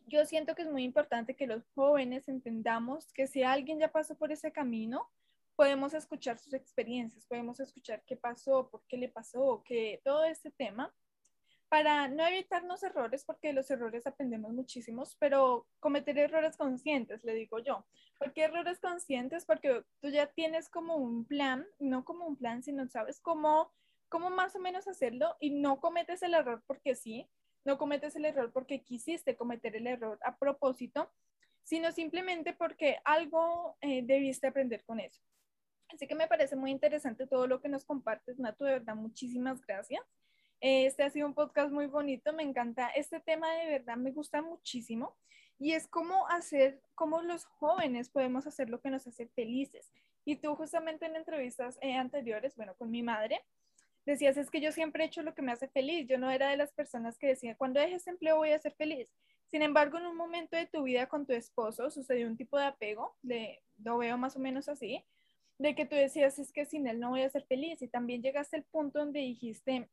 yo 0.08 0.26
siento 0.26 0.56
que 0.56 0.64
es 0.64 0.72
muy 0.72 0.84
importante 0.84 1.36
que 1.36 1.48
los 1.48 1.68
jóvenes 1.76 2.28
entendamos 2.28 3.12
que 3.14 3.28
si 3.28 3.44
alguien 3.44 3.80
ya 3.80 3.92
pasó 3.92 4.18
por 4.18 4.32
ese 4.32 4.52
camino, 4.52 5.10
podemos 5.56 5.94
escuchar 5.94 6.38
sus 6.38 6.54
experiencias, 6.54 7.26
podemos 7.26 7.60
escuchar 7.60 8.02
qué 8.06 8.16
pasó, 8.16 8.70
por 8.70 8.82
qué 8.88 8.98
le 8.98 9.10
pasó, 9.10 9.62
que 9.66 10.02
todo 10.04 10.24
este 10.24 10.52
tema, 10.52 10.94
para 11.70 12.08
no 12.08 12.26
evitarnos 12.26 12.82
errores, 12.82 13.24
porque 13.24 13.54
los 13.54 13.70
errores 13.70 14.08
aprendemos 14.08 14.52
muchísimos, 14.54 15.16
pero 15.20 15.68
cometer 15.80 16.18
errores 16.18 16.58
conscientes, 16.58 17.24
le 17.24 17.36
digo 17.36 17.60
yo. 17.60 17.86
¿Por 18.18 18.34
qué 18.34 18.44
errores 18.46 18.80
conscientes? 18.80 19.46
Porque 19.46 19.84
tú 20.02 20.10
ya 20.10 20.28
tienes 20.28 20.68
como 20.70 20.96
un 20.96 21.26
plan, 21.26 21.68
no 21.78 22.06
como 22.06 22.26
un 22.26 22.38
plan, 22.38 22.64
sino 22.64 22.88
sabes 22.88 23.20
cómo, 23.20 23.72
cómo 24.08 24.32
más 24.32 24.56
o 24.56 24.60
menos 24.60 24.88
hacerlo 24.88 25.36
y 25.40 25.52
no 25.52 25.80
cometes 25.80 26.24
el 26.24 26.34
error 26.34 26.64
porque 26.66 26.96
sí, 26.96 27.30
no 27.70 27.78
cometes 27.78 28.16
el 28.16 28.26
error 28.26 28.52
porque 28.52 28.82
quisiste 28.82 29.36
cometer 29.36 29.76
el 29.76 29.86
error 29.86 30.18
a 30.24 30.36
propósito, 30.36 31.12
sino 31.64 31.92
simplemente 31.92 32.52
porque 32.52 32.98
algo 33.06 33.78
eh, 33.82 34.02
debiste 34.04 34.48
aprender 34.48 34.84
con 34.84 35.00
eso. 35.00 35.22
Así 35.94 36.08
que 36.08 36.16
me 36.16 36.28
parece 36.28 36.56
muy 36.56 36.72
interesante 36.72 37.28
todo 37.28 37.46
lo 37.46 37.62
que 37.62 37.70
nos 37.70 37.86
compartes, 37.86 38.40
Natu, 38.40 38.64
de 38.64 38.72
verdad, 38.72 38.96
muchísimas 38.96 39.62
gracias. 39.62 40.02
Este 40.60 41.04
ha 41.04 41.12
sido 41.12 41.28
un 41.28 41.36
podcast 41.36 41.72
muy 41.72 41.86
bonito, 41.86 42.34
me 42.34 42.42
encanta. 42.42 42.90
Este 42.90 43.20
tema 43.20 43.54
de 43.54 43.68
verdad 43.68 43.98
me 43.98 44.12
gusta 44.12 44.42
muchísimo 44.42 45.16
y 45.60 45.74
es 45.74 45.88
cómo 45.88 46.28
hacer, 46.28 46.82
cómo 46.96 47.22
los 47.22 47.46
jóvenes 47.46 48.10
podemos 48.10 48.48
hacer 48.48 48.72
lo 48.72 48.82
que 48.82 48.90
nos 48.90 49.06
hace 49.06 49.28
felices. 49.28 49.94
Y 50.26 50.38
tú 50.38 50.56
justamente 50.56 51.06
en 51.06 51.16
entrevistas 51.16 51.78
eh, 51.82 51.94
anteriores, 51.94 52.56
bueno, 52.56 52.74
con 52.76 52.90
mi 52.90 53.04
madre, 53.04 53.40
decías, 54.12 54.38
es 54.38 54.50
que 54.50 54.62
yo 54.62 54.72
siempre 54.72 55.04
he 55.04 55.08
hecho 55.08 55.22
lo 55.22 55.34
que 55.34 55.42
me 55.42 55.52
hace 55.52 55.68
feliz. 55.68 56.08
Yo 56.08 56.18
no 56.18 56.30
era 56.32 56.50
de 56.50 56.58
las 56.58 56.72
personas 56.72 57.18
que 57.18 57.28
decían, 57.28 57.56
cuando 57.58 57.80
dejes 57.80 58.08
empleo 58.08 58.38
voy 58.38 58.52
a 58.52 58.60
ser 58.60 58.74
feliz. 58.74 59.10
Sin 59.52 59.62
embargo, 59.62 59.98
en 59.98 60.06
un 60.06 60.16
momento 60.16 60.56
de 60.56 60.68
tu 60.68 60.84
vida 60.84 61.08
con 61.08 61.26
tu 61.26 61.34
esposo 61.34 61.90
sucedió 61.90 62.28
un 62.28 62.38
tipo 62.38 62.58
de 62.58 62.66
apego, 62.66 63.16
de, 63.22 63.62
lo 63.84 63.98
veo 63.98 64.18
más 64.18 64.36
o 64.36 64.40
menos 64.40 64.70
así, 64.70 65.04
de 65.58 65.76
que 65.76 65.86
tú 65.86 65.96
decías, 65.96 66.38
es 66.40 66.52
que 66.52 66.66
sin 66.66 66.88
él 66.88 67.00
no 67.00 67.10
voy 67.10 67.24
a 67.24 67.30
ser 67.30 67.46
feliz. 67.46 67.82
Y 67.82 67.88
también 67.88 68.22
llegaste 68.22 68.58
al 68.58 68.64
punto 68.64 69.00
donde 69.00 69.20
dijiste, 69.20 69.90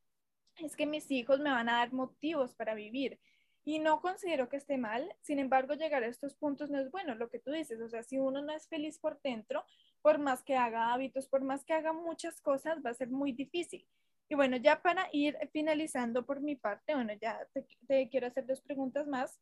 es 0.58 0.76
que 0.76 0.86
mis 0.86 1.10
hijos 1.10 1.40
me 1.40 1.50
van 1.50 1.68
a 1.68 1.78
dar 1.78 1.92
motivos 1.92 2.54
para 2.54 2.74
vivir. 2.74 3.18
Y 3.64 3.80
no 3.80 4.00
considero 4.00 4.48
que 4.48 4.56
esté 4.56 4.78
mal, 4.78 5.12
sin 5.22 5.40
embargo, 5.40 5.74
llegar 5.74 6.04
a 6.04 6.06
estos 6.06 6.34
puntos 6.34 6.70
no 6.70 6.78
es 6.78 6.90
bueno, 6.92 7.16
lo 7.16 7.28
que 7.28 7.40
tú 7.40 7.50
dices, 7.50 7.80
o 7.80 7.88
sea, 7.88 8.04
si 8.04 8.16
uno 8.16 8.40
no 8.40 8.52
es 8.52 8.68
feliz 8.68 8.98
por 8.98 9.20
dentro, 9.22 9.64
por 10.06 10.18
más 10.18 10.44
que 10.44 10.54
haga 10.54 10.92
hábitos, 10.92 11.26
por 11.26 11.40
más 11.40 11.64
que 11.64 11.72
haga 11.72 11.92
muchas 11.92 12.40
cosas, 12.40 12.78
va 12.78 12.90
a 12.90 12.94
ser 12.94 13.08
muy 13.08 13.32
difícil. 13.32 13.84
Y 14.28 14.36
bueno, 14.36 14.56
ya 14.56 14.80
para 14.80 15.08
ir 15.10 15.36
finalizando 15.52 16.24
por 16.24 16.40
mi 16.40 16.54
parte, 16.54 16.94
bueno, 16.94 17.12
ya 17.14 17.44
te, 17.52 17.66
te 17.88 18.08
quiero 18.08 18.28
hacer 18.28 18.46
dos 18.46 18.60
preguntas 18.60 19.08
más. 19.08 19.40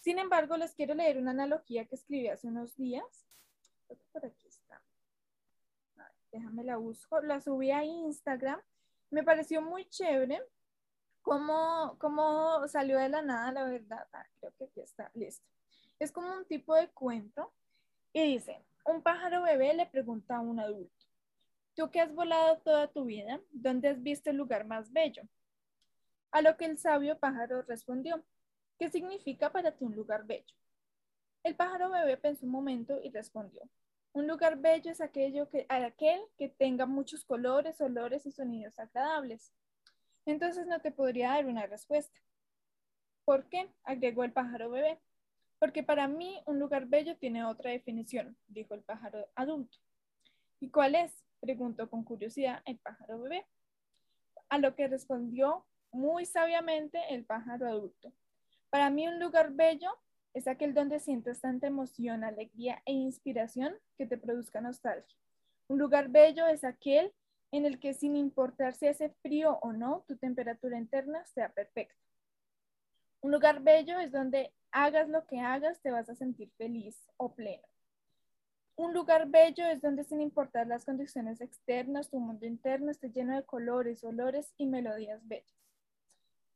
Sin 0.00 0.18
embargo, 0.18 0.56
les 0.56 0.74
quiero 0.74 0.94
leer 0.94 1.18
una 1.18 1.32
analogía 1.32 1.84
que 1.84 1.96
escribí 1.96 2.26
hace 2.28 2.46
unos 2.46 2.74
días. 2.78 3.26
Por 4.10 4.24
aquí 4.24 4.48
está 4.48 4.80
déjame 6.32 6.64
la 6.64 6.78
busco, 6.78 7.20
la 7.20 7.42
subí 7.42 7.70
a 7.70 7.84
Instagram, 7.84 8.62
me 9.10 9.22
pareció 9.22 9.60
muy 9.60 9.86
chévere 9.90 10.42
cómo, 11.20 11.96
cómo 11.98 12.66
salió 12.66 12.96
de 12.98 13.10
la 13.10 13.20
nada, 13.20 13.52
la 13.52 13.64
verdad, 13.64 14.08
ah, 14.14 14.26
creo 14.40 14.54
que 14.56 14.64
aquí 14.64 14.80
está, 14.80 15.10
listo. 15.12 15.46
Es 15.98 16.12
como 16.12 16.32
un 16.32 16.46
tipo 16.46 16.74
de 16.74 16.88
cuento 16.88 17.52
y 18.14 18.22
dice, 18.22 18.64
un 18.90 19.02
pájaro 19.02 19.42
bebé 19.42 19.74
le 19.74 19.86
pregunta 19.86 20.36
a 20.36 20.40
un 20.40 20.60
adulto, 20.60 21.06
tú 21.74 21.90
que 21.90 22.00
has 22.00 22.14
volado 22.14 22.58
toda 22.58 22.88
tu 22.88 23.04
vida, 23.04 23.40
¿dónde 23.50 23.88
has 23.88 24.02
visto 24.02 24.30
el 24.30 24.36
lugar 24.36 24.66
más 24.66 24.92
bello? 24.92 25.22
A 26.30 26.42
lo 26.42 26.56
que 26.56 26.64
el 26.64 26.78
sabio 26.78 27.18
pájaro 27.18 27.62
respondió, 27.62 28.22
¿qué 28.78 28.88
significa 28.88 29.50
para 29.50 29.72
ti 29.72 29.84
un 29.84 29.94
lugar 29.94 30.24
bello? 30.26 30.54
El 31.42 31.54
pájaro 31.54 31.90
bebé 31.90 32.16
pensó 32.16 32.46
un 32.46 32.52
momento 32.52 33.00
y 33.02 33.10
respondió, 33.10 33.62
un 34.12 34.26
lugar 34.26 34.58
bello 34.58 34.90
es 34.90 35.00
aquello 35.00 35.48
que, 35.48 35.66
aquel 35.68 36.20
que 36.36 36.48
tenga 36.48 36.86
muchos 36.86 37.24
colores, 37.24 37.80
olores 37.80 38.26
y 38.26 38.32
sonidos 38.32 38.78
agradables. 38.78 39.52
Entonces 40.26 40.66
no 40.66 40.80
te 40.80 40.90
podría 40.90 41.30
dar 41.30 41.46
una 41.46 41.66
respuesta. 41.66 42.18
¿Por 43.24 43.48
qué? 43.48 43.70
agregó 43.84 44.24
el 44.24 44.32
pájaro 44.32 44.70
bebé. 44.70 44.98
Porque 45.58 45.82
para 45.82 46.06
mí 46.08 46.40
un 46.46 46.58
lugar 46.58 46.86
bello 46.86 47.16
tiene 47.16 47.44
otra 47.44 47.70
definición, 47.70 48.36
dijo 48.46 48.74
el 48.74 48.82
pájaro 48.82 49.26
adulto. 49.34 49.78
¿Y 50.60 50.70
cuál 50.70 50.94
es? 50.94 51.12
preguntó 51.40 51.88
con 51.88 52.02
curiosidad 52.02 52.62
el 52.64 52.78
pájaro 52.78 53.20
bebé. 53.20 53.46
A 54.48 54.58
lo 54.58 54.74
que 54.74 54.88
respondió 54.88 55.64
muy 55.92 56.26
sabiamente 56.26 56.98
el 57.10 57.24
pájaro 57.24 57.68
adulto. 57.68 58.12
Para 58.70 58.90
mí 58.90 59.06
un 59.06 59.18
lugar 59.20 59.52
bello 59.52 59.90
es 60.34 60.46
aquel 60.46 60.74
donde 60.74 61.00
sientes 61.00 61.40
tanta 61.40 61.66
emoción, 61.66 62.24
alegría 62.24 62.82
e 62.84 62.92
inspiración 62.92 63.74
que 63.96 64.06
te 64.06 64.18
produzca 64.18 64.60
nostalgia. 64.60 65.16
Un 65.68 65.78
lugar 65.78 66.08
bello 66.08 66.46
es 66.46 66.64
aquel 66.64 67.12
en 67.50 67.64
el 67.64 67.78
que 67.78 67.94
sin 67.94 68.16
importar 68.16 68.74
si 68.74 68.86
hace 68.86 69.10
frío 69.22 69.58
o 69.62 69.72
no, 69.72 70.04
tu 70.06 70.16
temperatura 70.16 70.78
interna 70.78 71.24
sea 71.26 71.50
perfecta. 71.50 71.96
Un 73.20 73.32
lugar 73.32 73.60
bello 73.62 73.98
es 73.98 74.12
donde 74.12 74.52
hagas 74.70 75.08
lo 75.08 75.26
que 75.26 75.40
hagas, 75.40 75.80
te 75.80 75.90
vas 75.90 76.08
a 76.08 76.14
sentir 76.14 76.50
feliz 76.56 76.96
o 77.16 77.34
pleno. 77.34 77.66
Un 78.76 78.94
lugar 78.94 79.26
bello 79.28 79.66
es 79.66 79.82
donde 79.82 80.04
sin 80.04 80.20
importar 80.20 80.68
las 80.68 80.84
condiciones 80.84 81.40
externas, 81.40 82.10
tu 82.10 82.20
mundo 82.20 82.46
interno 82.46 82.90
esté 82.90 83.10
lleno 83.10 83.34
de 83.34 83.44
colores, 83.44 84.04
olores 84.04 84.52
y 84.56 84.66
melodías 84.66 85.26
bellas. 85.26 85.58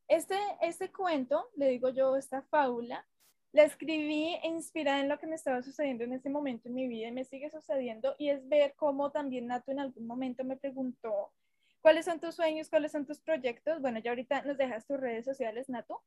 Este, 0.07 0.37
este 0.61 0.93
cuento, 0.93 1.49
le 1.57 1.69
digo 1.69 1.89
yo, 1.89 2.17
esta 2.17 2.43
fábula, 2.43 3.05
la 3.53 3.65
escribí 3.65 4.37
inspirada 4.45 5.01
en 5.01 5.09
lo 5.09 5.19
que 5.19 5.27
me 5.27 5.35
estaba 5.35 5.63
sucediendo 5.63 6.05
en 6.05 6.13
ese 6.13 6.31
momento 6.31 6.69
en 6.69 6.75
mi 6.75 6.87
vida 6.87 7.09
y 7.09 7.13
me 7.13 7.25
sigue 7.25 7.51
sucediendo 7.51 8.15
y 8.19 8.31
es 8.31 8.49
ver 8.49 8.75
cómo 8.77 9.11
también 9.11 9.49
Nato 9.49 9.73
en 9.73 9.81
algún 9.81 10.07
momento 10.07 10.45
me 10.45 10.57
preguntó, 10.57 11.33
¿cuáles 11.81 12.07
son 12.07 12.21
tus 12.21 12.35
sueños? 12.35 12.71
¿Cuáles 12.71 12.93
son 12.93 13.05
tus 13.05 13.21
proyectos? 13.21 13.81
Bueno, 13.81 13.99
ya 13.99 14.13
ahorita 14.13 14.43
nos 14.43 14.57
dejas 14.57 14.87
tus 14.87 14.99
redes 14.99 15.25
sociales, 15.25 15.69
Nato. 15.69 16.03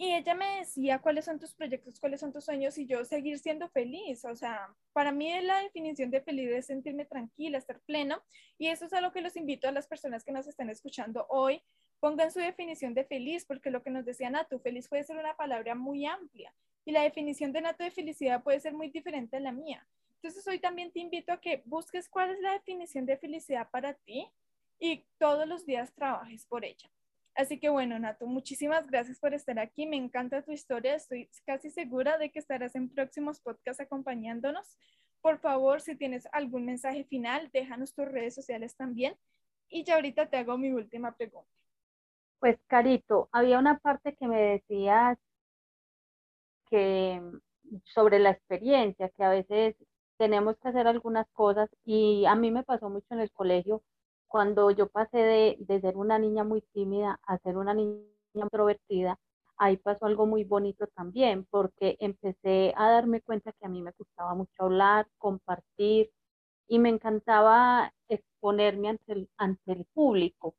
Y 0.00 0.14
ella 0.14 0.36
me 0.36 0.60
decía 0.60 1.00
cuáles 1.00 1.24
son 1.24 1.40
tus 1.40 1.52
proyectos, 1.54 1.98
cuáles 1.98 2.20
son 2.20 2.32
tus 2.32 2.44
sueños 2.44 2.78
y 2.78 2.86
yo 2.86 3.04
seguir 3.04 3.40
siendo 3.40 3.68
feliz. 3.68 4.24
O 4.24 4.36
sea, 4.36 4.72
para 4.92 5.10
mí 5.10 5.28
la 5.40 5.60
definición 5.60 6.12
de 6.12 6.20
feliz 6.20 6.50
es 6.50 6.66
sentirme 6.66 7.04
tranquila, 7.04 7.58
estar 7.58 7.80
pleno. 7.80 8.22
Y 8.58 8.68
eso 8.68 8.84
es 8.84 8.92
a 8.92 9.00
lo 9.00 9.10
que 9.10 9.20
los 9.20 9.34
invito 9.34 9.66
a 9.66 9.72
las 9.72 9.88
personas 9.88 10.22
que 10.22 10.30
nos 10.30 10.46
están 10.46 10.70
escuchando 10.70 11.26
hoy. 11.28 11.60
Pongan 11.98 12.30
su 12.30 12.38
definición 12.38 12.94
de 12.94 13.04
feliz, 13.04 13.44
porque 13.44 13.72
lo 13.72 13.82
que 13.82 13.90
nos 13.90 14.04
decía 14.04 14.30
Nato, 14.30 14.60
feliz 14.60 14.88
puede 14.88 15.02
ser 15.02 15.16
una 15.16 15.36
palabra 15.36 15.74
muy 15.74 16.06
amplia. 16.06 16.54
Y 16.84 16.92
la 16.92 17.02
definición 17.02 17.50
de 17.50 17.62
Nato 17.62 17.82
de 17.82 17.90
felicidad 17.90 18.44
puede 18.44 18.60
ser 18.60 18.74
muy 18.74 18.90
diferente 18.90 19.38
a 19.38 19.40
la 19.40 19.50
mía. 19.50 19.84
Entonces 20.22 20.46
hoy 20.46 20.60
también 20.60 20.92
te 20.92 21.00
invito 21.00 21.32
a 21.32 21.40
que 21.40 21.62
busques 21.64 22.08
cuál 22.08 22.30
es 22.30 22.40
la 22.40 22.52
definición 22.52 23.04
de 23.04 23.16
felicidad 23.16 23.68
para 23.70 23.94
ti 23.94 24.28
y 24.78 25.04
todos 25.18 25.46
los 25.48 25.66
días 25.66 25.92
trabajes 25.92 26.46
por 26.46 26.64
ella. 26.64 26.88
Así 27.38 27.60
que 27.60 27.68
bueno, 27.68 27.96
Nato, 28.00 28.26
muchísimas 28.26 28.88
gracias 28.88 29.20
por 29.20 29.32
estar 29.32 29.60
aquí. 29.60 29.86
Me 29.86 29.94
encanta 29.94 30.42
tu 30.42 30.50
historia. 30.50 30.96
Estoy 30.96 31.30
casi 31.46 31.70
segura 31.70 32.18
de 32.18 32.32
que 32.32 32.40
estarás 32.40 32.74
en 32.74 32.92
próximos 32.92 33.38
podcasts 33.38 33.80
acompañándonos. 33.80 34.76
Por 35.20 35.38
favor, 35.38 35.80
si 35.80 35.94
tienes 35.94 36.26
algún 36.32 36.66
mensaje 36.66 37.04
final, 37.04 37.48
déjanos 37.52 37.94
tus 37.94 38.06
redes 38.06 38.34
sociales 38.34 38.74
también. 38.74 39.16
Y 39.68 39.84
ya 39.84 39.94
ahorita 39.94 40.28
te 40.28 40.36
hago 40.36 40.58
mi 40.58 40.72
última 40.72 41.14
pregunta. 41.14 41.48
Pues, 42.40 42.58
Carito, 42.66 43.28
había 43.30 43.60
una 43.60 43.78
parte 43.78 44.16
que 44.16 44.26
me 44.26 44.40
decías 44.40 45.16
que 46.68 47.22
sobre 47.84 48.18
la 48.18 48.30
experiencia, 48.30 49.10
que 49.10 49.22
a 49.22 49.30
veces 49.30 49.76
tenemos 50.16 50.56
que 50.58 50.70
hacer 50.70 50.88
algunas 50.88 51.28
cosas 51.28 51.70
y 51.84 52.26
a 52.26 52.34
mí 52.34 52.50
me 52.50 52.64
pasó 52.64 52.90
mucho 52.90 53.06
en 53.10 53.20
el 53.20 53.30
colegio 53.30 53.84
cuando 54.28 54.70
yo 54.70 54.88
pasé 54.88 55.56
de, 55.58 55.80
ser 55.80 55.96
una 55.96 56.18
niña 56.18 56.44
muy 56.44 56.62
tímida 56.72 57.18
a 57.26 57.38
ser 57.38 57.56
una 57.56 57.74
niña 57.74 58.02
introvertida, 58.34 59.18
ahí 59.56 59.76
pasó 59.78 60.06
algo 60.06 60.26
muy 60.26 60.44
bonito 60.44 60.86
también, 60.88 61.46
porque 61.50 61.96
empecé 62.00 62.72
a 62.76 62.90
darme 62.90 63.22
cuenta 63.22 63.52
que 63.52 63.66
a 63.66 63.68
mí 63.68 63.82
me 63.82 63.92
gustaba 63.98 64.34
mucho 64.34 64.52
hablar, 64.64 65.08
compartir 65.18 66.10
y 66.68 66.78
me 66.78 66.90
encantaba 66.90 67.92
exponerme 68.08 68.90
ante 68.90 69.12
el, 69.12 69.30
ante 69.38 69.72
el 69.72 69.86
público. 69.94 70.54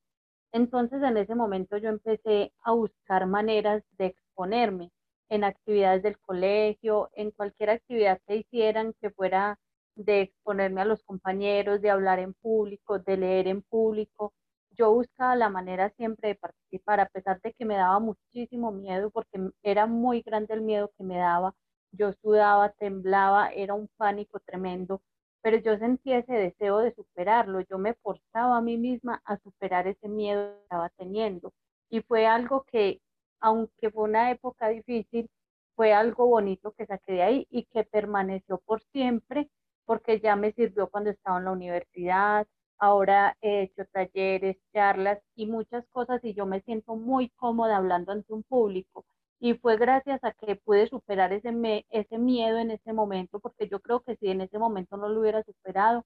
Entonces 0.52 1.02
en 1.04 1.18
ese 1.18 1.36
momento 1.36 1.78
yo 1.78 1.90
empecé 1.90 2.54
a 2.64 2.74
buscar 2.74 3.28
maneras 3.28 3.84
de 3.98 4.08
exponerme 4.08 4.92
en 5.30 5.44
actividades 5.44 6.02
del 6.04 6.20
colegio, 6.20 7.10
en 7.14 7.32
cualquier 7.32 7.70
actividad 7.70 8.20
que 8.28 8.38
hicieran 8.38 8.94
que 9.00 9.12
fuera 9.12 9.60
de 10.00 10.22
exponerme 10.22 10.82
a 10.82 10.86
los 10.86 11.04
compañeros, 11.04 11.82
de 11.82 11.90
hablar 11.90 12.20
en 12.20 12.34
público, 12.34 13.00
de 13.00 13.18
leer 13.18 13.48
en 13.48 13.62
público. 13.62 14.34
Yo 14.72 14.94
buscaba 14.94 15.36
la 15.36 15.50
manera 15.50 15.90
siempre 15.98 16.30
de 16.30 16.36
participar, 16.36 17.02
a 17.02 17.08
pesar 17.08 17.42
de 17.42 17.54
que 17.54 17.66
me 17.66 17.76
daba 17.76 18.00
muchísimo 18.00 18.72
miedo, 18.72 19.12
porque 19.12 19.52
era 19.62 19.88
muy 19.88 20.22
grande 20.22 20.54
el 20.54 20.62
miedo 20.62 20.92
que 20.98 21.04
me 21.04 21.18
daba. 21.18 21.54
Yo 21.92 22.14
sudaba, 22.14 22.70
temblaba, 22.72 23.50
era 23.50 23.74
un 23.74 23.90
pánico 23.98 24.40
tremendo, 24.40 25.02
pero 25.42 25.58
yo 25.58 25.78
sentía 25.78 26.20
ese 26.20 26.34
deseo 26.34 26.80
de 26.80 26.94
superarlo. 26.94 27.60
Yo 27.62 27.78
me 27.78 27.94
forzaba 27.96 28.58
a 28.58 28.62
mí 28.62 28.78
misma 28.78 29.22
a 29.26 29.38
superar 29.38 29.88
ese 29.88 30.08
miedo 30.08 30.54
que 30.54 30.62
estaba 30.64 30.90
teniendo. 30.98 31.52
Y 31.90 32.02
fue 32.02 32.26
algo 32.26 32.64
que, 32.64 33.02
aunque 33.42 33.92
fue 33.92 34.04
una 34.04 34.32
época 34.32 34.70
difícil, 34.70 35.30
fue 35.76 35.94
algo 35.94 36.28
bonito 36.28 36.72
que 36.74 36.86
saqué 36.86 37.14
de 37.14 37.22
ahí 37.24 37.48
y 37.50 37.66
que 37.66 37.84
permaneció 37.84 38.60
por 38.60 38.82
siempre 38.94 39.50
porque 39.90 40.20
ya 40.20 40.36
me 40.36 40.52
sirvió 40.52 40.88
cuando 40.88 41.10
estaba 41.10 41.40
en 41.40 41.46
la 41.46 41.52
universidad, 41.52 42.46
ahora 42.78 43.36
he 43.42 43.64
hecho 43.64 43.86
talleres, 43.92 44.56
charlas 44.72 45.18
y 45.34 45.48
muchas 45.48 45.84
cosas 45.92 46.24
y 46.24 46.36
yo 46.36 46.46
me 46.46 46.62
siento 46.62 46.96
muy 46.96 47.30
cómoda 47.30 47.78
hablando 47.78 48.12
ante 48.12 48.32
un 48.32 48.44
público. 48.44 49.04
Y 49.40 49.56
fue 49.56 49.78
gracias 49.78 50.24
a 50.24 50.32
que 50.34 50.56
pude 50.58 50.88
superar 50.90 51.34
ese, 51.34 51.88
ese 51.90 52.18
miedo 52.20 52.60
en 52.60 52.70
ese 52.70 52.94
momento, 52.94 53.40
porque 53.40 53.68
yo 53.68 53.80
creo 53.80 54.02
que 54.02 54.16
si 54.18 54.28
en 54.28 54.42
ese 54.42 54.60
momento 54.60 54.96
no 54.96 55.10
lo 55.10 55.22
hubiera 55.22 55.42
superado, 55.42 56.06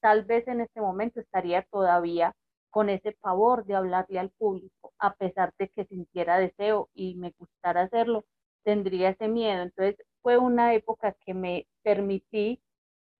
tal 0.00 0.24
vez 0.24 0.48
en 0.48 0.60
este 0.60 0.80
momento 0.80 1.20
estaría 1.20 1.62
todavía 1.70 2.34
con 2.70 2.88
ese 2.88 3.12
favor 3.20 3.64
de 3.66 3.76
hablarle 3.76 4.18
al 4.18 4.30
público, 4.30 4.94
a 4.98 5.14
pesar 5.14 5.54
de 5.60 5.68
que 5.68 5.84
sintiera 5.84 6.38
deseo 6.38 6.88
y 6.92 7.14
me 7.14 7.32
gustara 7.38 7.82
hacerlo, 7.82 8.24
tendría 8.64 9.10
ese 9.10 9.28
miedo. 9.28 9.62
Entonces 9.62 9.96
fue 10.22 10.38
una 10.38 10.74
época 10.74 11.14
que 11.24 11.34
me 11.34 11.68
permití 11.84 12.60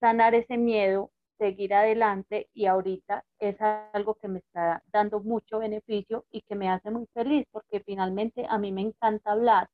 sanar 0.02 0.34
ese 0.34 0.58
miedo, 0.58 1.12
seguir 1.38 1.72
adelante 1.74 2.50
y 2.52 2.66
ahorita 2.66 3.24
es 3.38 3.56
algo 3.92 4.16
que 4.16 4.26
me 4.26 4.40
está 4.40 4.82
dando 4.88 5.20
mucho 5.20 5.60
beneficio 5.60 6.26
y 6.32 6.42
que 6.42 6.56
me 6.56 6.68
hace 6.68 6.90
muy 6.90 7.06
feliz 7.14 7.46
porque 7.52 7.80
finalmente 7.86 8.44
a 8.48 8.58
mí 8.58 8.72
me 8.72 8.80
encanta 8.80 9.30
hablar 9.30 9.70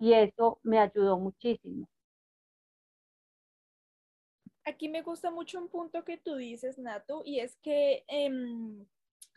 y 0.00 0.14
eso 0.14 0.58
me 0.64 0.80
ayudó 0.80 1.16
muchísimo. 1.16 1.88
Aquí 4.64 4.88
me 4.88 5.02
gusta 5.02 5.30
mucho 5.30 5.60
un 5.60 5.68
punto 5.68 6.04
que 6.04 6.18
tú 6.18 6.34
dices, 6.34 6.76
Nato, 6.76 7.22
y 7.24 7.38
es 7.38 7.56
que 7.62 8.04
em, 8.08 8.84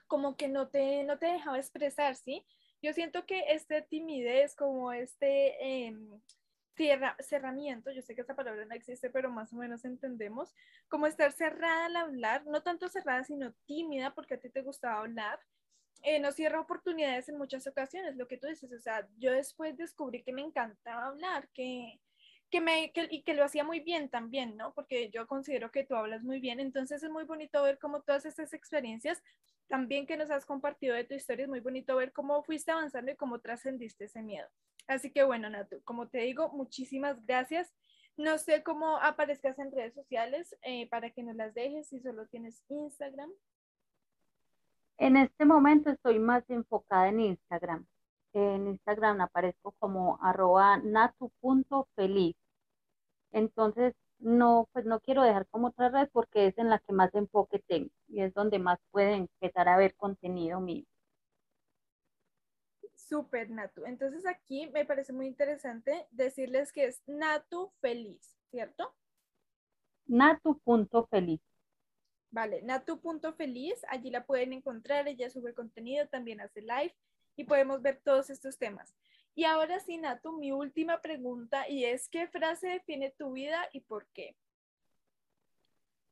como 0.08 0.36
que 0.36 0.48
no 0.48 0.70
te, 0.70 1.04
no 1.04 1.20
te 1.20 1.28
dejaba 1.28 1.60
expresar, 1.60 2.16
¿sí? 2.16 2.44
Yo 2.82 2.94
siento 2.94 3.28
que 3.28 3.44
este 3.50 3.84
timidez, 3.84 4.56
como 4.56 4.92
este... 4.92 5.86
Em, 6.78 7.02
cerramiento, 7.20 7.92
yo 7.92 8.02
sé 8.02 8.16
que 8.16 8.22
esa 8.22 8.36
palabra 8.36 8.66
no 8.66 8.74
existe, 8.74 9.10
pero 9.10 9.30
más 9.30 9.54
o 9.54 9.58
menos 9.58 9.86
entendemos, 9.86 10.54
como 10.88 11.06
estar 11.06 11.32
cerrada 11.32 11.86
al 11.86 11.96
hablar, 11.96 12.46
no 12.46 12.64
tanto 12.64 12.88
cerrada, 12.88 13.24
sino 13.24 13.54
tímida, 13.66 14.14
porque 14.16 14.36
a 14.36 14.40
ti 14.40 14.50
te 14.50 14.62
gustaba 14.62 15.00
hablar, 15.00 15.40
eh, 16.04 16.20
nos 16.20 16.36
cierra 16.36 16.60
oportunidades 16.60 17.30
en 17.30 17.38
muchas 17.38 17.68
ocasiones, 17.68 18.16
lo 18.16 18.28
que 18.28 18.38
tú 18.38 18.48
dices, 18.48 18.72
o 18.72 18.80
sea, 18.80 19.08
yo 19.18 19.32
después 19.32 19.78
descubrí 19.78 20.24
que 20.24 20.34
me 20.34 20.42
encantaba 20.42 21.08
hablar, 21.08 21.50
que, 21.54 22.00
que 22.50 22.62
me, 22.62 22.92
que, 22.94 23.08
y 23.12 23.22
que 23.22 23.36
lo 23.36 23.44
hacía 23.44 23.64
muy 23.64 23.82
bien 23.82 24.10
también, 24.10 24.58
¿no? 24.58 24.74
Porque 24.74 25.12
yo 25.12 25.28
considero 25.28 25.72
que 25.72 25.84
tú 25.84 25.96
hablas 25.96 26.24
muy 26.24 26.40
bien, 26.40 26.60
entonces 26.60 27.04
es 27.04 27.10
muy 27.12 27.26
bonito 27.26 27.62
ver 27.62 27.78
cómo 27.78 28.02
todas 28.02 28.26
esas 28.26 28.54
experiencias, 28.54 29.22
también 29.68 30.08
que 30.08 30.18
nos 30.18 30.32
has 30.32 30.46
compartido 30.46 30.96
de 30.96 31.04
tu 31.04 31.14
historia, 31.14 31.44
es 31.44 31.50
muy 31.50 31.60
bonito 31.60 31.96
ver 31.96 32.12
cómo 32.12 32.44
fuiste 32.44 32.72
avanzando 32.72 33.12
y 33.12 33.16
cómo 33.16 33.40
trascendiste 33.40 34.06
ese 34.06 34.22
miedo. 34.22 34.50
Así 34.88 35.12
que 35.12 35.24
bueno, 35.24 35.50
Natu, 35.50 35.82
como 35.84 36.10
te 36.10 36.20
digo, 36.20 36.50
muchísimas 36.50 37.26
gracias. 37.26 37.74
No 38.18 38.38
sé 38.38 38.62
cómo 38.64 38.98
aparezcas 38.98 39.58
en 39.60 39.72
redes 39.72 39.94
sociales 39.94 40.56
eh, 40.64 40.88
para 40.90 41.12
que 41.12 41.24
nos 41.24 41.36
las 41.36 41.54
dejes, 41.54 41.88
si 41.88 42.00
solo 42.02 42.28
tienes 42.28 42.64
Instagram. 42.68 43.32
En 44.98 45.18
este 45.18 45.46
momento 45.46 45.90
estoy 45.90 46.20
más 46.20 46.48
enfocada 46.50 47.08
en 47.08 47.22
Instagram. 47.22 47.88
En 48.34 48.68
Instagram 48.68 49.22
aparezco 49.22 49.74
como 49.80 50.20
arroba 50.22 50.78
natu.feliz. 50.78 52.36
Entonces, 53.32 53.96
no, 54.20 54.70
pues 54.74 54.86
no 54.86 55.00
quiero 55.00 55.24
dejar 55.24 55.48
como 55.48 55.70
otra 55.70 55.90
red 55.90 56.10
porque 56.14 56.48
es 56.48 56.58
en 56.58 56.70
la 56.70 56.80
que 56.80 56.94
más 56.94 57.14
enfoque 57.16 57.64
tengo 57.68 57.90
y 58.08 58.22
es 58.22 58.34
donde 58.34 58.60
más 58.60 58.80
pueden 58.92 59.28
empezar 59.42 59.68
a 59.70 59.78
ver 59.78 59.96
contenido 59.96 60.60
mío. 60.60 60.86
Súper, 63.12 63.50
Natu. 63.50 63.84
Entonces 63.86 64.26
aquí 64.26 64.68
me 64.68 64.86
parece 64.86 65.12
muy 65.12 65.28
interesante 65.28 66.08
decirles 66.12 66.72
que 66.72 66.86
es 66.86 67.02
Natu 67.08 67.74
Feliz, 67.82 68.38
¿cierto? 68.50 68.96
Natu.feliz. 70.06 71.42
Vale, 72.30 72.62
Natu.feliz, 72.62 73.82
allí 73.90 74.12
la 74.12 74.26
pueden 74.26 74.54
encontrar, 74.54 75.10
ella 75.10 75.30
sube 75.30 75.54
contenido, 75.54 76.08
también 76.08 76.40
hace 76.40 76.62
live 76.62 76.96
y 77.36 77.44
podemos 77.44 77.82
ver 77.82 78.00
todos 78.02 78.30
estos 78.30 78.58
temas. 78.58 78.96
Y 79.36 79.44
ahora 79.44 79.82
sí, 79.82 79.98
Natu, 79.98 80.32
mi 80.38 80.54
última 80.54 81.02
pregunta 81.02 81.68
y 81.68 81.84
es, 81.84 82.08
¿qué 82.08 82.30
frase 82.30 82.70
define 82.70 83.12
tu 83.18 83.34
vida 83.34 83.68
y 83.74 83.82
por 83.82 84.08
qué? 84.14 84.38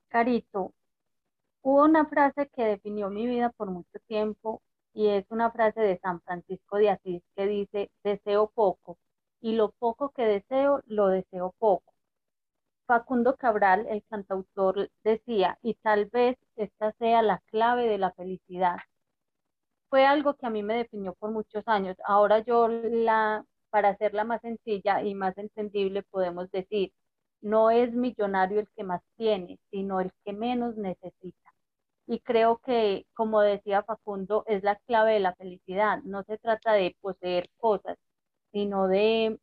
Carito, 0.09 0.73
hubo 1.61 1.85
una 1.85 2.05
frase 2.07 2.49
que 2.49 2.63
definió 2.63 3.09
mi 3.09 3.25
vida 3.25 3.51
por 3.51 3.71
mucho 3.71 3.99
tiempo 4.05 4.61
y 4.99 5.07
es 5.07 5.25
una 5.29 5.49
frase 5.49 5.79
de 5.79 5.97
San 5.99 6.19
Francisco 6.23 6.75
de 6.75 6.89
Asís 6.89 7.23
que 7.33 7.47
dice, 7.47 7.89
deseo 8.03 8.51
poco 8.53 8.97
y 9.39 9.53
lo 9.53 9.71
poco 9.71 10.09
que 10.09 10.23
deseo, 10.25 10.81
lo 10.87 11.07
deseo 11.07 11.55
poco. 11.57 11.93
Facundo 12.85 13.37
Cabral, 13.37 13.87
el 13.87 14.03
cantautor, 14.09 14.89
decía, 15.05 15.57
y 15.61 15.75
tal 15.75 16.07
vez 16.07 16.37
esta 16.57 16.91
sea 16.99 17.21
la 17.21 17.41
clave 17.45 17.87
de 17.87 17.97
la 17.97 18.11
felicidad. 18.11 18.75
Fue 19.89 20.05
algo 20.05 20.33
que 20.33 20.47
a 20.47 20.49
mí 20.49 20.63
me 20.63 20.75
definió 20.75 21.13
por 21.13 21.31
muchos 21.31 21.65
años. 21.65 21.95
Ahora 22.03 22.39
yo 22.39 22.67
la, 22.67 23.45
para 23.69 23.89
hacerla 23.89 24.25
más 24.25 24.41
sencilla 24.41 25.01
y 25.01 25.15
más 25.15 25.37
entendible, 25.37 26.03
podemos 26.03 26.51
decir, 26.51 26.91
no 27.39 27.71
es 27.71 27.93
millonario 27.93 28.59
el 28.59 28.67
que 28.75 28.83
más 28.83 29.01
tiene, 29.15 29.59
sino 29.71 30.01
el 30.01 30.11
que 30.25 30.33
menos 30.33 30.75
necesita. 30.75 31.49
Y 32.11 32.21
creo 32.21 32.57
que, 32.57 33.05
como 33.13 33.39
decía 33.41 33.83
Facundo, 33.83 34.43
es 34.47 34.63
la 34.63 34.77
clave 34.77 35.13
de 35.13 35.19
la 35.19 35.35
felicidad. 35.35 36.01
No 36.03 36.23
se 36.23 36.39
trata 36.39 36.73
de 36.73 36.97
poseer 37.01 37.51
cosas, 37.57 37.99
sino 38.51 38.87
de 38.87 39.39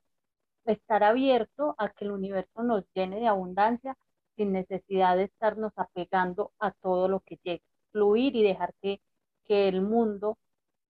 estar 0.65 1.05
abierto 1.05 1.77
a 1.79 1.91
que 1.91 2.07
el 2.07 2.11
universo 2.11 2.65
nos 2.65 2.85
llene 2.93 3.21
de 3.21 3.29
abundancia 3.29 3.97
sin 4.37 4.51
necesidad 4.53 5.17
de 5.17 5.25
estarnos 5.25 5.73
apegando 5.77 6.53
a 6.59 6.73
todo 6.73 7.07
lo 7.07 7.21
que 7.21 7.39
llega, 7.45 7.63
fluir 7.93 8.35
y 8.35 8.43
dejar 8.43 8.75
que, 8.83 9.01
que 9.45 9.69
el 9.69 9.83
mundo 9.83 10.37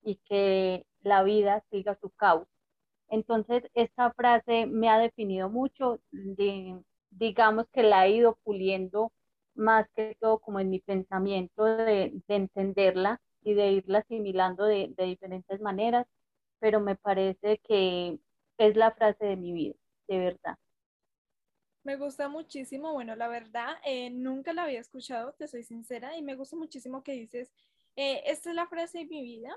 y 0.02 0.16
que 0.24 0.86
la 1.02 1.22
vida 1.24 1.62
siga 1.70 1.98
su 2.00 2.08
cauce. 2.08 2.50
Entonces, 3.08 3.64
esta 3.74 4.12
frase 4.14 4.64
me 4.64 4.88
ha 4.88 4.98
definido 4.98 5.50
mucho, 5.50 6.00
digamos 7.10 7.66
que 7.70 7.82
la 7.82 8.06
he 8.06 8.12
ido 8.12 8.38
puliendo 8.44 9.12
más 9.56 9.88
que 9.94 10.16
todo 10.20 10.38
como 10.38 10.60
en 10.60 10.70
mi 10.70 10.80
pensamiento 10.80 11.64
de, 11.64 12.22
entenderla 12.28 13.20
y 13.42 13.54
de 13.54 13.72
irla 13.72 13.98
asimilando 14.00 14.64
de, 14.64 14.92
de 14.96 15.04
diferentes 15.04 15.60
maneras, 15.60 16.06
pero 16.58 16.80
me 16.80 16.96
parece 16.96 17.58
que 17.58 18.18
es 18.58 18.76
la 18.76 18.92
frase 18.92 19.24
de 19.24 19.36
mi 19.36 19.52
vida, 19.52 19.74
de 20.08 20.18
verdad. 20.18 20.56
Me 21.86 21.96
gusta 21.96 22.28
muchísimo, 22.28 22.92
bueno, 22.92 23.14
la 23.14 23.28
verdad, 23.28 23.76
eh, 23.84 24.10
nunca 24.10 24.52
la 24.52 24.64
había 24.64 24.80
escuchado, 24.80 25.34
te 25.34 25.46
soy 25.46 25.62
sincera, 25.62 26.16
y 26.16 26.22
me 26.22 26.34
gusta 26.34 26.56
muchísimo 26.56 27.04
que 27.04 27.12
dices, 27.12 27.52
eh, 27.94 28.22
esta 28.26 28.50
es 28.50 28.56
la 28.56 28.66
frase 28.66 28.98
de 28.98 29.04
mi 29.04 29.22
vida, 29.22 29.56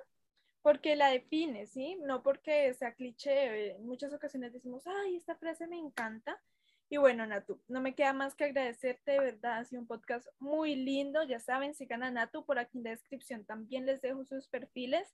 porque 0.61 0.95
la 0.95 1.09
define, 1.09 1.65
¿sí? 1.65 1.97
No 2.05 2.21
porque 2.21 2.71
sea 2.75 2.93
cliché, 2.93 3.71
en 3.71 3.85
muchas 3.85 4.13
ocasiones 4.13 4.53
decimos, 4.53 4.83
ay, 4.85 5.15
esta 5.15 5.35
frase 5.37 5.65
me 5.65 5.79
encanta. 5.79 6.39
Y 6.89 6.97
bueno, 6.97 7.25
Natu, 7.27 7.61
no 7.67 7.81
me 7.81 7.93
queda 7.93 8.13
más 8.13 8.33
que 8.33 8.45
agradecerte, 8.45 9.11
de 9.11 9.19
verdad, 9.19 9.59
ha 9.59 9.65
sido 9.65 9.81
un 9.81 9.87
podcast 9.87 10.27
muy 10.39 10.75
lindo, 10.75 11.21
ya 11.23 11.39
saben, 11.39 11.75
sigan 11.75 12.01
a 12.01 12.09
Natu, 12.09 12.43
por 12.45 12.57
aquí 12.57 12.79
en 12.79 12.85
la 12.85 12.89
descripción 12.89 13.45
también 13.45 13.85
les 13.85 14.01
dejo 14.01 14.25
sus 14.25 14.47
perfiles. 14.47 15.13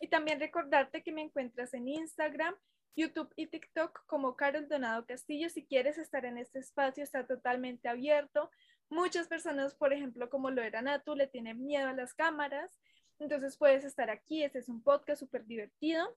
Y 0.00 0.08
también 0.08 0.40
recordarte 0.40 1.02
que 1.02 1.12
me 1.12 1.20
encuentras 1.20 1.74
en 1.74 1.88
Instagram 1.88 2.54
YouTube 2.96 3.32
y 3.36 3.46
TikTok 3.46 4.04
como 4.06 4.36
Carol 4.36 4.68
Donado 4.68 5.06
Castillo. 5.06 5.48
Si 5.48 5.64
quieres 5.64 5.98
estar 5.98 6.24
en 6.24 6.38
este 6.38 6.58
espacio, 6.58 7.02
está 7.02 7.26
totalmente 7.26 7.88
abierto. 7.88 8.50
Muchas 8.88 9.28
personas, 9.28 9.74
por 9.74 9.92
ejemplo, 9.92 10.28
como 10.30 10.50
lo 10.50 10.62
era 10.62 10.82
Natu, 10.82 11.14
le 11.14 11.26
tienen 11.26 11.64
miedo 11.64 11.88
a 11.88 11.92
las 11.92 12.14
cámaras. 12.14 12.78
Entonces 13.18 13.56
puedes 13.56 13.84
estar 13.84 14.10
aquí. 14.10 14.42
Este 14.42 14.58
es 14.58 14.68
un 14.68 14.82
podcast 14.82 15.20
súper 15.20 15.44
divertido. 15.46 16.16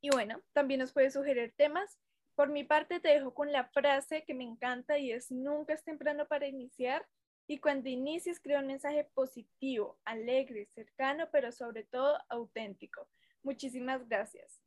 Y 0.00 0.10
bueno, 0.10 0.40
también 0.52 0.80
nos 0.80 0.92
puedes 0.92 1.12
sugerir 1.12 1.54
temas. 1.56 1.98
Por 2.34 2.48
mi 2.48 2.64
parte, 2.64 3.00
te 3.00 3.08
dejo 3.08 3.34
con 3.34 3.52
la 3.52 3.64
frase 3.64 4.24
que 4.24 4.34
me 4.34 4.44
encanta 4.44 4.98
y 4.98 5.12
es, 5.12 5.30
nunca 5.30 5.74
es 5.74 5.84
temprano 5.84 6.26
para 6.26 6.46
iniciar. 6.46 7.06
Y 7.46 7.58
cuando 7.58 7.88
inicies, 7.88 8.40
crea 8.40 8.60
un 8.60 8.68
mensaje 8.68 9.08
positivo, 9.14 9.98
alegre, 10.04 10.66
cercano, 10.66 11.28
pero 11.30 11.52
sobre 11.52 11.84
todo 11.84 12.18
auténtico. 12.28 13.08
Muchísimas 13.42 14.08
gracias. 14.08 14.60